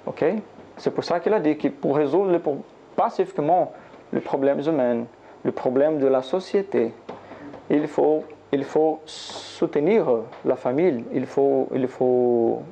Ok? 0.07 0.24
C'est 0.76 0.90
pour 0.90 1.04
ça 1.04 1.20
qu'il 1.20 1.32
a 1.34 1.40
dit 1.40 1.56
que 1.56 1.68
pour 1.68 1.96
résoudre 1.96 2.38
pacifiquement 2.96 3.72
les 4.12 4.20
problèmes 4.20 4.60
humains, 4.60 5.04
le 5.44 5.52
problème 5.52 5.98
de 5.98 6.06
la 6.06 6.22
société, 6.22 6.92
il 7.70 7.86
faut, 7.88 8.24
il 8.52 8.64
faut 8.64 9.00
soutenir 9.06 10.06
la 10.44 10.56
famille, 10.56 11.04
il 11.12 11.26
faut, 11.26 11.68
il 11.74 11.88
faut 11.88 12.62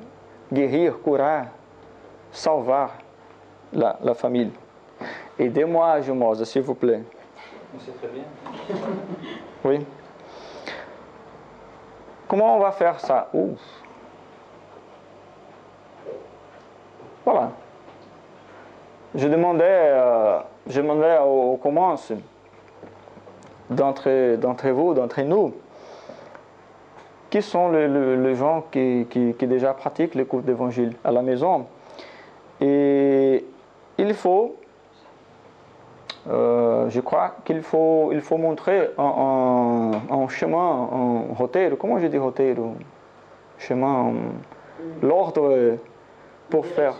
guérir, 0.51 1.01
curar, 1.03 1.45
salvar 2.31 2.91
la, 3.73 3.97
la 4.03 4.13
famille. 4.13 4.51
Aidez-moi, 5.39 6.01
Jumosa, 6.01 6.45
s'il 6.45 6.61
vous 6.61 6.75
plaît. 6.75 7.01
C'est 7.79 7.97
très 7.97 8.07
bien. 8.07 8.23
Oui. 9.63 9.85
Comment 12.27 12.57
on 12.57 12.59
va 12.59 12.71
faire 12.71 12.99
ça? 12.99 13.29
Ouf. 13.31 13.59
Voilà. 17.23 17.51
Je 19.15 19.27
demandais, 19.27 19.63
euh, 19.67 20.39
je 20.67 20.81
demandais 20.81 21.17
au, 21.19 21.53
au 21.53 21.57
commence 21.57 22.13
d'entre 23.69 24.35
d'entre 24.37 24.69
vous, 24.69 24.93
d'entre 24.93 25.21
nous, 25.21 25.53
qui 27.29 27.41
sont 27.41 27.69
les, 27.71 27.87
les- 27.87 28.17
les 28.17 28.35
gens 28.35 28.63
qui, 28.71 29.05
qui- 29.09 29.33
qui 29.37 29.47
déjà 29.47 29.73
pratiquent 29.73 30.15
le 30.15 30.25
cours 30.25 30.41
d'évangile 30.41 30.93
à 31.03 31.11
la 31.11 31.21
maison. 31.21 31.65
Et 32.61 33.45
il 33.97 34.13
faut 34.13 34.55
euh, 36.29 36.87
je 36.89 37.01
crois 37.01 37.33
qu'il 37.45 37.61
faut, 37.63 38.09
il 38.11 38.21
faut 38.21 38.37
montrer 38.37 38.91
un, 38.97 39.91
un- 40.11 40.15
un 40.15 40.27
chemin, 40.27 40.87
un 40.93 41.33
roteiro, 41.33 41.75
comment 41.75 41.97
je 41.99 42.05
dis 42.07 42.17
roteiro? 42.19 42.75
Chemin, 43.57 44.13
l'ordre 45.01 45.77
pour 46.51 46.65
faire. 46.65 46.93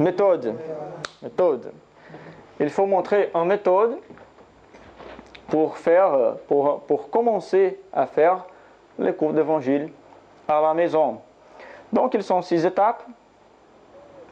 Méthode. 0.00 0.54
Méthode. 1.22 1.72
Il 2.58 2.70
faut 2.70 2.86
montrer 2.86 3.30
une 3.34 3.44
méthode 3.44 3.98
pour 5.48 5.76
faire, 5.76 6.36
pour, 6.48 6.80
pour 6.80 7.10
commencer 7.10 7.78
à 7.92 8.06
faire 8.06 8.46
les 8.98 9.12
cours 9.12 9.32
d'évangile 9.32 9.90
à 10.48 10.60
la 10.60 10.74
maison. 10.74 11.18
Donc, 11.92 12.14
ils 12.14 12.22
sont 12.22 12.42
six 12.42 12.64
étapes 12.64 13.04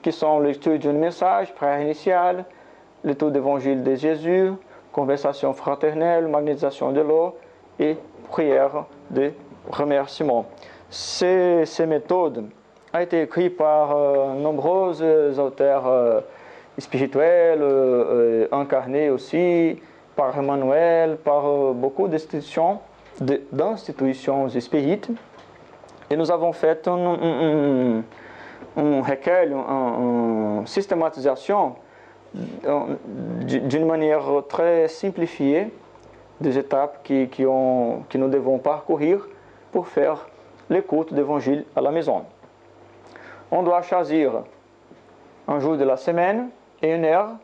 qui 0.02 0.10
sont 0.10 0.40
lecture 0.40 0.78
d'un 0.78 0.92
message, 0.92 1.54
prière 1.54 1.80
initiale, 1.80 2.44
l'étude 3.04 3.32
d'évangile 3.32 3.82
de 3.82 3.94
Jésus, 3.94 4.52
conversation 4.90 5.52
fraternelle, 5.52 6.26
magnétisation 6.26 6.92
de 6.92 7.00
l'eau 7.00 7.36
et 7.78 7.96
prière 8.30 8.86
de 9.10 9.32
remerciement. 9.70 10.46
Ces, 10.88 11.64
ces 11.66 11.86
méthodes 11.86 12.48
ont 12.94 13.00
été 13.00 13.22
écrites 13.22 13.56
par 13.56 13.96
euh, 13.96 14.34
nombreux 14.34 15.38
auteurs 15.40 15.86
euh, 15.86 16.20
spirituels, 16.78 17.58
euh, 17.60 18.46
incarnés 18.52 19.10
aussi, 19.10 19.80
par 20.14 20.36
Emmanuel, 20.38 21.16
par 21.16 21.46
euh, 21.46 21.72
beaucoup 21.74 22.06
d'institutions, 22.08 22.78
d'institutions 23.52 24.48
spirites. 24.48 25.08
Et 26.10 26.16
nous 26.16 26.30
avons 26.30 26.52
fait 26.52 26.86
un, 26.86 28.02
un- 28.76 29.02
recueil, 29.02 29.52
une 29.52 30.62
systématisation 30.66 31.74
d'une 32.34 33.86
manière 33.86 34.24
très 34.48 34.88
simplifiée 34.88 35.72
des 36.40 36.58
étapes 36.58 36.98
qui, 37.04 37.28
nous 37.44 38.28
devons 38.28 38.58
parcourir 38.58 39.26
pour 39.70 39.86
faire 39.86 40.26
l'écoute 40.68 41.14
d'évangile 41.14 41.64
à 41.76 41.80
la 41.80 41.90
maison. 41.92 42.24
On 43.56 43.62
doit 43.62 43.82
choisir 43.82 44.42
un 45.46 45.60
jour 45.60 45.76
de 45.76 45.84
la 45.84 45.96
semaine 45.96 46.48
et 46.82 46.92
une 46.92 47.04
heure 47.04 47.36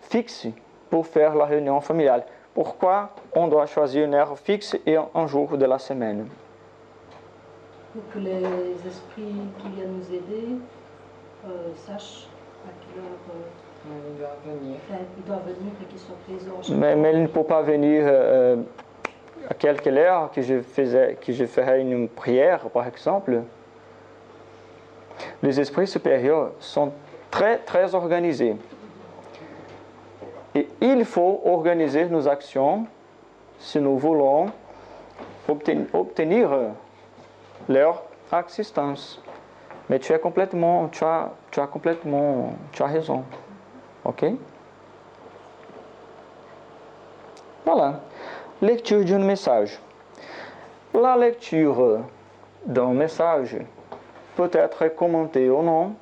fixe 0.00 0.46
pour 0.90 1.06
faire 1.06 1.34
la 1.34 1.46
réunion 1.46 1.80
familiale. 1.80 2.24
Pourquoi 2.52 3.08
on 3.34 3.48
doit 3.48 3.64
choisir 3.64 4.04
une 4.04 4.12
heure 4.12 4.38
fixe 4.38 4.76
et 4.84 4.96
un- 4.96 5.26
jour 5.26 5.56
de 5.56 5.64
la 5.64 5.78
semaine? 5.78 6.26
Pour 7.94 8.02
que 8.12 8.18
les 8.18 8.42
esprits 8.86 9.32
qui 9.58 9.68
viennent 9.74 9.96
nous 9.96 10.14
aider 10.14 10.46
euh, 11.46 11.48
sachent 11.86 12.28
à 12.66 12.70
quelle 12.92 13.02
heure 13.02 13.18
euh, 13.30 14.10
Il 14.12 14.18
doit 14.18 14.36
venir. 14.44 14.76
doivent 15.26 15.44
venir 15.46 15.72
et 15.80 15.84
qu'ils 15.86 15.98
soient 15.98 16.16
présents. 16.28 16.60
à 16.60 16.62
chaque 16.62 16.76
Mais, 16.76 16.96
mais 16.96 17.12
il 17.14 17.22
ne 17.22 17.28
peut 17.28 17.44
pas 17.44 17.62
venir 17.62 18.02
euh, 18.06 18.56
à 19.48 19.54
quelque 19.54 19.88
heure 19.88 20.30
que 20.32 20.42
je, 20.42 20.60
faisais, 20.60 21.16
que 21.18 21.32
je 21.32 21.46
ferais 21.46 21.80
une 21.80 22.10
prière, 22.10 22.68
par 22.68 22.86
exemple. 22.86 23.40
Les 25.42 25.60
esprits 25.60 25.86
supérieurs 25.86 26.50
sont 26.60 26.92
très, 27.30 27.58
très 27.58 27.94
organisés. 27.94 28.56
Et 30.54 30.68
il 30.80 31.04
faut 31.04 31.42
organiser 31.44 32.06
nos 32.06 32.26
actions 32.28 32.86
si 33.58 33.78
nous 33.78 33.98
voulons 33.98 34.46
obten- 35.48 35.86
obtenir 35.92 36.50
leur 37.68 38.02
existence. 38.32 39.20
Mais 39.88 39.98
tu 39.98 40.12
as 40.12 40.18
complètement, 40.18 40.88
tu 40.88 41.04
as 41.04 41.30
complètement, 41.70 42.54
tu 42.72 42.82
as 42.82 42.86
raison. 42.86 43.22
Ok? 44.04 44.24
Voilà. 47.64 48.00
Lecture 48.62 49.04
d'un 49.04 49.18
message. 49.18 49.78
La 50.94 51.16
lecture 51.16 52.00
d'un 52.64 52.94
message 52.94 53.58
peut 54.36 54.50
être 54.52 54.88
commentée 54.94 55.48
ou 55.50 55.62
non, 55.62 55.92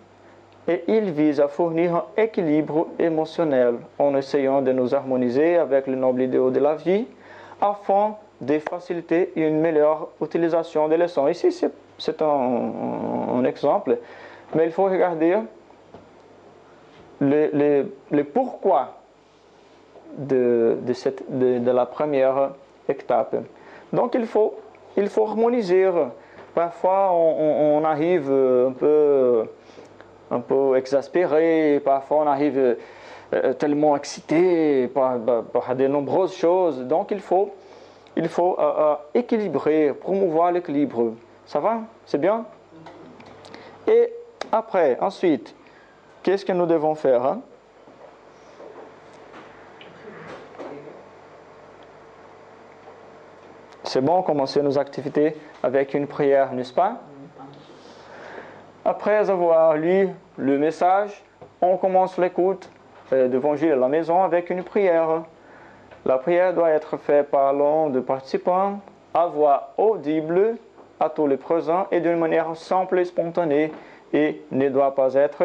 et 0.66 0.82
il 0.88 1.10
vise 1.12 1.40
à 1.40 1.48
fournir 1.48 1.94
un 1.94 2.04
équilibre 2.16 2.88
émotionnel 2.98 3.76
en 3.98 4.14
essayant 4.16 4.62
de 4.62 4.72
nous 4.72 4.94
harmoniser 4.94 5.56
avec 5.56 5.86
le 5.86 5.94
noble 5.94 6.22
idéal 6.22 6.52
de 6.52 6.58
la 6.60 6.74
vie, 6.74 7.06
afin 7.60 8.16
de 8.40 8.58
faciliter 8.58 9.32
une 9.36 9.60
meilleure 9.60 10.08
utilisation 10.20 10.88
des 10.88 10.96
leçons. 10.96 11.28
Ici, 11.28 11.52
c'est- 11.52 11.72
un, 12.20 13.44
exemple, 13.44 13.98
mais 14.54 14.64
il 14.66 14.72
faut 14.72 14.84
regarder 14.84 15.38
le, 17.20 18.22
pourquoi 18.22 18.94
de, 20.18 20.76
de 20.84 21.70
la 21.70 21.86
première 21.86 22.50
étape. 22.88 23.36
Donc 23.92 24.14
il 24.14 24.26
faut, 24.26 24.54
il 24.96 25.08
faut 25.08 25.26
harmoniser. 25.26 25.88
Parfois 26.54 27.12
on, 27.12 27.82
arrive 27.84 28.30
un 28.30 28.72
peu, 28.72 29.44
un 30.30 30.40
peu 30.40 30.76
exaspéré, 30.76 31.80
parfois 31.84 32.18
on 32.18 32.26
arrive 32.26 32.76
euh, 33.34 33.52
tellement 33.54 33.96
excité 33.96 34.86
par, 34.88 35.18
de 35.18 35.86
nombreuses 35.88 36.34
choses. 36.34 36.80
Donc 36.80 37.10
il 37.10 37.20
faut, 37.20 37.52
il 38.16 38.28
faut 38.28 38.56
euh, 38.58 38.62
euh, 38.62 38.94
équilibrer, 39.14 39.92
promouvoir 39.92 40.52
l'équilibre. 40.52 41.14
Ça 41.46 41.58
va? 41.58 41.80
C'est 42.06 42.20
bien? 42.20 42.44
Et 43.88 44.12
après, 44.52 44.96
ensuite, 45.00 45.54
qu'est-ce 46.22 46.44
que 46.44 46.52
nous 46.52 46.66
devons 46.66 46.94
faire 46.94 47.24
hein? 47.24 47.40
C'est 53.94 54.00
bon 54.00 54.22
commencer 54.22 54.60
nos 54.60 54.76
activités 54.76 55.36
avec 55.62 55.94
une 55.94 56.08
prière, 56.08 56.52
n'est-ce 56.52 56.72
pas? 56.72 56.96
Après 58.84 59.30
avoir 59.30 59.76
lu 59.76 60.08
le 60.36 60.58
message, 60.58 61.22
on 61.62 61.76
commence 61.76 62.18
l'écoute 62.18 62.68
euh, 63.12 63.28
d'évangile 63.28 63.70
à 63.70 63.76
la 63.76 63.86
maison 63.86 64.24
avec 64.24 64.50
une 64.50 64.64
prière. 64.64 65.22
La 66.04 66.18
prière 66.18 66.52
doit 66.54 66.70
être 66.70 66.96
faite 66.96 67.30
par 67.30 67.52
l'un 67.52 67.88
des 67.90 68.00
participants 68.00 68.80
à 69.14 69.26
voix 69.26 69.74
audible 69.78 70.56
à 70.98 71.08
tous 71.08 71.28
les 71.28 71.36
présents 71.36 71.86
et 71.92 72.00
d'une 72.00 72.18
manière 72.18 72.56
simple 72.56 72.98
et 72.98 73.04
spontanée 73.04 73.70
et 74.12 74.42
ne 74.50 74.70
doit 74.70 74.96
pas 74.96 75.14
être 75.14 75.44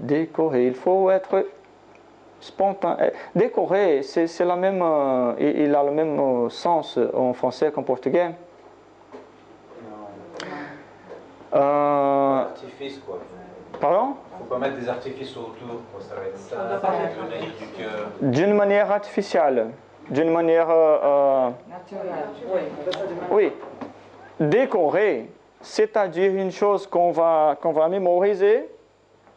décorée. 0.00 0.66
Il 0.66 0.74
faut 0.74 1.12
être 1.12 1.46
spontané. 2.46 3.10
Décoré, 3.34 4.02
c'est 4.02 4.44
la 4.44 4.56
même, 4.56 4.82
euh, 4.82 5.34
il 5.38 5.74
a 5.74 5.82
le 5.82 5.90
même 5.90 6.18
euh, 6.18 6.48
sens 6.48 6.98
en 7.14 7.32
français 7.32 7.70
qu'en 7.72 7.82
portugais. 7.82 8.30
Euh, 11.54 12.40
Artifice 12.40 12.98
quoi. 13.06 13.18
Pardon? 13.80 14.14
Il 14.16 14.42
ne 14.42 14.48
faut 14.48 14.54
pas 14.54 14.58
mettre 14.58 14.76
des 14.80 14.88
artifices 14.88 15.36
autour, 15.36 15.80
ça 16.00 16.14
va 16.14 16.26
être 16.26 16.38
ça, 16.38 16.56
venir 17.28 17.52
du 17.58 17.66
cœur. 17.76 18.08
D'une 18.20 18.54
manière 18.54 18.90
artificielle, 18.90 19.68
d'une 20.10 20.30
manière... 20.30 20.68
Euh, 20.70 21.50
Naturelle. 21.68 22.68
oui, 23.30 23.52
décoré, 24.40 25.30
c'est-à-dire 25.60 26.34
une 26.34 26.50
chose 26.50 26.86
qu'on 26.86 27.10
va, 27.10 27.56
qu'on 27.60 27.72
va 27.72 27.88
mémoriser, 27.88 28.68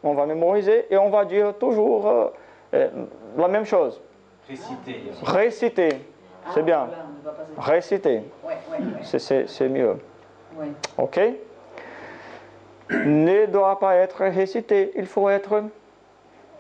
on 0.04 0.14
va 0.14 0.26
mémoriser 0.26 0.86
et 0.90 0.98
on 0.98 1.10
va 1.10 1.26
dire 1.26 1.54
toujours 1.58 2.32
la 2.72 3.48
même 3.48 3.66
chose. 3.66 4.02
Réciter. 4.48 5.04
Réciter, 5.24 5.90
c'est 6.54 6.64
bien. 6.64 6.88
Réciter, 7.58 8.24
c'est- 9.04 9.20
c'est 9.20 9.48
c'est 9.48 9.70
mieux. 9.70 9.98
OK 10.98 11.20
Ne 12.92 13.46
doit 13.46 13.78
pas 13.80 13.96
être 13.96 14.18
récité, 14.24 14.92
il 14.96 15.06
faut 15.06 15.30
être, 15.30 15.64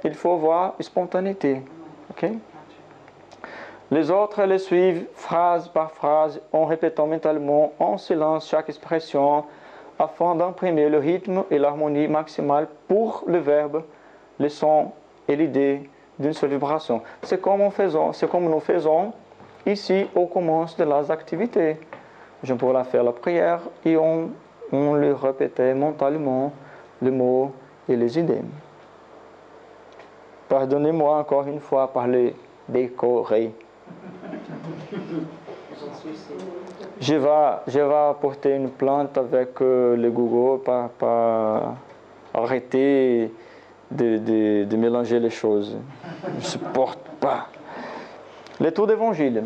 il 0.03 0.13
faut 0.13 0.35
voir 0.37 0.75
spontanéité. 0.79 1.61
OK 2.11 2.29
Les 3.91 4.11
autres 4.11 4.43
les 4.43 4.59
suivent 4.59 5.07
phrase 5.15 5.67
par 5.69 5.91
phrase 5.91 6.39
en 6.53 6.65
répétant 6.65 7.07
mentalement 7.07 7.73
en 7.79 7.97
silence 7.97 8.47
chaque 8.47 8.69
expression 8.69 9.45
afin 9.97 10.35
d'imprimer 10.35 10.87
le 10.89 10.99
rythme 10.99 11.43
et 11.49 11.57
l'harmonie 11.57 12.07
maximale 12.07 12.67
pour 12.87 13.23
le 13.25 13.39
verbe, 13.39 13.83
le 14.39 14.47
son 14.49 14.91
et 15.27 15.35
l'idée 15.35 15.89
d'une 16.19 16.33
seule 16.33 16.51
vibration. 16.51 17.01
C'est 17.23 17.41
comme, 17.41 17.61
nous 17.61 18.59
faisons- 18.59 19.13
ici 19.65 20.05
au 20.15 20.25
commencement 20.25 20.85
de 20.85 20.89
las 20.89 21.09
activités. 21.11 21.77
Je 22.43 22.53
pourrais 22.53 22.83
faire 22.85 23.03
la 23.03 23.11
prière 23.11 23.59
et 23.85 23.97
on, 23.97 24.29
on 24.71 24.93
lui 24.95 25.11
répétait 25.11 25.73
mentalement 25.73 26.51
les 27.01 27.11
mots 27.11 27.51
et 27.87 27.95
les 27.95 28.17
idées. 28.19 28.41
Pardonnez-moi 30.47 31.17
encore 31.17 31.45
une 31.47 31.59
fois 31.59 31.87
par 31.91 32.07
les 32.07 32.33
décorés. 32.67 33.51
Je 36.99 37.15
vais, 37.15 37.29
je 37.67 37.79
vais 37.79 37.95
apporter 38.09 38.55
une 38.55 38.69
plante 38.69 39.17
avec 39.17 39.61
euh, 39.61 39.95
le 39.95 40.09
Google 40.11 40.61
pour, 40.63 40.89
pour 40.97 41.73
arrêter 42.33 43.31
de, 43.91 44.17
de- 44.17 44.63
de 44.65 44.77
mélanger 44.77 45.19
les 45.19 45.29
choses. 45.29 45.77
Je 46.27 46.35
ne 46.35 46.41
supporte 46.41 46.99
pas. 47.19 47.47
Le 48.59 48.71
tour 48.73 48.87
d'évangile. 48.87 49.43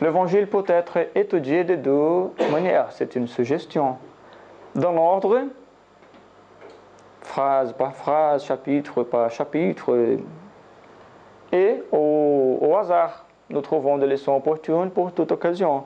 L'évangile 0.00 0.46
peut 0.46 0.64
être 0.68 0.98
étudié 1.14 1.64
de 1.64 1.74
deux 1.74 2.30
manières. 2.50 2.86
C'est 2.90 3.16
une 3.16 3.26
suggestion. 3.26 3.96
Dans 4.74 4.92
l'ordre, 4.92 5.40
phrase 7.22 7.72
par 7.72 7.94
phrase, 7.94 8.44
chapitre 8.44 9.02
par 9.02 9.30
chapitre, 9.30 10.16
et 11.52 11.82
au, 11.92 12.74
hasard. 12.78 13.26
Nous 13.50 13.60
trouvons 13.60 13.98
des 13.98 14.06
leçons 14.06 14.36
opportunes 14.36 14.90
pour 14.90 15.12
toute 15.12 15.32
occasion. 15.32 15.82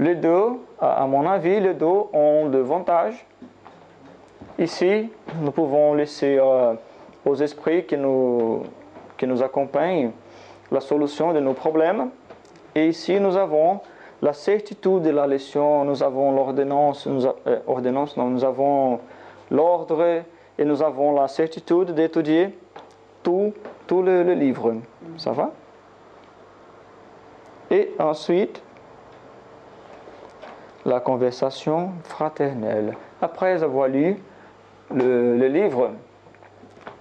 Les 0.00 0.16
deux, 0.16 0.48
à 0.80 1.06
mon 1.06 1.24
avis, 1.28 1.60
les 1.60 1.72
deux 1.74 1.86
ont 2.12 2.48
de 2.48 2.58
avantages. 2.58 3.24
Ici, 4.58 5.10
nous 5.40 5.50
pouvons 5.50 5.94
laisser 5.94 6.38
euh, 6.38 6.74
aux 7.26 7.34
esprits 7.34 7.84
qui 7.84 7.96
nous, 7.96 8.62
qui 9.16 9.26
nous 9.26 9.42
accompagnent 9.42 10.12
la 10.70 10.80
solution 10.80 11.32
de 11.32 11.40
nos 11.40 11.54
problèmes. 11.54 12.10
Et 12.74 12.86
ici, 12.86 13.18
nous 13.18 13.36
avons 13.36 13.80
la 14.22 14.32
certitude 14.32 15.02
de 15.02 15.10
la 15.10 15.26
leçon, 15.26 15.84
nous 15.84 16.02
avons 16.04 16.32
l'ordonnance, 16.32 17.06
nous, 17.06 17.26
euh, 17.26 17.58
ordonnance, 17.66 18.16
nous 18.16 18.44
avons 18.44 19.00
l'ordre 19.50 20.22
et 20.56 20.64
nous 20.64 20.82
avons 20.82 21.12
la 21.14 21.26
certitude 21.26 21.90
d'étudier 21.90 22.56
tout, 23.24 23.52
tout 23.88 24.02
le 24.02 24.22
livre. 24.34 24.76
Ça 25.16 25.32
va? 25.32 25.50
Et 27.72 27.92
ensuite, 27.98 28.62
la 30.84 31.00
conversation 31.00 31.90
fraternelle. 32.04 32.96
Après 33.20 33.62
avoir 33.62 33.88
lu 33.88 34.16
le, 34.92 35.46
livre, 35.48 35.90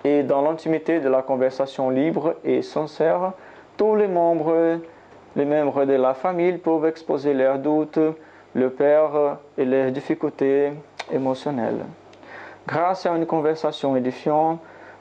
et 0.04 0.24
dans 0.24 0.42
l'intimité 0.42 1.00
de 1.00 1.10
la 1.10 1.22
conversation 1.22 1.90
libre 1.90 2.36
et 2.44 2.62
sincère, 2.62 3.34
tous 3.78 3.96
les 3.96 4.08
membres, 4.08 4.80
les 5.36 5.46
membres 5.46 5.86
de 5.86 5.94
la 5.94 6.14
famille 6.14 6.58
peuvent 6.58 6.86
exposer 6.86 7.34
leurs 7.34 7.60
doutes, 7.60 8.00
leurs 8.56 8.72
peurs 8.72 9.40
et 9.58 9.66
leurs 9.66 9.92
difficultés 9.92 10.74
émotionnelles. 11.12 11.84
Grâce 12.68 13.06
à 13.06 13.16
une 13.16 13.26
conversation 13.26 13.96
édifiante, 13.96 14.60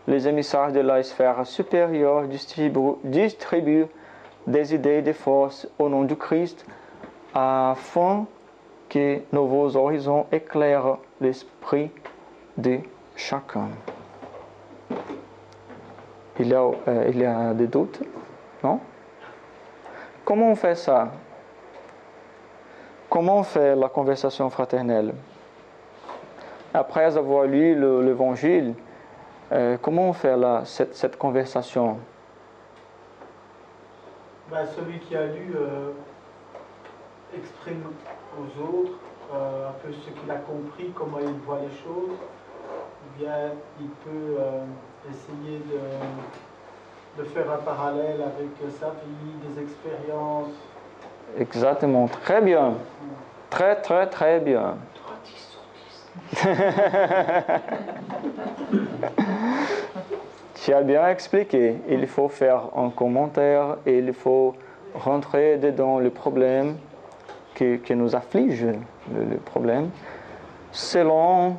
les 0.08 0.26
émissaires 0.26 0.72
de 0.72 0.80
la 0.80 1.02
sphère 1.02 1.46
supérieure 1.46 2.24
distribuent, 2.24 3.86
des 4.46 4.74
idées 4.74 5.02
de 5.02 5.12
force 5.12 5.68
au 5.78 5.88
nom 5.88 6.02
du 6.02 6.16
Christ 6.16 6.66
afin 7.34 8.26
que 8.88 9.20
nouveaux 9.32 9.76
horizons 9.76 10.26
éclairent 10.32 10.98
l'esprit 11.20 11.90
de 12.56 12.78
chacun. 13.16 13.68
Il 16.38 16.48
y 16.48 16.54
a, 16.54 16.60
euh, 16.62 17.06
il 17.10 17.18
y 17.18 17.24
a 17.24 17.52
des 17.54 17.66
doutes 17.66 18.00
Non? 18.64 18.80
Comment 20.24 20.50
on 20.50 20.54
fait 20.54 20.74
ça? 20.74 21.12
Comment 23.10 23.38
on 23.38 23.42
fait 23.42 23.76
la 23.76 23.88
conversation 23.88 24.48
fraternelle? 24.50 25.12
Après 26.72 27.16
avoir 27.16 27.44
lu 27.44 27.74
le- 27.74 28.00
l'évangile, 28.02 28.74
euh, 29.52 29.76
comment 29.82 30.08
on 30.08 30.12
fait 30.14 30.34
cette, 30.64 31.18
conversation? 31.18 31.98
Ben, 34.50 34.64
celui 34.66 34.98
qui 35.00 35.14
a 35.16 35.26
lu 35.26 35.54
euh, 35.54 35.90
exprime 37.36 37.82
aux 38.38 38.62
autres 38.62 38.98
un 39.34 39.72
peu 39.82 39.92
ce 39.92 40.10
qu'il 40.10 40.30
a 40.30 40.36
compris, 40.36 40.92
comment 40.94 41.18
il 41.20 41.32
voit 41.46 41.58
les 41.60 41.74
choses. 41.82 42.18
Bien 43.18 43.52
il 43.80 43.88
peut 44.04 44.36
euh, 44.38 44.64
essayer 45.08 45.58
de, 45.58 47.22
de 47.22 47.28
faire 47.28 47.50
un 47.50 47.58
parallèle 47.58 48.20
avec 48.22 48.50
sa 48.78 48.90
vie, 48.90 49.34
des 49.46 49.62
expériences. 49.62 50.48
Exactement, 51.38 52.08
très 52.08 52.40
bien. 52.40 52.74
Très, 53.50 53.76
très, 53.76 54.06
très 54.06 54.40
bien. 54.40 54.76
Tu 60.64 60.72
as 60.72 60.82
bien 60.82 61.08
expliqué. 61.08 61.74
Il 61.88 62.06
faut 62.06 62.28
faire 62.28 62.68
un 62.76 62.90
commentaire 62.90 63.78
et 63.84 63.98
il 63.98 64.12
faut 64.12 64.54
rentrer 64.94 65.58
dedans 65.58 65.98
le 65.98 66.10
problème 66.10 66.76
qui, 67.56 67.80
nous 67.96 68.14
afflige, 68.14 68.66
le 69.12 69.36
problème, 69.38 69.90
selon 70.72 71.56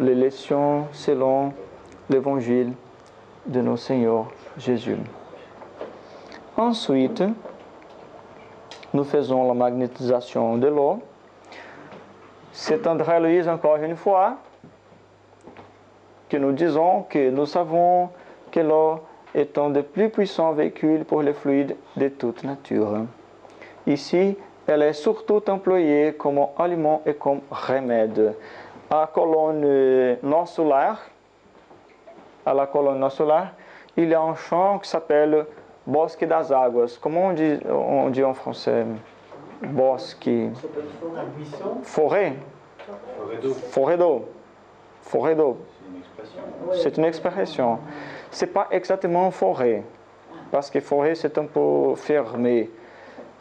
les 0.00 0.14
leçons, 0.14 0.84
selon 0.92 1.52
l'évangile 2.10 2.72
de 3.46 3.60
notre 3.60 3.82
Seigneur 3.82 4.26
Jésus. 4.58 4.96
Ensuite, 6.56 7.22
nous 8.92 9.04
faisons 9.04 9.46
la 9.46 9.54
magnétisation 9.54 10.56
de 10.58 10.66
l'eau. 10.68 11.00
C'est 12.52 12.86
André 12.86 13.20
Louise 13.20 13.48
encore 13.48 13.76
une 13.76 13.96
fois 13.96 14.38
que 16.28 16.36
nous 16.36 16.52
disons 16.52 17.02
que 17.02 17.30
nous 17.30 17.46
savons 17.46 18.10
que 18.50 18.60
l'eau 18.60 19.00
est 19.34 19.58
un 19.58 19.70
des 19.70 19.82
plus 19.82 20.08
puissants 20.08 20.52
véhicules 20.52 21.04
pour 21.04 21.22
les 21.22 21.34
fluides 21.34 21.76
de 21.96 22.08
toute 22.08 22.42
nature. 22.42 23.04
Ici, 23.86 24.36
elle 24.66 24.82
est 24.82 24.92
surtout 24.92 25.42
employée 25.48 26.14
comme 26.14 26.40
aliment 26.58 27.02
et 27.06 27.14
comme 27.14 27.40
remède. 27.50 28.34
À 28.90 29.00
la 29.00 29.06
colonne 29.06 30.18
nord 30.22 30.48
solaire, 30.48 30.98
à 32.44 32.54
la 32.54 32.66
colonne 32.66 32.98
nord 32.98 33.12
solaire, 33.12 33.52
il 33.96 34.08
y 34.08 34.14
a 34.14 34.20
un 34.20 34.34
champ 34.34 34.78
qui 34.78 34.88
s'appelle 34.88 35.46
Bosque 35.86 36.24
das 36.24 36.50
Águas. 36.50 36.98
Comment 37.00 37.28
on 37.28 37.32
dit, 37.32 37.58
on 37.68 38.10
dit 38.10 38.24
en 38.24 38.34
français? 38.34 38.84
Bosque. 39.62 40.28
Forêt. 41.82 42.34
Forêt 43.16 43.36
d'eau, 43.40 43.54
Forêt 43.54 43.96
d'eau. 43.96 44.24
Forêt 45.02 45.34
d'eau. 45.34 45.56
c'est 45.72 45.88
une 45.88 45.98
expression. 45.98 46.42
C'est 46.72 46.96
une 46.98 47.04
expression. 47.04 47.78
C'est 48.30 48.46
pas 48.48 48.66
exactement 48.70 49.30
forêt, 49.30 49.82
parce 50.50 50.70
que 50.70 50.80
forêt 50.80 51.14
c'est 51.14 51.38
un 51.38 51.46
peu 51.46 51.94
fermé. 51.96 52.70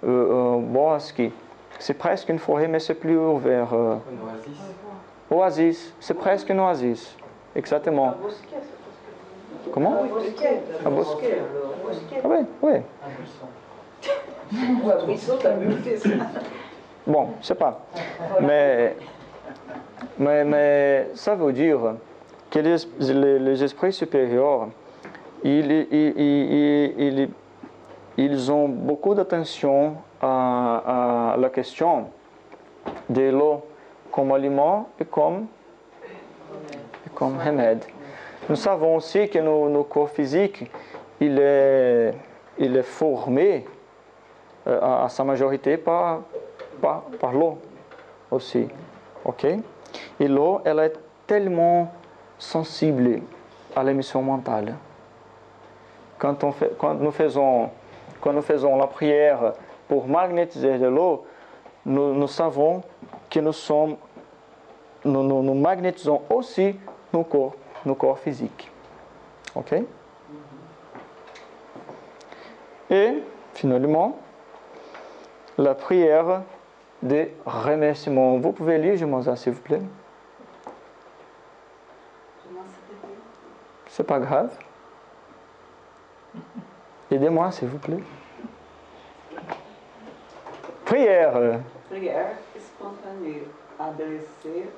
Euh, 0.06 0.10
euh, 0.10 0.58
bosque, 0.60 1.22
c'est 1.80 1.93
presque 1.95 2.30
une 2.30 2.39
forêt, 2.39 2.68
mais 2.68 2.80
c'est 2.80 2.93
plus 2.95 3.18
ouvert. 3.18 3.74
euh. 3.74 3.95
Une 4.12 4.20
oasis. 4.28 4.62
Oasis, 5.32 5.93
c'est 5.99 6.14
presque 6.14 6.49
une 6.49 6.60
oasis. 6.60 7.16
Exactement. 7.56 8.14
Comment? 9.74 9.95
Un 10.03 10.06
bosquet. 10.06 10.62
Un 10.86 10.89
bosquet. 10.89 11.39
Un 11.39 11.88
bosquet. 11.88 12.22
Ah 12.24 12.28
oui, 12.30 12.38
oui. 12.62 12.72
Un 12.74 13.10
buisson. 13.18 14.84
Ou 14.86 14.89
un 15.01 15.06
buisson, 15.06 15.34
t'as 15.41 15.56
mieux 15.56 15.72
fait 15.78 15.97
ça. 15.97 16.10
Bon, 17.08 17.30
je 17.41 17.47
sais 17.47 17.56
pas. 17.56 17.82
Mais, 18.41 18.95
mais, 20.20 20.43
mais 20.43 21.08
ça 21.16 21.36
veut 21.36 21.51
dire 21.53 21.80
que 22.51 22.60
les, 22.60 22.76
les- 22.99 23.39
les 23.39 23.64
esprits 23.64 23.93
supérieurs, 23.93 24.68
ils, 25.43 25.72
ils, 25.72 26.14
ils, 26.18 26.93
ils- 26.97 27.30
ils 28.18 28.51
ont 28.51 28.68
beaucoup 28.68 29.13
d'attention 29.13 29.95
à, 30.22 31.36
la 31.38 31.49
question 31.49 32.07
de 33.09 33.30
l'eau 33.30 33.63
comme 34.11 34.32
aliment 34.32 34.89
et 34.99 35.05
comme, 35.05 35.47
et 37.05 37.09
comme 37.13 37.38
remède. 37.38 37.84
Nous 38.49 38.55
savons 38.55 38.97
aussi 38.97 39.28
que 39.30 39.39
nos, 39.39 39.70
nos 39.70 39.84
corps 39.84 40.09
physiques, 40.09 40.70
il 41.20 41.38
est, 41.39 42.13
il 42.57 42.76
est 42.78 42.84
formé 42.84 43.66
euh, 44.68 44.80
à, 44.82 45.05
à 45.05 45.09
sa 45.09 45.24
majorité 45.24 45.78
par, 45.78 46.22
par, 46.82 47.01
par 47.20 47.34
l'eau 47.34 47.57
aussi. 48.32 48.68
Ok? 49.24 49.45
Et 50.20 50.28
l'eau, 50.28 50.61
elle 50.63 50.80
est 50.80 50.93
tellement 51.28 51.91
sensible 52.38 53.22
à 53.76 53.84
l'émission 53.84 54.22
mentale. 54.22 54.76
Quand, 56.18 56.43
on 56.43 56.51
fait, 56.51 56.72
quand, 56.78 56.93
nous 56.95 57.11
faisons, 57.11 57.70
quand 58.22 58.34
nous 58.34 58.41
faisons 58.41 58.78
la 58.78 58.88
prière 58.88 59.53
pour 59.88 60.07
magnétiser 60.07 60.78
de 60.78 60.88
l'eau, 60.88 61.26
nous, 61.86 62.13
nous 62.13 62.28
savons 62.28 62.82
que 63.30 63.39
nous 63.39 63.53
sommes, 63.53 63.97
nous, 65.03 65.24
nous, 65.24 65.43
nous 65.43 65.53
magnétisons 65.53 66.22
aussi 66.30 66.76
nos 67.13 67.24
corps, 67.24 67.53
nos 67.86 67.95
corps 67.95 68.20
physiques. 68.20 68.72
Ok? 69.53 69.76
Et 72.89 73.24
finalement, 73.53 74.18
la 75.57 75.76
prière 75.76 76.41
de 77.01 77.30
remerciement. 77.45 78.38
Vous 78.38 78.51
pouvez 78.51 78.78
lire, 78.78 78.97
je 78.97 79.05
m'en 79.05 79.36
s'il 79.36 79.53
vous 79.53 79.61
plaît. 79.61 79.82
C'est 83.88 84.03
pas 84.03 84.20
grave. 84.20 84.57
Aidez-moi, 87.12 87.51
s'il 87.51 87.68
vous 87.68 87.78
plaît. 87.78 88.03
Prière 90.86 91.60
Prière 91.89 92.36
spontanée 92.60 93.43
adressée 93.80 94.70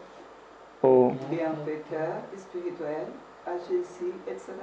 au... 0.84 1.12
bienfaiteur 1.30 2.16
spirituel 2.38 3.08
à 3.46 3.52
Jésus, 3.70 4.14
etc. 4.28 4.54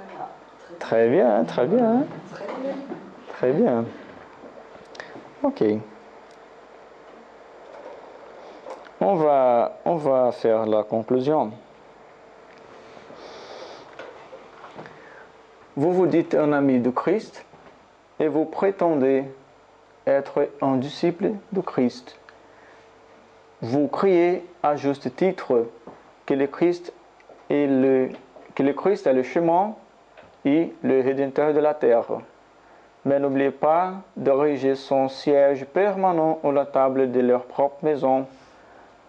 Très 0.79 1.09
bien, 1.09 1.43
très 1.43 1.65
bien. 1.65 2.05
Très 3.29 3.51
bien. 3.51 3.85
Ok. 5.43 5.63
On 9.01 9.15
va, 9.15 9.79
on 9.85 9.95
va 9.95 10.31
faire 10.31 10.65
la 10.65 10.83
conclusion. 10.83 11.51
Vous 15.75 15.93
vous 15.93 16.07
dites 16.07 16.33
un 16.33 16.53
ami 16.53 16.79
de 16.79 16.89
Christ 16.89 17.45
et 18.19 18.27
vous 18.27 18.45
prétendez 18.45 19.25
être 20.07 20.49
un 20.61 20.77
disciple 20.77 21.31
de 21.51 21.61
Christ. 21.61 22.17
Vous 23.61 23.87
criez 23.87 24.45
à 24.61 24.75
juste 24.75 25.15
titre 25.15 25.67
que 26.25 26.33
le 26.33 26.47
Christ 26.47 26.93
est 27.49 27.67
le, 27.67 29.23
chemin 29.23 29.75
et 30.43 30.73
le 30.83 31.01
rédempteur 31.01 31.53
de 31.53 31.59
la 31.59 31.73
terre. 31.73 32.05
Mais 33.05 33.19
n'oubliez 33.19 33.51
pas 33.51 33.93
d'ériger 34.15 34.75
son 34.75 35.07
siège 35.07 35.65
permanent 35.65 36.39
à 36.43 36.51
la 36.51 36.65
table 36.65 37.11
de 37.11 37.19
leur 37.19 37.45
propre 37.45 37.83
maison, 37.83 38.25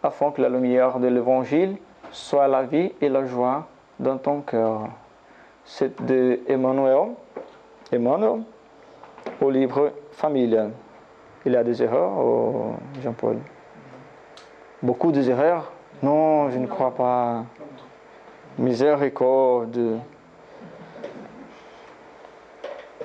afin 0.02 0.30
que 0.30 0.42
la 0.42 0.48
lumière 0.48 0.98
de 0.98 1.08
l'Évangile 1.08 1.76
soit 2.10 2.46
la 2.46 2.62
vie 2.62 2.92
et 3.00 3.08
la 3.08 3.24
joie 3.24 3.66
dans 3.98 4.18
ton 4.18 4.40
cœur. 4.40 4.88
C'est 5.64 6.02
de 6.04 6.40
Emmanuel, 6.46 7.14
Emmanuel, 7.90 8.42
au 9.40 9.50
livre 9.50 9.92
Famille. 10.12 10.58
Il 11.44 11.52
y 11.52 11.56
a 11.56 11.62
des 11.62 11.82
erreurs, 11.82 12.12
Jean-Paul 13.02 13.38
Beaucoup 14.82 15.12
des 15.12 15.30
erreurs 15.30 15.72
Non, 16.02 16.50
je 16.50 16.58
ne 16.58 16.66
crois 16.66 16.94
pas. 16.94 17.44
Miséricorde. 18.58 20.00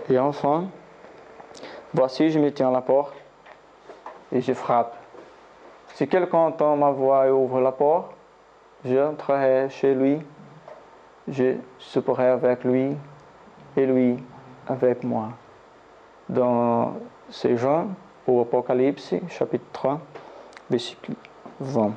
Et 0.09 0.19
enfin, 0.19 0.65
voici, 1.93 2.29
je 2.29 2.39
me 2.39 2.51
tiens 2.51 2.69
à 2.69 2.71
la 2.71 2.81
porte 2.81 3.13
et 4.31 4.41
je 4.41 4.53
frappe. 4.53 4.95
Si 5.93 6.07
quelqu'un 6.07 6.39
entend 6.39 6.75
ma 6.75 6.91
voix 6.91 7.27
et 7.27 7.31
ouvre 7.31 7.61
la 7.61 7.71
porte, 7.71 8.11
j'entrerai 8.83 9.69
chez 9.69 9.93
lui, 9.93 10.19
je 11.27 11.55
souperai 11.77 12.27
avec 12.27 12.63
lui 12.63 12.95
et 13.77 13.85
lui 13.85 14.17
avec 14.67 15.03
moi. 15.03 15.29
Dans 16.31 16.93
ces 17.29 17.57
Jean, 17.57 17.89
au 18.25 18.39
Apocalypse, 18.39 19.13
chapitre 19.27 19.65
3, 19.73 19.99
verset 20.69 20.95
20. 21.59 21.91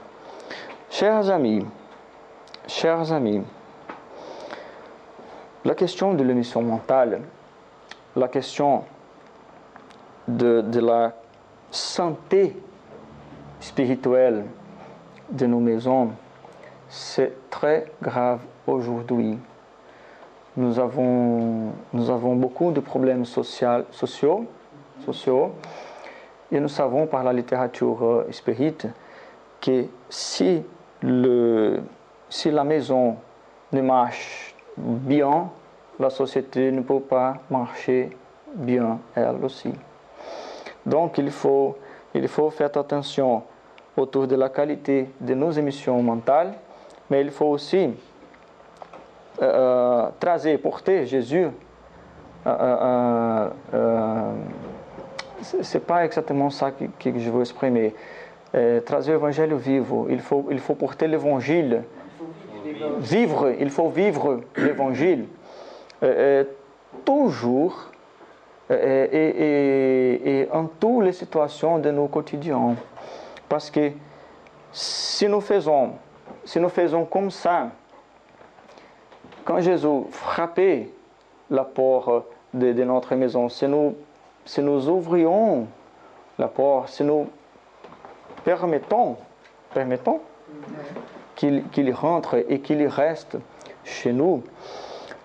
Chers 0.91 1.31
amis, 1.31 1.65
chers 2.67 3.13
amis, 3.13 3.43
la 5.65 5.77
question 5.77 6.15
de 6.15 6.25
l'émission 6.25 6.63
mentale, 6.63 7.21
la 8.17 8.27
question 8.27 8.83
de, 10.27 10.63
de 10.63 10.81
la 10.81 11.13
santé 11.71 12.57
spirituelle 13.61 14.47
de 15.31 15.47
nos 15.47 15.61
maisons, 15.61 16.11
c'est 16.89 17.51
très 17.51 17.87
grave 18.03 18.41
aujourd'hui. 18.67 19.39
Nous 20.57 20.79
avons, 20.79 22.37
beaucoup 22.37 22.71
de 22.71 22.81
problèmes 22.81 23.25
social, 23.25 23.85
sociaux, 23.91 24.47
sociaux 25.05 25.53
et 26.53 26.61
nous 26.61 26.69
savons 26.69 27.07
par 27.07 27.25
la 27.25 27.33
littérature 27.33 28.05
euh, 28.05 28.29
spirite 28.31 28.87
que 29.61 29.87
si, 30.09 30.63
la 31.03 32.65
maison 32.65 33.17
ne 33.73 33.81
marche 33.81 34.55
bien, 34.77 35.51
la 35.99 36.11
société 36.11 36.71
ne 36.71 36.83
peut 36.83 37.01
pas 37.01 37.39
marcher 37.51 38.17
bien 38.55 39.01
elle 39.17 39.45
aussi. 39.45 39.73
Donc 40.87 41.19
il 41.19 41.33
faut 41.33 41.77
faire 42.51 42.71
attention 42.77 43.43
autour 43.97 44.29
de 44.29 44.37
la 44.37 44.49
qualité 44.49 45.11
de 45.21 45.35
nos 45.35 45.51
émissions 45.51 46.01
mentales, 46.03 46.55
mais 47.11 47.21
il 47.23 47.31
faut 47.31 47.47
aussi 47.47 47.91
euh, 49.43 50.09
trazer, 50.21 50.59
porter 50.59 51.07
Jésus. 51.07 51.49
Euh, 52.47 53.49
euh, 53.75 54.33
c'est 55.43 55.85
pas 55.85 56.05
exactement 56.05 56.51
ça 56.51 56.71
que, 56.71 57.19
je 57.19 57.31
veux 57.31 57.41
exprimer. 57.41 57.95
trazer 58.87 59.13
o 59.13 59.17
evangelho 59.17 59.57
vivo. 59.57 60.07
Il 60.09 60.21
faut, 60.21 60.47
il 60.51 60.61
faut 60.61 60.75
porter 60.75 61.09
l'évangile. 61.09 61.83
Vivre, 62.99 63.53
il 63.59 63.71
faut 63.71 63.89
vivre 63.89 64.41
l'évangile. 64.57 65.27
toujours 67.05 67.91
et, 68.71 70.49
en 70.53 70.67
toutes 70.67 71.05
les 71.05 71.13
situations 71.13 71.79
de 71.79 71.91
nos 71.91 72.07
quotidiens. 72.07 72.77
Parce 73.49 73.71
que 73.71 73.91
si 74.73 75.29
nous 75.29 75.41
faisons, 75.41 75.93
si 76.45 76.61
nous 76.61 76.69
faisons 76.69 77.05
comme 77.05 77.31
ça, 77.31 77.71
quand 79.45 79.61
Jésus 79.61 80.05
frappait 80.11 80.89
la 81.51 81.65
porte 81.65 82.27
de, 82.53 82.73
notre 82.85 83.15
maison, 83.15 83.49
si 83.49 83.67
nous, 83.67 83.95
si 84.45 84.63
nous 84.63 84.89
ouvrions 84.89 85.67
la 86.39 86.49
porte, 86.49 86.89
si 86.89 87.05
nous 87.05 87.29
permettons, 88.45 89.17
permettons 89.73 90.21
qu'il 91.37 91.65
qu 91.73 91.93
rentre 91.93 92.45
et 92.49 92.61
qu'il 92.61 92.87
reste 92.87 93.37
chez 93.85 94.13
nous, 94.13 94.43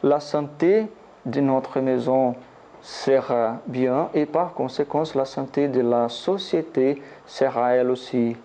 la 0.03 0.19
santé 0.19 0.87
de 1.25 1.41
notre 1.41 1.79
maison 1.79 2.35
sera 2.81 3.57
bien 3.67 4.09
et 4.13 4.25
par 4.25 4.53
conséquent 4.53 5.03
la 5.15 5.25
santé 5.25 5.67
de 5.67 5.81
la 5.81 6.09
société 6.09 7.01
sera 7.25 7.73
elle 7.73 7.91
aussi 7.91 8.35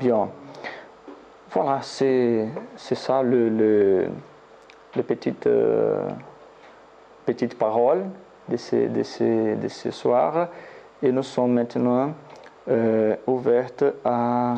bien. 0.00 0.28
Voilà, 1.50 1.80
c'est 1.82 2.48
ça 2.76 3.22
le 3.22 4.08
les 4.96 5.02
petites, 5.02 5.46
euh, 5.46 6.08
petites 7.26 7.58
paroles 7.58 8.04
de 8.48 8.56
ces, 8.56 8.88
de, 8.88 9.02
ces, 9.02 9.56
de 9.56 9.68
ce 9.68 9.90
soir. 9.90 10.48
Et 11.02 11.12
nous 11.12 11.22
sommes 11.22 11.52
maintenant 11.52 12.12
euh, 12.68 13.16
ouvertes 13.26 13.84
à, 14.04 14.56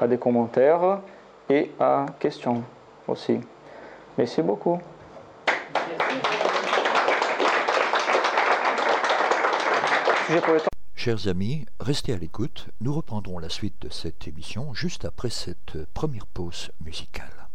à 0.00 0.06
des 0.06 0.18
commentaires 0.18 1.00
et 1.48 1.70
à 1.78 2.06
questions 2.18 2.62
aussi. 3.06 3.40
Merci 4.18 4.42
beaucoup. 4.42 4.78
Chers 10.94 11.26
amis, 11.28 11.66
restez 11.80 12.12
à 12.12 12.16
l'écoute. 12.16 12.68
Nous 12.80 12.94
reprendrons 12.94 13.38
la 13.38 13.48
suite 13.48 13.74
de 13.82 13.88
cette 13.88 14.28
émission 14.28 14.72
juste 14.72 15.04
après 15.04 15.30
cette 15.30 15.84
première 15.94 16.26
pause 16.26 16.70
musicale. 16.84 17.48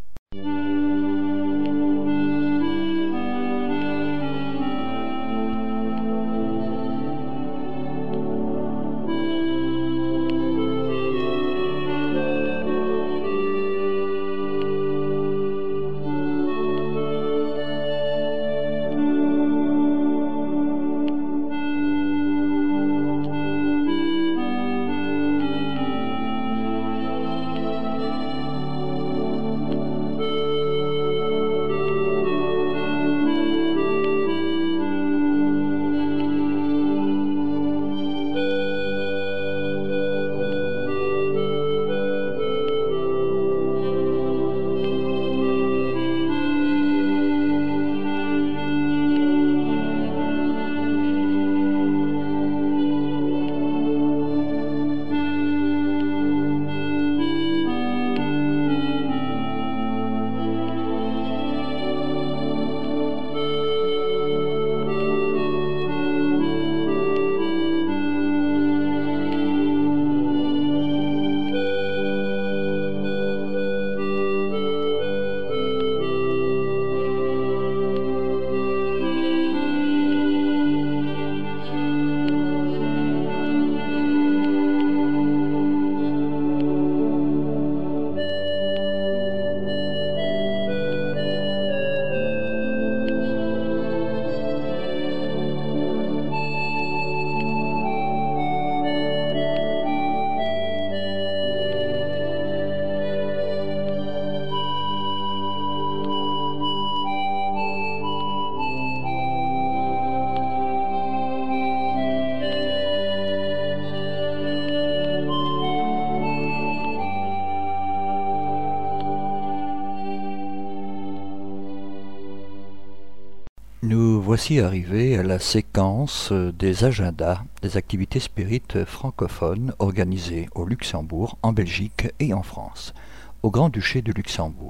Voici 124.38 124.60
arrivé 124.60 125.18
à 125.18 125.24
la 125.24 125.40
séquence 125.40 126.32
des 126.32 126.84
agendas 126.84 127.42
des 127.64 127.76
activités 127.76 128.20
spirites 128.20 128.86
francophones 128.86 129.74
organisées 129.80 130.48
au 130.54 130.64
Luxembourg, 130.64 131.40
en 131.42 131.54
Belgique 131.54 132.10
et 132.20 132.36
en 132.36 132.44
France, 132.44 132.94
au 133.42 133.50
Grand-Duché 133.50 134.04
de 134.04 134.12
Luxembourg. 134.12 134.67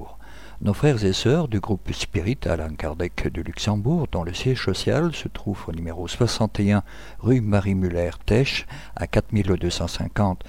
Nos 0.60 0.74
frères 0.74 1.06
et 1.06 1.14
sœurs 1.14 1.48
du 1.48 1.60
groupe 1.60 1.92
Spirit 1.94 2.40
Alain 2.46 2.74
Kardec 2.74 3.32
de 3.32 3.44
Luxembourg, 3.44 4.08
dont 4.12 4.24
le 4.24 4.34
siège 4.34 4.66
social 4.66 5.14
se 5.14 5.28
trouve 5.28 5.64
au 5.68 5.72
numéro 5.72 6.08
61 6.08 6.82
rue 7.20 7.42
Marie-Muller-Tesch 7.42 8.66
à 8.96 9.06
4250 9.06 10.44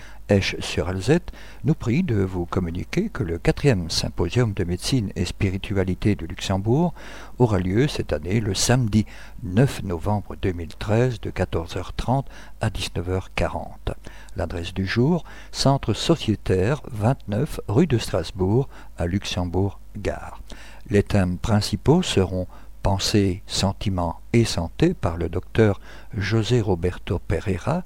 sur 0.60 0.88
alzette 0.88 1.32
nous 1.64 1.74
prie 1.74 2.02
de 2.02 2.16
vous 2.16 2.44
communiquer 2.44 3.08
que 3.08 3.22
le 3.22 3.38
quatrième 3.38 3.88
symposium 3.88 4.52
de 4.52 4.64
médecine 4.64 5.10
et 5.16 5.24
spiritualité 5.24 6.14
de 6.16 6.26
Luxembourg 6.26 6.92
aura 7.38 7.58
lieu 7.58 7.88
cette 7.88 8.12
année 8.12 8.40
le 8.40 8.54
samedi 8.54 9.06
9 9.42 9.84
novembre 9.84 10.36
2013 10.40 11.20
de 11.20 11.30
14h30 11.30 12.24
à 12.60 12.68
19h40. 12.68 13.94
L'adresse 14.36 14.74
du 14.74 14.86
jour, 14.86 15.24
Centre 15.50 15.94
sociétaire 15.94 16.82
29 16.90 17.60
rue 17.68 17.86
de 17.86 17.98
Strasbourg 17.98 18.68
à 18.98 19.06
Les 20.90 21.02
thèmes 21.02 21.38
principaux 21.38 22.02
seront 22.02 22.46
Pensée, 22.82 23.42
sentiments 23.46 24.20
et 24.32 24.44
santé 24.44 24.94
par 24.94 25.16
le 25.16 25.28
docteur 25.28 25.80
José 26.16 26.60
Roberto 26.60 27.18
Pereira, 27.18 27.82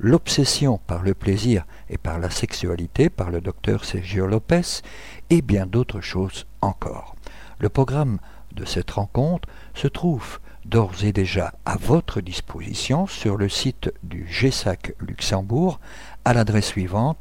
L'obsession 0.00 0.78
par 0.86 1.02
le 1.02 1.12
plaisir 1.12 1.66
et 1.90 1.98
par 1.98 2.20
la 2.20 2.30
sexualité 2.30 3.10
par 3.10 3.30
le 3.32 3.40
docteur 3.40 3.84
Sergio 3.84 4.28
Lopez 4.28 4.82
et 5.28 5.42
bien 5.42 5.66
d'autres 5.66 6.00
choses 6.00 6.46
encore. 6.60 7.16
Le 7.58 7.68
programme 7.68 8.20
de 8.54 8.64
cette 8.64 8.92
rencontre 8.92 9.48
se 9.74 9.88
trouve 9.88 10.38
d'ores 10.64 11.02
et 11.02 11.12
déjà 11.12 11.52
à 11.64 11.76
votre 11.76 12.20
disposition 12.20 13.08
sur 13.08 13.36
le 13.36 13.48
site 13.48 13.92
du 14.04 14.24
GESAC 14.28 14.94
Luxembourg 15.00 15.80
à 16.24 16.32
l'adresse 16.32 16.66
suivante 16.66 17.18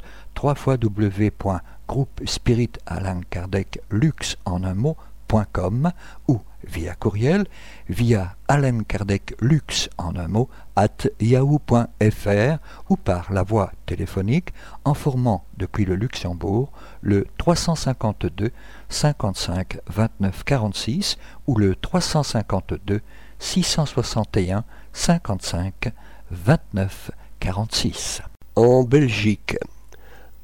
www.groupespiritalankardeclux 1.87 4.37
en 4.45 4.63
un 4.63 4.73
mot.com 4.73 5.91
ou 6.27 6.41
via 6.63 6.95
courriel, 6.95 7.45
via 7.87 8.35
Alain 8.47 8.83
Kardec 8.83 9.35
Lux 9.39 9.89
en 9.97 10.15
un 10.15 10.27
mot, 10.27 10.49
at 10.75 11.07
yahoo.fr 11.19 12.57
ou 12.89 12.97
par 12.97 13.31
la 13.31 13.43
voie 13.43 13.71
téléphonique 13.85 14.53
en 14.83 14.93
formant 14.93 15.45
depuis 15.57 15.85
le 15.85 15.95
Luxembourg 15.95 16.71
le 17.01 17.27
352 17.37 18.51
55 18.89 19.79
29 19.87 20.43
46 20.43 21.17
ou 21.47 21.57
le 21.57 21.75
352 21.75 23.01
661 23.39 24.63
55 24.93 25.91
29 26.31 27.11
46. 27.39 28.21
En 28.55 28.83
Belgique, 28.83 29.57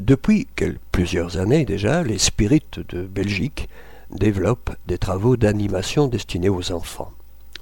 depuis 0.03 0.47
plusieurs 0.91 1.37
années 1.37 1.63
déjà, 1.63 2.03
les 2.03 2.17
spirites 2.17 2.81
de 2.89 3.03
Belgique 3.03 3.69
développe 4.11 4.71
des 4.85 4.97
travaux 4.97 5.37
d'animation 5.37 6.07
destinés 6.07 6.49
aux 6.49 6.73
enfants. 6.73 7.11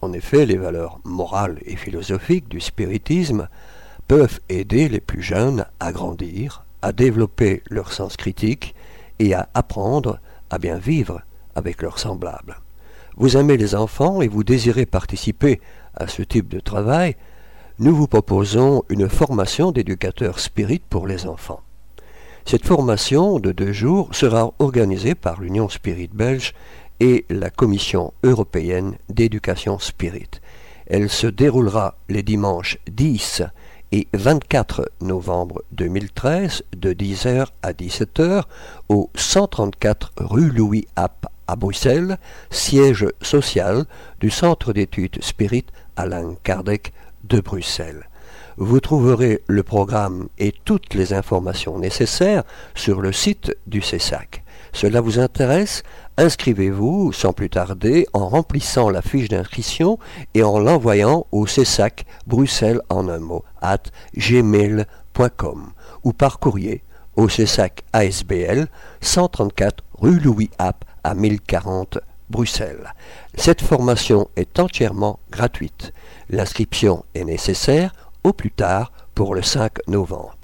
En 0.01 0.11
effet, 0.11 0.47
les 0.47 0.57
valeurs 0.57 0.99
morales 1.03 1.59
et 1.65 1.75
philosophiques 1.75 2.49
du 2.49 2.59
spiritisme 2.59 3.47
peuvent 4.07 4.39
aider 4.49 4.89
les 4.89 4.99
plus 4.99 5.21
jeunes 5.21 5.65
à 5.79 5.91
grandir, 5.91 6.65
à 6.81 6.91
développer 6.91 7.61
leur 7.69 7.93
sens 7.93 8.17
critique 8.17 8.73
et 9.19 9.35
à 9.35 9.47
apprendre 9.53 10.19
à 10.49 10.57
bien 10.57 10.79
vivre 10.79 11.21
avec 11.53 11.83
leurs 11.83 11.99
semblables. 11.99 12.59
Vous 13.17 13.37
aimez 13.37 13.57
les 13.57 13.75
enfants 13.75 14.23
et 14.23 14.27
vous 14.27 14.43
désirez 14.43 14.87
participer 14.87 15.61
à 15.93 16.07
ce 16.07 16.23
type 16.23 16.47
de 16.47 16.59
travail, 16.59 17.15
nous 17.77 17.95
vous 17.95 18.07
proposons 18.07 18.83
une 18.89 19.09
formation 19.09 19.71
d'éducateur 19.71 20.39
spirit 20.39 20.81
pour 20.89 21.05
les 21.05 21.27
enfants. 21.27 21.61
Cette 22.45 22.65
formation 22.65 23.39
de 23.39 23.51
deux 23.51 23.71
jours 23.71 24.13
sera 24.13 24.53
organisée 24.59 25.15
par 25.15 25.39
l'Union 25.39 25.69
Spirit 25.69 26.09
belge 26.13 26.53
et 26.99 27.25
la 27.29 27.49
Commission 27.49 28.13
européenne 28.23 28.97
d'éducation 29.09 29.79
spirit. 29.79 30.29
Elle 30.87 31.09
se 31.09 31.27
déroulera 31.27 31.95
les 32.09 32.23
dimanches 32.23 32.77
10 32.89 33.43
et 33.91 34.07
24 34.13 34.91
novembre 35.01 35.63
2013 35.71 36.63
de 36.75 36.93
10h 36.93 37.47
à 37.61 37.73
17h 37.73 38.43
au 38.89 39.09
134 39.15 40.11
rue 40.17 40.49
Louis 40.49 40.87
App 40.95 41.27
à 41.47 41.55
Bruxelles, 41.55 42.17
siège 42.49 43.07
social 43.21 43.85
du 44.19 44.29
Centre 44.29 44.73
d'études 44.73 45.21
Spirit 45.23 45.65
Alain 45.95 46.35
Kardec 46.43 46.93
de 47.23 47.41
Bruxelles. 47.41 48.07
Vous 48.57 48.79
trouverez 48.79 49.41
le 49.47 49.63
programme 49.63 50.27
et 50.37 50.53
toutes 50.65 50.93
les 50.93 51.13
informations 51.13 51.79
nécessaires 51.79 52.43
sur 52.75 53.01
le 53.01 53.11
site 53.11 53.55
du 53.67 53.81
CESAC. 53.81 54.43
Cela 54.73 55.01
vous 55.01 55.19
intéresse? 55.19 55.83
Inscrivez-vous 56.17 57.13
sans 57.13 57.33
plus 57.33 57.49
tarder 57.49 58.05
en 58.13 58.27
remplissant 58.27 58.89
la 58.89 59.01
fiche 59.01 59.29
d'inscription 59.29 59.97
et 60.33 60.43
en 60.43 60.59
l'envoyant 60.59 61.25
au 61.31 61.47
CESAC 61.47 62.05
Bruxelles 62.27 62.81
en 62.89 63.07
un 63.09 63.19
mot 63.19 63.43
at 63.61 63.83
gmail.com 64.15 65.71
ou 66.03 66.13
par 66.13 66.39
courrier 66.39 66.83
au 67.15 67.29
CESAC 67.29 67.83
ASBL 67.93 68.67
134 69.01 69.83
rue 69.97 70.19
Louis 70.19 70.49
App 70.57 70.85
à 71.03 71.15
1040 71.15 71.99
Bruxelles. 72.29 72.93
Cette 73.35 73.61
formation 73.61 74.29
est 74.35 74.59
entièrement 74.59 75.19
gratuite. 75.31 75.93
L'inscription 76.29 77.03
est 77.13 77.25
nécessaire 77.25 77.91
au 78.23 78.33
plus 78.33 78.51
tard 78.51 78.91
pour 79.15 79.35
le 79.35 79.41
5 79.41 79.87
novembre. 79.87 80.37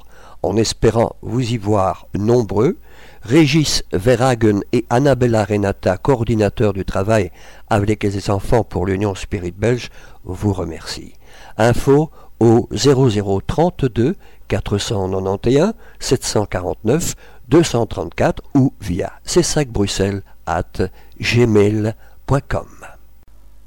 En 0.44 0.56
espérant 0.56 1.16
vous 1.22 1.54
y 1.54 1.58
voir 1.58 2.08
nombreux, 2.14 2.78
Régis 3.24 3.84
Verhagen 3.92 4.62
et 4.72 4.86
Annabella 4.90 5.44
Renata, 5.44 5.98
coordinateurs 5.98 6.74
du 6.74 6.86
travail 6.86 7.32
avec 7.70 8.04
les 8.04 8.30
enfants 8.30 8.64
pour 8.64 8.86
l'Union 8.86 9.16
Spirit 9.16 9.52
Belge, 9.52 9.90
vous 10.24 10.54
remercient. 10.54 11.14
Info 11.58 12.12
au 12.40 12.70
0032 12.72 14.16
491 14.48 15.74
749 16.00 17.16
234 17.50 18.44
ou 18.56 18.74
via 18.80 19.14
csacbruxelles 19.26 20.22
at 20.46 20.90
gmail.com. 21.20 22.68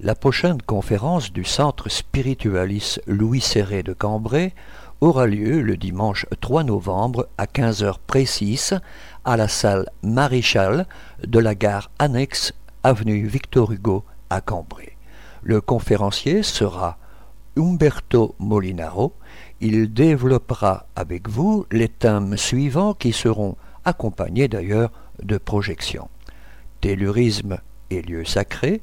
la 0.00 0.14
prochaine 0.14 0.60
conférence 0.62 1.32
du 1.32 1.44
Centre 1.44 1.88
spiritualiste 1.88 3.02
Louis 3.06 3.40
Serré 3.40 3.82
de 3.82 3.92
Cambrai 3.92 4.54
aura 5.00 5.26
lieu 5.26 5.60
le 5.60 5.76
dimanche 5.76 6.26
3 6.40 6.64
novembre 6.64 7.28
à 7.38 7.46
15h 7.46 7.94
précises 8.06 8.80
à 9.24 9.36
la 9.36 9.48
salle 9.48 9.88
Maréchal 10.02 10.86
de 11.26 11.38
la 11.38 11.54
gare 11.54 11.90
annexe 11.98 12.52
avenue 12.82 13.26
Victor 13.26 13.72
Hugo 13.72 14.04
à 14.30 14.40
Cambrai. 14.40 14.96
Le 15.42 15.60
conférencier 15.60 16.42
sera 16.42 16.98
Umberto 17.56 18.34
Molinaro. 18.38 19.14
Il 19.60 19.92
développera 19.92 20.86
avec 20.94 21.28
vous 21.28 21.66
les 21.70 21.88
thèmes 21.88 22.36
suivants 22.36 22.94
qui 22.94 23.12
seront 23.12 23.56
accompagnés 23.84 24.48
d'ailleurs 24.48 24.90
de 25.22 25.38
projections. 25.38 26.08
Tellurisme 26.80 27.58
et 27.90 28.02
lieux 28.02 28.24
sacrés, 28.24 28.82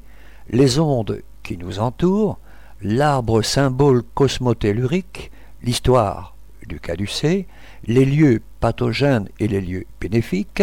les 0.50 0.78
ondes 0.78 1.22
qui 1.42 1.56
nous 1.56 1.78
entourent, 1.78 2.38
l'arbre 2.82 3.42
symbole 3.42 4.02
cosmotellurique, 4.14 5.30
l'histoire 5.62 6.36
du 6.66 6.80
caducée, 6.80 7.46
les 7.86 8.04
lieux 8.04 8.42
pathogènes 8.60 9.28
et 9.38 9.48
les 9.48 9.60
lieux 9.60 9.86
bénéfiques, 10.00 10.62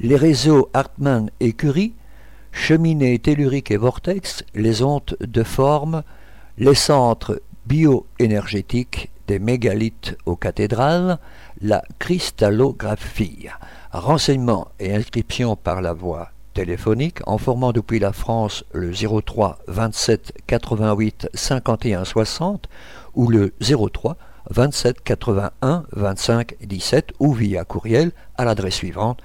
les 0.00 0.16
réseaux 0.16 0.68
Hartmann 0.74 1.30
et 1.40 1.52
Curie, 1.52 1.94
cheminées 2.52 3.18
telluriques 3.18 3.70
et 3.70 3.76
vortex, 3.76 4.44
les 4.54 4.82
ondes 4.82 5.16
de 5.20 5.42
forme, 5.42 6.02
les 6.58 6.74
centres 6.74 7.40
bioénergétiques 7.66 9.10
des 9.28 9.38
mégalithes 9.38 10.16
aux 10.26 10.36
cathédrales, 10.36 11.18
la 11.60 11.82
cristallographie. 11.98 13.46
Renseignements 13.92 14.68
et 14.80 14.94
inscriptions 14.94 15.56
par 15.56 15.80
la 15.80 15.92
voie 15.92 16.30
en 17.26 17.38
formant 17.38 17.72
depuis 17.72 17.98
la 17.98 18.12
France 18.12 18.64
le 18.72 18.92
03 18.92 19.58
27 19.68 20.32
88 20.46 21.28
51 21.34 22.04
60 22.04 22.68
ou 23.14 23.28
le 23.28 23.52
03 23.60 24.16
27 24.50 25.02
81 25.02 25.84
25 25.92 26.56
17 26.60 27.12
ou 27.18 27.32
via 27.32 27.64
courriel 27.64 28.12
à 28.36 28.44
l'adresse 28.44 28.74
suivante 28.74 29.20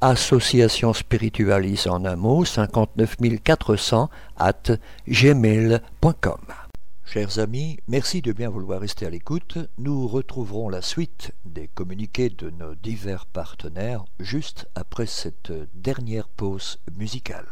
association 0.00 0.92
spiritualiste 0.92 1.88
en 1.88 2.04
un 2.04 2.16
mot 2.16 2.44
59 2.44 3.16
400 3.42 4.10
at 4.38 4.70
gmail.com. 5.08 6.67
Chers 7.10 7.38
amis, 7.38 7.78
merci 7.88 8.20
de 8.20 8.32
bien 8.32 8.50
vouloir 8.50 8.82
rester 8.82 9.06
à 9.06 9.10
l'écoute. 9.10 9.56
Nous 9.78 10.06
retrouverons 10.06 10.68
la 10.68 10.82
suite 10.82 11.32
des 11.46 11.66
communiqués 11.66 12.28
de 12.28 12.50
nos 12.50 12.74
divers 12.74 13.24
partenaires 13.24 14.04
juste 14.20 14.68
après 14.74 15.06
cette 15.06 15.50
dernière 15.72 16.28
pause 16.28 16.78
musicale. 16.98 17.46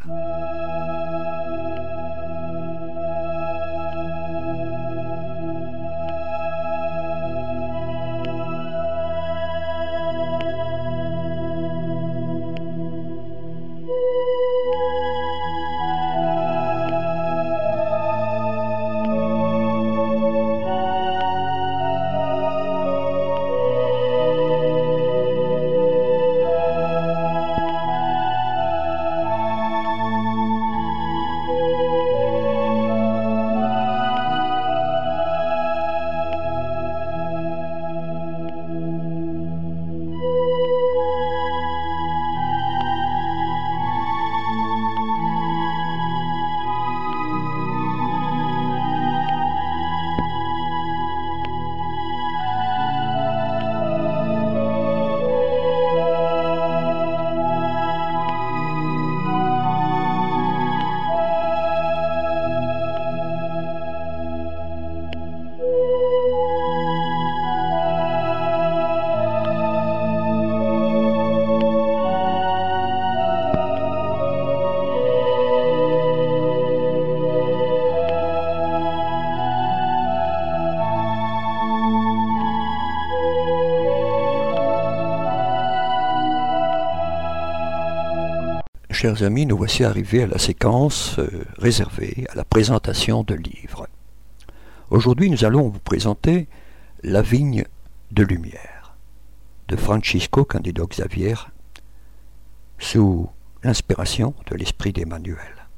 Chers 88.98 89.24
amis, 89.24 89.44
nous 89.44 89.58
voici 89.58 89.84
arrivés 89.84 90.22
à 90.22 90.26
la 90.26 90.38
séquence 90.38 91.18
euh, 91.18 91.44
réservée 91.58 92.24
à 92.30 92.34
la 92.34 92.46
présentation 92.46 93.24
de 93.24 93.34
livres. 93.34 93.88
Aujourd'hui, 94.88 95.28
nous 95.28 95.44
allons 95.44 95.68
vous 95.68 95.80
présenter 95.80 96.48
La 97.02 97.20
vigne 97.20 97.66
de 98.12 98.22
lumière 98.22 98.96
de 99.68 99.76
Francisco 99.76 100.46
Candido 100.46 100.86
Xavier 100.86 101.34
sous 102.78 103.28
l'inspiration 103.62 104.32
de 104.50 104.56
l'esprit 104.56 104.94
d'Emmanuel. 104.94 105.68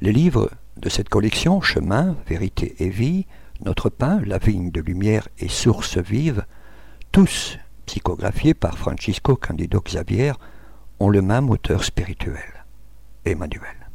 Les 0.00 0.12
livres 0.12 0.50
de 0.78 0.88
cette 0.88 1.10
collection, 1.10 1.60
Chemin, 1.60 2.16
Vérité 2.26 2.74
et 2.78 2.88
Vie, 2.88 3.26
Notre 3.66 3.90
pain, 3.90 4.22
La 4.24 4.38
vigne 4.38 4.70
de 4.70 4.80
lumière 4.80 5.28
et 5.38 5.48
Source 5.50 5.98
vive, 5.98 6.46
tous 7.12 7.58
psychographiés 7.84 8.54
par 8.54 8.78
Francisco 8.78 9.36
Candido 9.36 9.82
Xavier, 9.82 10.32
ont 11.02 11.08
le 11.08 11.20
même 11.20 11.50
auteur 11.50 11.82
spirituel, 11.82 12.64
Emmanuel. 13.24 13.90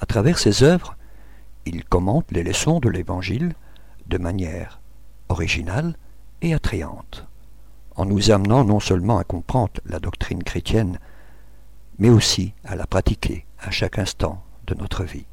À 0.00 0.06
travers 0.06 0.40
ses 0.40 0.64
œuvres, 0.64 0.96
il 1.66 1.84
commente 1.84 2.32
les 2.32 2.42
leçons 2.42 2.80
de 2.80 2.88
l'Évangile 2.88 3.54
de 4.08 4.18
manière 4.18 4.80
originale 5.28 5.94
et 6.40 6.52
attrayante, 6.52 7.28
en 7.94 8.06
nous 8.06 8.32
amenant 8.32 8.64
non 8.64 8.80
seulement 8.80 9.18
à 9.18 9.24
comprendre 9.24 9.80
la 9.86 10.00
doctrine 10.00 10.42
chrétienne, 10.42 10.98
mais 12.00 12.10
aussi 12.10 12.54
à 12.64 12.74
la 12.74 12.88
pratiquer 12.88 13.46
à 13.60 13.70
chaque 13.70 14.00
instant 14.00 14.42
de 14.66 14.74
notre 14.74 15.04
vie. 15.04 15.26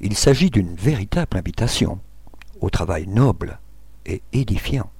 Il 0.00 0.16
s'agit 0.16 0.50
d'une 0.50 0.74
véritable 0.74 1.36
invitation 1.36 2.00
au 2.60 2.68
travail 2.68 3.06
noble 3.06 3.60
et 4.06 4.22
édifiant, 4.32 4.90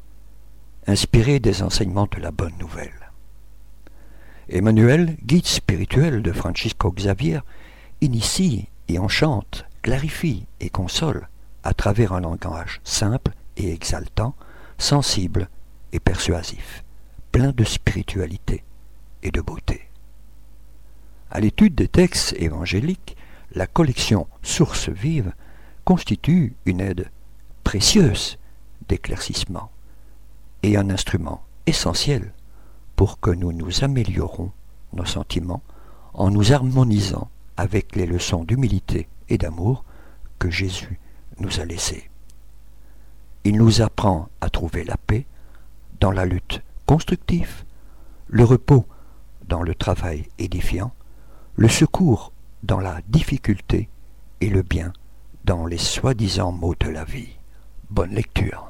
inspiré 0.86 1.40
des 1.40 1.64
enseignements 1.64 2.09
de 2.12 2.20
la 2.20 2.31
bonne 2.31 2.56
nouvelle. 2.60 3.10
Emmanuel, 4.52 5.16
guide 5.24 5.47
spirituel 5.47 6.22
de 6.22 6.32
Francisco 6.32 6.90
Xavier, 6.90 7.39
initie 8.01 8.66
et 8.89 8.98
enchante, 8.98 9.64
clarifie 9.81 10.44
et 10.59 10.70
console 10.70 11.28
à 11.62 11.72
travers 11.72 12.12
un 12.12 12.20
langage 12.20 12.81
simple 12.82 13.31
et 13.56 13.72
exaltant, 13.72 14.35
sensible 14.77 15.48
et 15.93 16.01
persuasif, 16.01 16.82
plein 17.31 17.52
de 17.52 17.62
spiritualité 17.62 18.64
et 19.22 19.31
de 19.31 19.40
beauté. 19.40 19.89
À 21.31 21.39
l'étude 21.39 21.77
des 21.77 21.86
textes 21.86 22.35
évangéliques, 22.36 23.16
la 23.52 23.68
collection 23.68 24.27
Sources 24.43 24.89
vives 24.89 25.32
constitue 25.85 26.56
une 26.66 26.81
aide 26.81 27.09
précieuse 27.62 28.36
d'éclaircissement 28.89 29.70
et 30.64 30.77
un 30.77 30.90
instrument 30.90 31.44
essentiel 31.66 32.32
pour 33.01 33.18
que 33.18 33.31
nous 33.31 33.51
nous 33.51 33.82
améliorons 33.82 34.52
nos 34.93 35.06
sentiments 35.06 35.62
en 36.12 36.31
nous 36.31 36.52
harmonisant 36.52 37.31
avec 37.56 37.97
les 37.97 38.05
leçons 38.05 38.44
d'humilité 38.44 39.09
et 39.31 39.39
d'amour 39.39 39.86
que 40.39 40.51
Jésus 40.51 41.01
nous 41.39 41.60
a 41.60 41.64
laissées. 41.64 42.10
Il 43.44 43.56
nous 43.56 43.81
apprend 43.81 44.28
à 44.43 44.51
trouver 44.51 44.85
la 44.85 44.98
paix 44.98 45.24
dans 45.98 46.10
la 46.10 46.27
lutte 46.27 46.60
constructive, 46.85 47.64
le 48.28 48.44
repos 48.44 48.85
dans 49.48 49.62
le 49.62 49.74
travail 49.74 50.28
édifiant, 50.39 50.93
le 51.56 51.68
secours 51.70 52.35
dans 52.64 52.81
la 52.81 53.01
difficulté 53.09 53.89
et 54.43 54.51
le 54.51 54.60
bien 54.60 54.93
dans 55.47 55.64
les 55.64 55.78
soi-disant 55.78 56.52
mots 56.52 56.74
de 56.78 56.90
la 56.90 57.05
vie. 57.05 57.31
Bonne 57.89 58.12
lecture. 58.12 58.69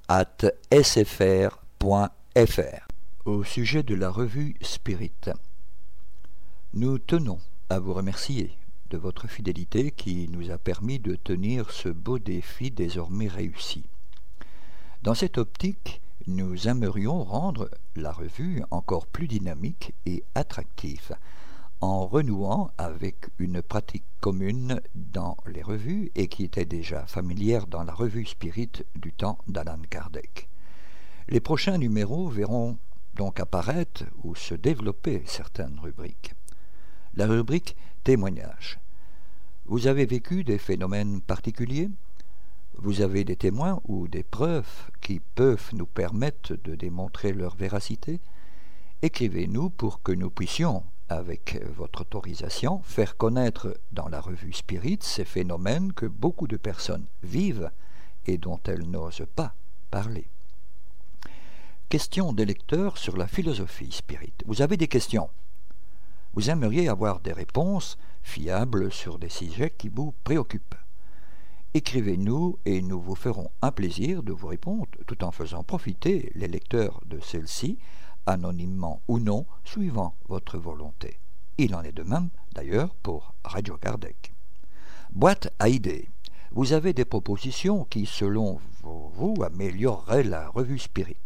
Au 3.23 3.43
sujet 3.45 3.81
de 3.81 3.95
la 3.95 4.09
revue 4.09 4.57
Spirit, 4.59 5.29
nous 6.73 6.99
tenons 6.99 7.39
à 7.69 7.79
vous 7.79 7.93
remercier 7.93 8.51
de 8.89 8.97
votre 8.97 9.27
fidélité 9.29 9.91
qui 9.91 10.27
nous 10.27 10.51
a 10.51 10.57
permis 10.57 10.99
de 10.99 11.15
tenir 11.15 11.71
ce 11.71 11.87
beau 11.87 12.19
défi 12.19 12.71
désormais 12.71 13.29
réussi. 13.29 13.85
Dans 15.01 15.13
cette 15.13 15.37
optique, 15.37 16.01
nous 16.27 16.67
aimerions 16.67 17.23
rendre 17.23 17.69
la 17.95 18.11
revue 18.11 18.63
encore 18.69 19.07
plus 19.07 19.29
dynamique 19.29 19.93
et 20.05 20.25
attractive 20.35 21.15
en 21.81 22.05
renouant 22.05 22.69
avec 22.77 23.29
une 23.39 23.63
pratique 23.63 24.05
commune 24.19 24.79
dans 24.93 25.35
les 25.47 25.63
revues 25.63 26.11
et 26.13 26.27
qui 26.27 26.43
était 26.43 26.65
déjà 26.65 27.07
familière 27.07 27.65
dans 27.65 27.83
la 27.83 27.93
revue 27.93 28.25
Spirit 28.25 28.71
du 28.95 29.11
temps 29.11 29.39
d'Alan 29.47 29.81
Kardec. 29.89 30.47
Les 31.27 31.39
prochains 31.39 31.79
numéros 31.79 32.29
verront 32.29 32.77
donc 33.15 33.39
apparaître 33.39 34.03
ou 34.23 34.35
se 34.35 34.53
développer 34.53 35.23
certaines 35.25 35.79
rubriques. 35.79 36.35
La 37.15 37.25
rubrique 37.25 37.75
témoignage. 38.03 38.79
Vous 39.65 39.87
avez 39.87 40.05
vécu 40.05 40.43
des 40.43 40.59
phénomènes 40.59 41.19
particuliers? 41.21 41.89
Vous 42.75 43.01
avez 43.01 43.23
des 43.23 43.35
témoins 43.35 43.81
ou 43.87 44.07
des 44.07 44.23
preuves 44.23 44.89
qui 45.01 45.19
peuvent 45.19 45.71
nous 45.73 45.87
permettre 45.87 46.55
de 46.63 46.75
démontrer 46.75 47.33
leur 47.33 47.55
véracité? 47.55 48.19
Écrivez-nous 49.01 49.71
pour 49.71 50.03
que 50.03 50.11
nous 50.11 50.29
puissions, 50.29 50.83
avec 51.11 51.61
votre 51.75 52.01
autorisation, 52.01 52.81
faire 52.83 53.17
connaître 53.17 53.77
dans 53.91 54.07
la 54.07 54.21
revue 54.21 54.53
Spirit 54.53 54.99
ces 55.01 55.25
phénomènes 55.25 55.93
que 55.93 56.05
beaucoup 56.05 56.47
de 56.47 56.57
personnes 56.57 57.05
vivent 57.23 57.71
et 58.25 58.37
dont 58.37 58.59
elles 58.65 58.89
n'osent 58.89 59.25
pas 59.35 59.53
parler. 59.89 60.27
Question 61.89 62.31
des 62.31 62.45
lecteurs 62.45 62.97
sur 62.97 63.17
la 63.17 63.27
philosophie 63.27 63.91
spirit. 63.91 64.33
Vous 64.45 64.61
avez 64.61 64.77
des 64.77 64.87
questions? 64.87 65.29
Vous 66.33 66.49
aimeriez 66.49 66.87
avoir 66.87 67.19
des 67.19 67.33
réponses 67.33 67.97
fiables 68.23 68.91
sur 68.91 69.19
des 69.19 69.29
sujets 69.29 69.73
qui 69.77 69.89
vous 69.89 70.13
préoccupent. 70.23 70.75
Écrivez-nous 71.73 72.59
et 72.65 72.81
nous 72.81 73.01
vous 73.01 73.15
ferons 73.15 73.49
un 73.61 73.71
plaisir 73.71 74.23
de 74.23 74.31
vous 74.31 74.47
répondre 74.47 74.87
tout 75.07 75.23
en 75.23 75.31
faisant 75.31 75.63
profiter 75.63 76.31
les 76.35 76.47
lecteurs 76.47 77.01
de 77.05 77.19
celle-ci, 77.19 77.77
anonymement 78.25 79.01
ou 79.07 79.19
non, 79.19 79.45
suivant 79.63 80.15
votre 80.27 80.57
volonté. 80.57 81.19
Il 81.57 81.75
en 81.75 81.83
est 81.83 81.91
de 81.91 82.03
même, 82.03 82.29
d'ailleurs, 82.53 82.95
pour 82.95 83.33
Radio 83.43 83.77
Kardec. 83.77 84.33
Boîte 85.11 85.53
à 85.59 85.69
idées. 85.69 86.07
Vous 86.51 86.73
avez 86.73 86.93
des 86.93 87.05
propositions 87.05 87.85
qui, 87.85 88.05
selon 88.05 88.59
vous, 88.81 89.35
amélioreraient 89.43 90.23
la 90.23 90.49
revue 90.49 90.79
Spirit. 90.79 91.17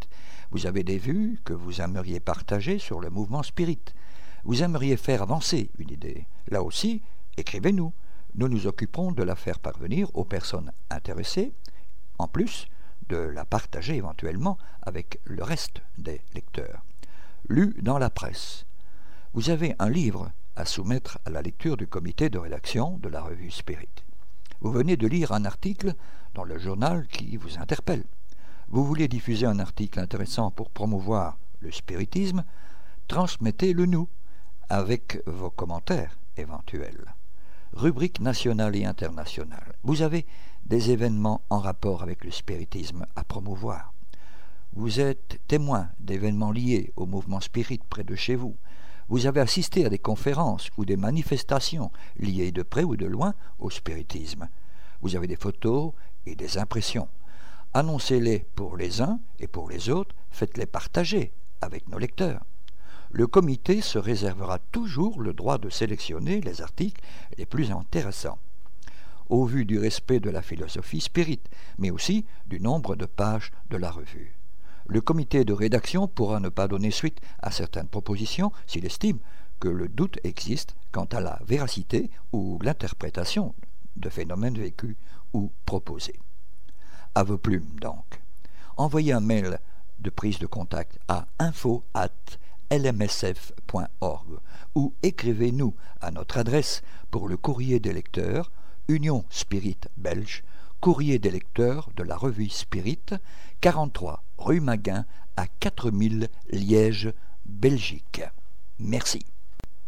Vous 0.52 0.68
avez 0.68 0.84
des 0.84 0.98
vues 0.98 1.40
que 1.44 1.54
vous 1.54 1.82
aimeriez 1.82 2.20
partager 2.20 2.80
sur 2.80 3.00
le 3.00 3.10
mouvement 3.10 3.44
Spirit 3.44 3.82
Vous 4.44 4.64
aimeriez 4.64 4.98
faire 4.98 5.22
avancer 5.22 5.70
une 5.80 5.92
idée. 5.92 6.26
Là 6.50 6.64
aussi, 6.64 7.02
écrivez-nous. 7.38 7.94
Nous 8.36 8.50
nous 8.50 8.68
occuperons 8.68 9.14
de 9.14 9.24
la 9.24 9.36
faire 9.36 9.60
parvenir 9.60 10.10
aux 10.14 10.26
personnes 10.26 10.72
intéressées, 10.90 11.54
en 12.18 12.28
plus 12.28 12.68
de 13.10 13.18
la 13.18 13.46
partager 13.46 13.96
éventuellement 13.96 14.58
avec 14.82 15.20
le 15.26 15.44
reste 15.44 15.82
des 15.98 16.22
lecteurs. 16.34 16.84
Lu 17.48 17.76
dans 17.82 17.98
la 17.98 18.10
presse. 18.10 18.66
Vous 19.34 19.50
avez 19.50 19.76
un 19.80 19.90
livre 19.90 20.32
à 20.56 20.66
soumettre 20.66 21.20
à 21.26 21.30
la 21.30 21.42
lecture 21.42 21.78
du 21.78 21.88
comité 21.88 22.30
de 22.30 22.38
rédaction 22.38 22.98
de 22.98 23.10
la 23.10 23.22
revue 23.22 23.52
Spirit. 23.52 23.90
Vous 24.62 24.72
venez 24.72 24.98
de 24.98 25.08
lire 25.08 25.32
un 25.32 25.46
article 25.46 25.94
dans 26.34 26.44
le 26.44 26.58
journal 26.58 27.08
qui 27.08 27.38
vous 27.38 27.60
interpelle. 27.60 28.06
Vous 28.70 28.86
voulez 28.86 29.08
diffuser 29.08 29.46
un 29.46 29.60
article 29.60 30.00
intéressant 30.00 30.52
pour 30.52 30.70
promouvoir 30.70 31.38
le 31.60 31.72
spiritisme, 31.72 32.44
transmettez-le 33.08 33.86
nous 33.86 34.08
avec 34.70 35.22
vos 35.28 35.50
commentaires 35.50 36.18
éventuels. 36.38 37.14
Rubrique 37.74 38.22
nationale 38.22 38.76
et 38.76 38.86
internationale. 38.86 39.76
Vous 39.84 40.02
avez 40.02 40.26
des 40.66 40.92
événements 40.92 41.42
en 41.50 41.60
rapport 41.60 42.02
avec 42.02 42.24
le 42.24 42.32
spiritisme 42.32 43.06
à 43.16 43.24
promouvoir. 43.24 43.94
Vous 44.74 45.00
êtes 45.00 45.40
témoin 45.48 45.90
d'événements 46.00 46.52
liés 46.52 46.92
au 46.96 47.06
mouvement 47.06 47.40
spirit 47.40 47.80
près 47.90 48.04
de 48.04 48.16
chez 48.16 48.36
vous. 48.36 48.56
Vous 49.08 49.28
avez 49.28 49.40
assisté 49.40 49.86
à 49.86 49.90
des 49.90 50.00
conférences 50.00 50.70
ou 50.78 50.86
des 50.86 50.98
manifestations 50.98 51.92
liées 52.18 52.52
de 52.52 52.64
près 52.64 52.84
ou 52.84 52.96
de 52.96 53.06
loin 53.06 53.36
au 53.60 53.70
spiritisme. 53.70 54.50
Vous 55.02 55.16
avez 55.16 55.28
des 55.28 55.36
photos 55.36 55.94
et 56.26 56.36
des 56.36 56.58
impressions. 56.58 57.08
Annoncez-les 57.74 58.46
pour 58.56 58.78
les 58.78 59.02
uns 59.02 59.20
et 59.40 59.48
pour 59.48 59.70
les 59.70 59.90
autres, 59.90 60.16
faites-les 60.32 60.66
partager 60.66 61.32
avec 61.62 61.88
nos 61.88 62.00
lecteurs. 62.00 62.44
Le 63.12 63.28
comité 63.28 63.82
se 63.82 64.00
réservera 64.00 64.60
toujours 64.60 65.22
le 65.22 65.34
droit 65.34 65.58
de 65.58 65.70
sélectionner 65.70 66.42
les 66.42 66.62
articles 66.62 67.02
les 67.38 67.46
plus 67.46 67.72
intéressants, 67.72 68.40
au 69.30 69.46
vu 69.46 69.66
du 69.66 69.80
respect 69.80 70.20
de 70.20 70.30
la 70.30 70.42
philosophie 70.42 71.02
spirit, 71.02 71.42
mais 71.78 71.92
aussi 71.92 72.26
du 72.48 72.60
nombre 72.60 72.96
de 72.96 73.06
pages 73.06 73.52
de 73.70 73.78
la 73.78 73.92
revue. 73.92 74.36
Le 74.88 75.02
comité 75.02 75.46
de 75.46 75.54
rédaction 75.54 76.08
pourra 76.08 76.40
ne 76.40 76.50
pas 76.50 76.68
donner 76.68 76.92
suite 76.92 77.20
à 77.42 77.52
certaines 77.52 77.88
propositions 77.88 78.52
s'il 78.68 78.86
estime 78.86 79.20
que 79.60 79.68
le 79.68 79.88
doute 79.88 80.20
existe 80.24 80.76
quant 80.92 81.06
à 81.06 81.22
la 81.22 81.40
véracité 81.48 82.12
ou 82.32 82.60
l'interprétation 82.62 83.56
de 83.96 84.10
phénomènes 84.10 84.58
vécus 84.58 84.96
ou 85.34 85.52
proposés. 85.66 86.20
À 87.16 87.24
vos 87.24 87.38
plumes 87.38 87.80
donc. 87.82 88.22
Envoyez 88.78 89.14
un 89.14 89.22
mail 89.22 89.60
de 90.00 90.10
prise 90.10 90.40
de 90.40 90.46
contact 90.46 91.00
à 91.08 91.28
info 91.40 91.84
lmsf.org 92.70 94.28
ou 94.76 94.94
écrivez-nous 95.02 95.74
à 96.02 96.12
notre 96.12 96.38
adresse 96.38 96.82
pour 97.12 97.28
le 97.28 97.38
courrier 97.38 97.80
des 97.80 97.94
lecteurs, 97.94 98.52
Union 98.88 99.26
Spirit 99.32 99.80
Belge, 99.98 100.44
courrier 100.80 101.18
des 101.18 101.32
lecteurs 101.32 101.90
de 101.96 102.04
la 102.04 102.16
revue 102.16 102.50
Spirit, 102.50 103.00
43 103.62 104.24
rue 104.38 104.60
Maguin 104.60 105.06
à 105.38 105.48
4000 105.48 106.30
Liège, 106.52 107.12
Belgique. 107.48 108.22
Merci. 108.78 109.26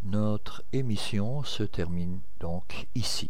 Notre 0.03 0.63
émission 0.73 1.43
se 1.43 1.61
termine 1.61 2.19
donc 2.39 2.87
ici. 2.95 3.29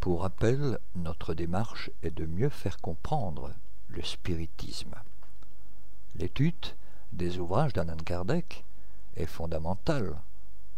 Pour 0.00 0.22
rappel, 0.22 0.78
notre 0.96 1.32
démarche 1.32 1.90
est 2.02 2.10
de 2.10 2.26
mieux 2.26 2.48
faire 2.48 2.80
comprendre 2.80 3.52
le 3.88 4.02
spiritisme. 4.02 4.94
L'étude 6.16 6.74
des 7.12 7.38
ouvrages 7.38 7.72
d'Alan 7.72 7.96
Kardec 8.04 8.64
est 9.16 9.26
fondamentale, 9.26 10.16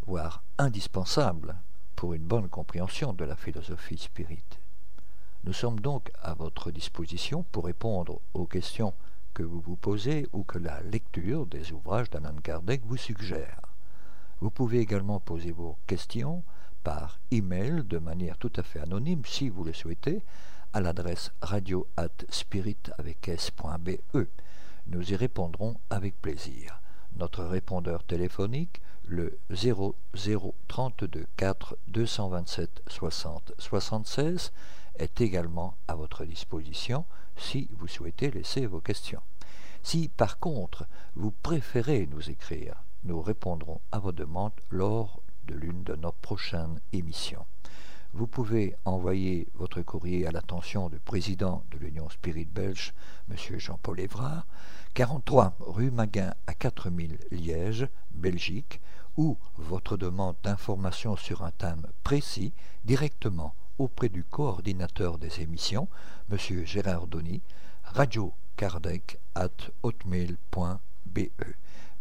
voire 0.07 0.43
indispensable 0.59 1.57
pour 2.01 2.15
une 2.15 2.25
bonne 2.25 2.49
compréhension 2.49 3.13
de 3.13 3.27
la 3.27 3.37
philosophie 3.37 3.99
spirit. 3.99 4.59
Nous 5.45 5.53
sommes 5.53 5.81
donc 5.81 6.11
à 6.23 6.33
votre 6.33 6.71
disposition 6.71 7.45
pour 7.53 7.67
répondre 7.67 8.23
aux 8.33 8.47
questions 8.47 8.95
que 9.35 9.43
vous 9.43 9.61
vous 9.61 9.77
posez 9.77 10.27
ou 10.33 10.43
que 10.43 10.57
la 10.57 10.81
lecture 10.81 11.45
des 11.45 11.73
ouvrages 11.73 12.09
d'Alan 12.09 12.37
Kardec 12.43 12.81
vous 12.87 12.97
suggère. 12.97 13.61
Vous 14.41 14.49
pouvez 14.49 14.79
également 14.79 15.21
poser 15.21 15.53
vos 15.53 15.77
questions 15.87 16.43
par 16.85 17.21
email 17.31 17.85
de 17.85 17.99
manière 17.99 18.39
tout 18.39 18.53
à 18.57 18.63
fait 18.63 18.81
anonyme 18.81 19.27
si 19.27 19.51
vous 19.51 19.65
le 19.65 19.75
souhaitez 19.75 20.23
à 20.73 20.81
l'adresse 20.81 21.33
radio 21.43 21.87
spirit 22.31 22.79
avec 22.97 23.29
s.be. 23.29 23.91
Nous 24.87 25.13
y 25.13 25.17
répondrons 25.17 25.77
avec 25.91 26.19
plaisir. 26.23 26.81
Notre 27.19 27.45
répondeur 27.45 28.05
téléphonique, 28.05 28.81
le 29.11 29.39
0032 29.53 31.27
4 31.37 31.77
227 31.89 32.83
60 32.87 33.53
76, 33.59 34.53
est 34.97 35.21
également 35.21 35.75
à 35.89 35.97
votre 35.97 36.25
disposition 36.25 37.05
si 37.37 37.69
vous 37.73 37.89
souhaitez 37.89 38.31
laisser 38.31 38.67
vos 38.67 38.81
questions. 38.81 39.23
Si 39.83 40.09
par 40.09 40.39
contre 40.39 40.87
vous 41.17 41.33
préférez 41.33 42.07
nous 42.07 42.31
écrire, 42.31 42.77
nous 43.03 43.21
répondrons 43.21 43.81
à 43.91 43.99
vos 43.99 44.13
demandes 44.13 44.53
lors 44.71 45.21
de 45.47 45.55
l'une 45.55 45.83
de 45.83 45.97
nos 45.97 46.13
prochaines 46.13 46.81
émissions. 46.93 47.47
Vous 48.13 48.27
pouvez 48.27 48.77
envoyer 48.85 49.49
votre 49.55 49.83
courrier 49.83 50.27
à 50.27 50.33
l'attention 50.33 50.89
du 50.89 50.99
président 50.99 51.65
de 51.73 51.79
l'Union 51.79 52.09
Spirit 52.11 52.45
Belge, 52.45 52.93
M. 53.31 53.59
Jean-Paul 53.59 54.01
Évrard, 54.01 54.47
43 54.95 55.57
rue 55.61 55.91
Maguin 55.91 56.35
à 56.47 56.55
4000 56.55 57.19
Liège, 57.31 57.89
Belgique, 58.13 58.81
ou 59.21 59.37
votre 59.59 59.99
demande 59.99 60.37
d'information 60.43 61.15
sur 61.15 61.43
un 61.43 61.51
thème 61.51 61.87
précis 62.03 62.55
directement 62.87 63.55
auprès 63.79 64.09
du 64.09 64.25
coordinateur 64.25 65.19
des 65.19 65.43
émissions, 65.43 65.89
M. 66.33 66.39
Gérard 66.65 67.07
Donny, 67.07 67.43
hotmail.be. 69.83 71.21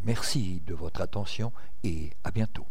Merci 0.05 0.61
de 0.65 0.73
votre 0.73 1.01
attention 1.01 1.51
et 1.83 2.11
à 2.23 2.31
bientôt. 2.31 2.65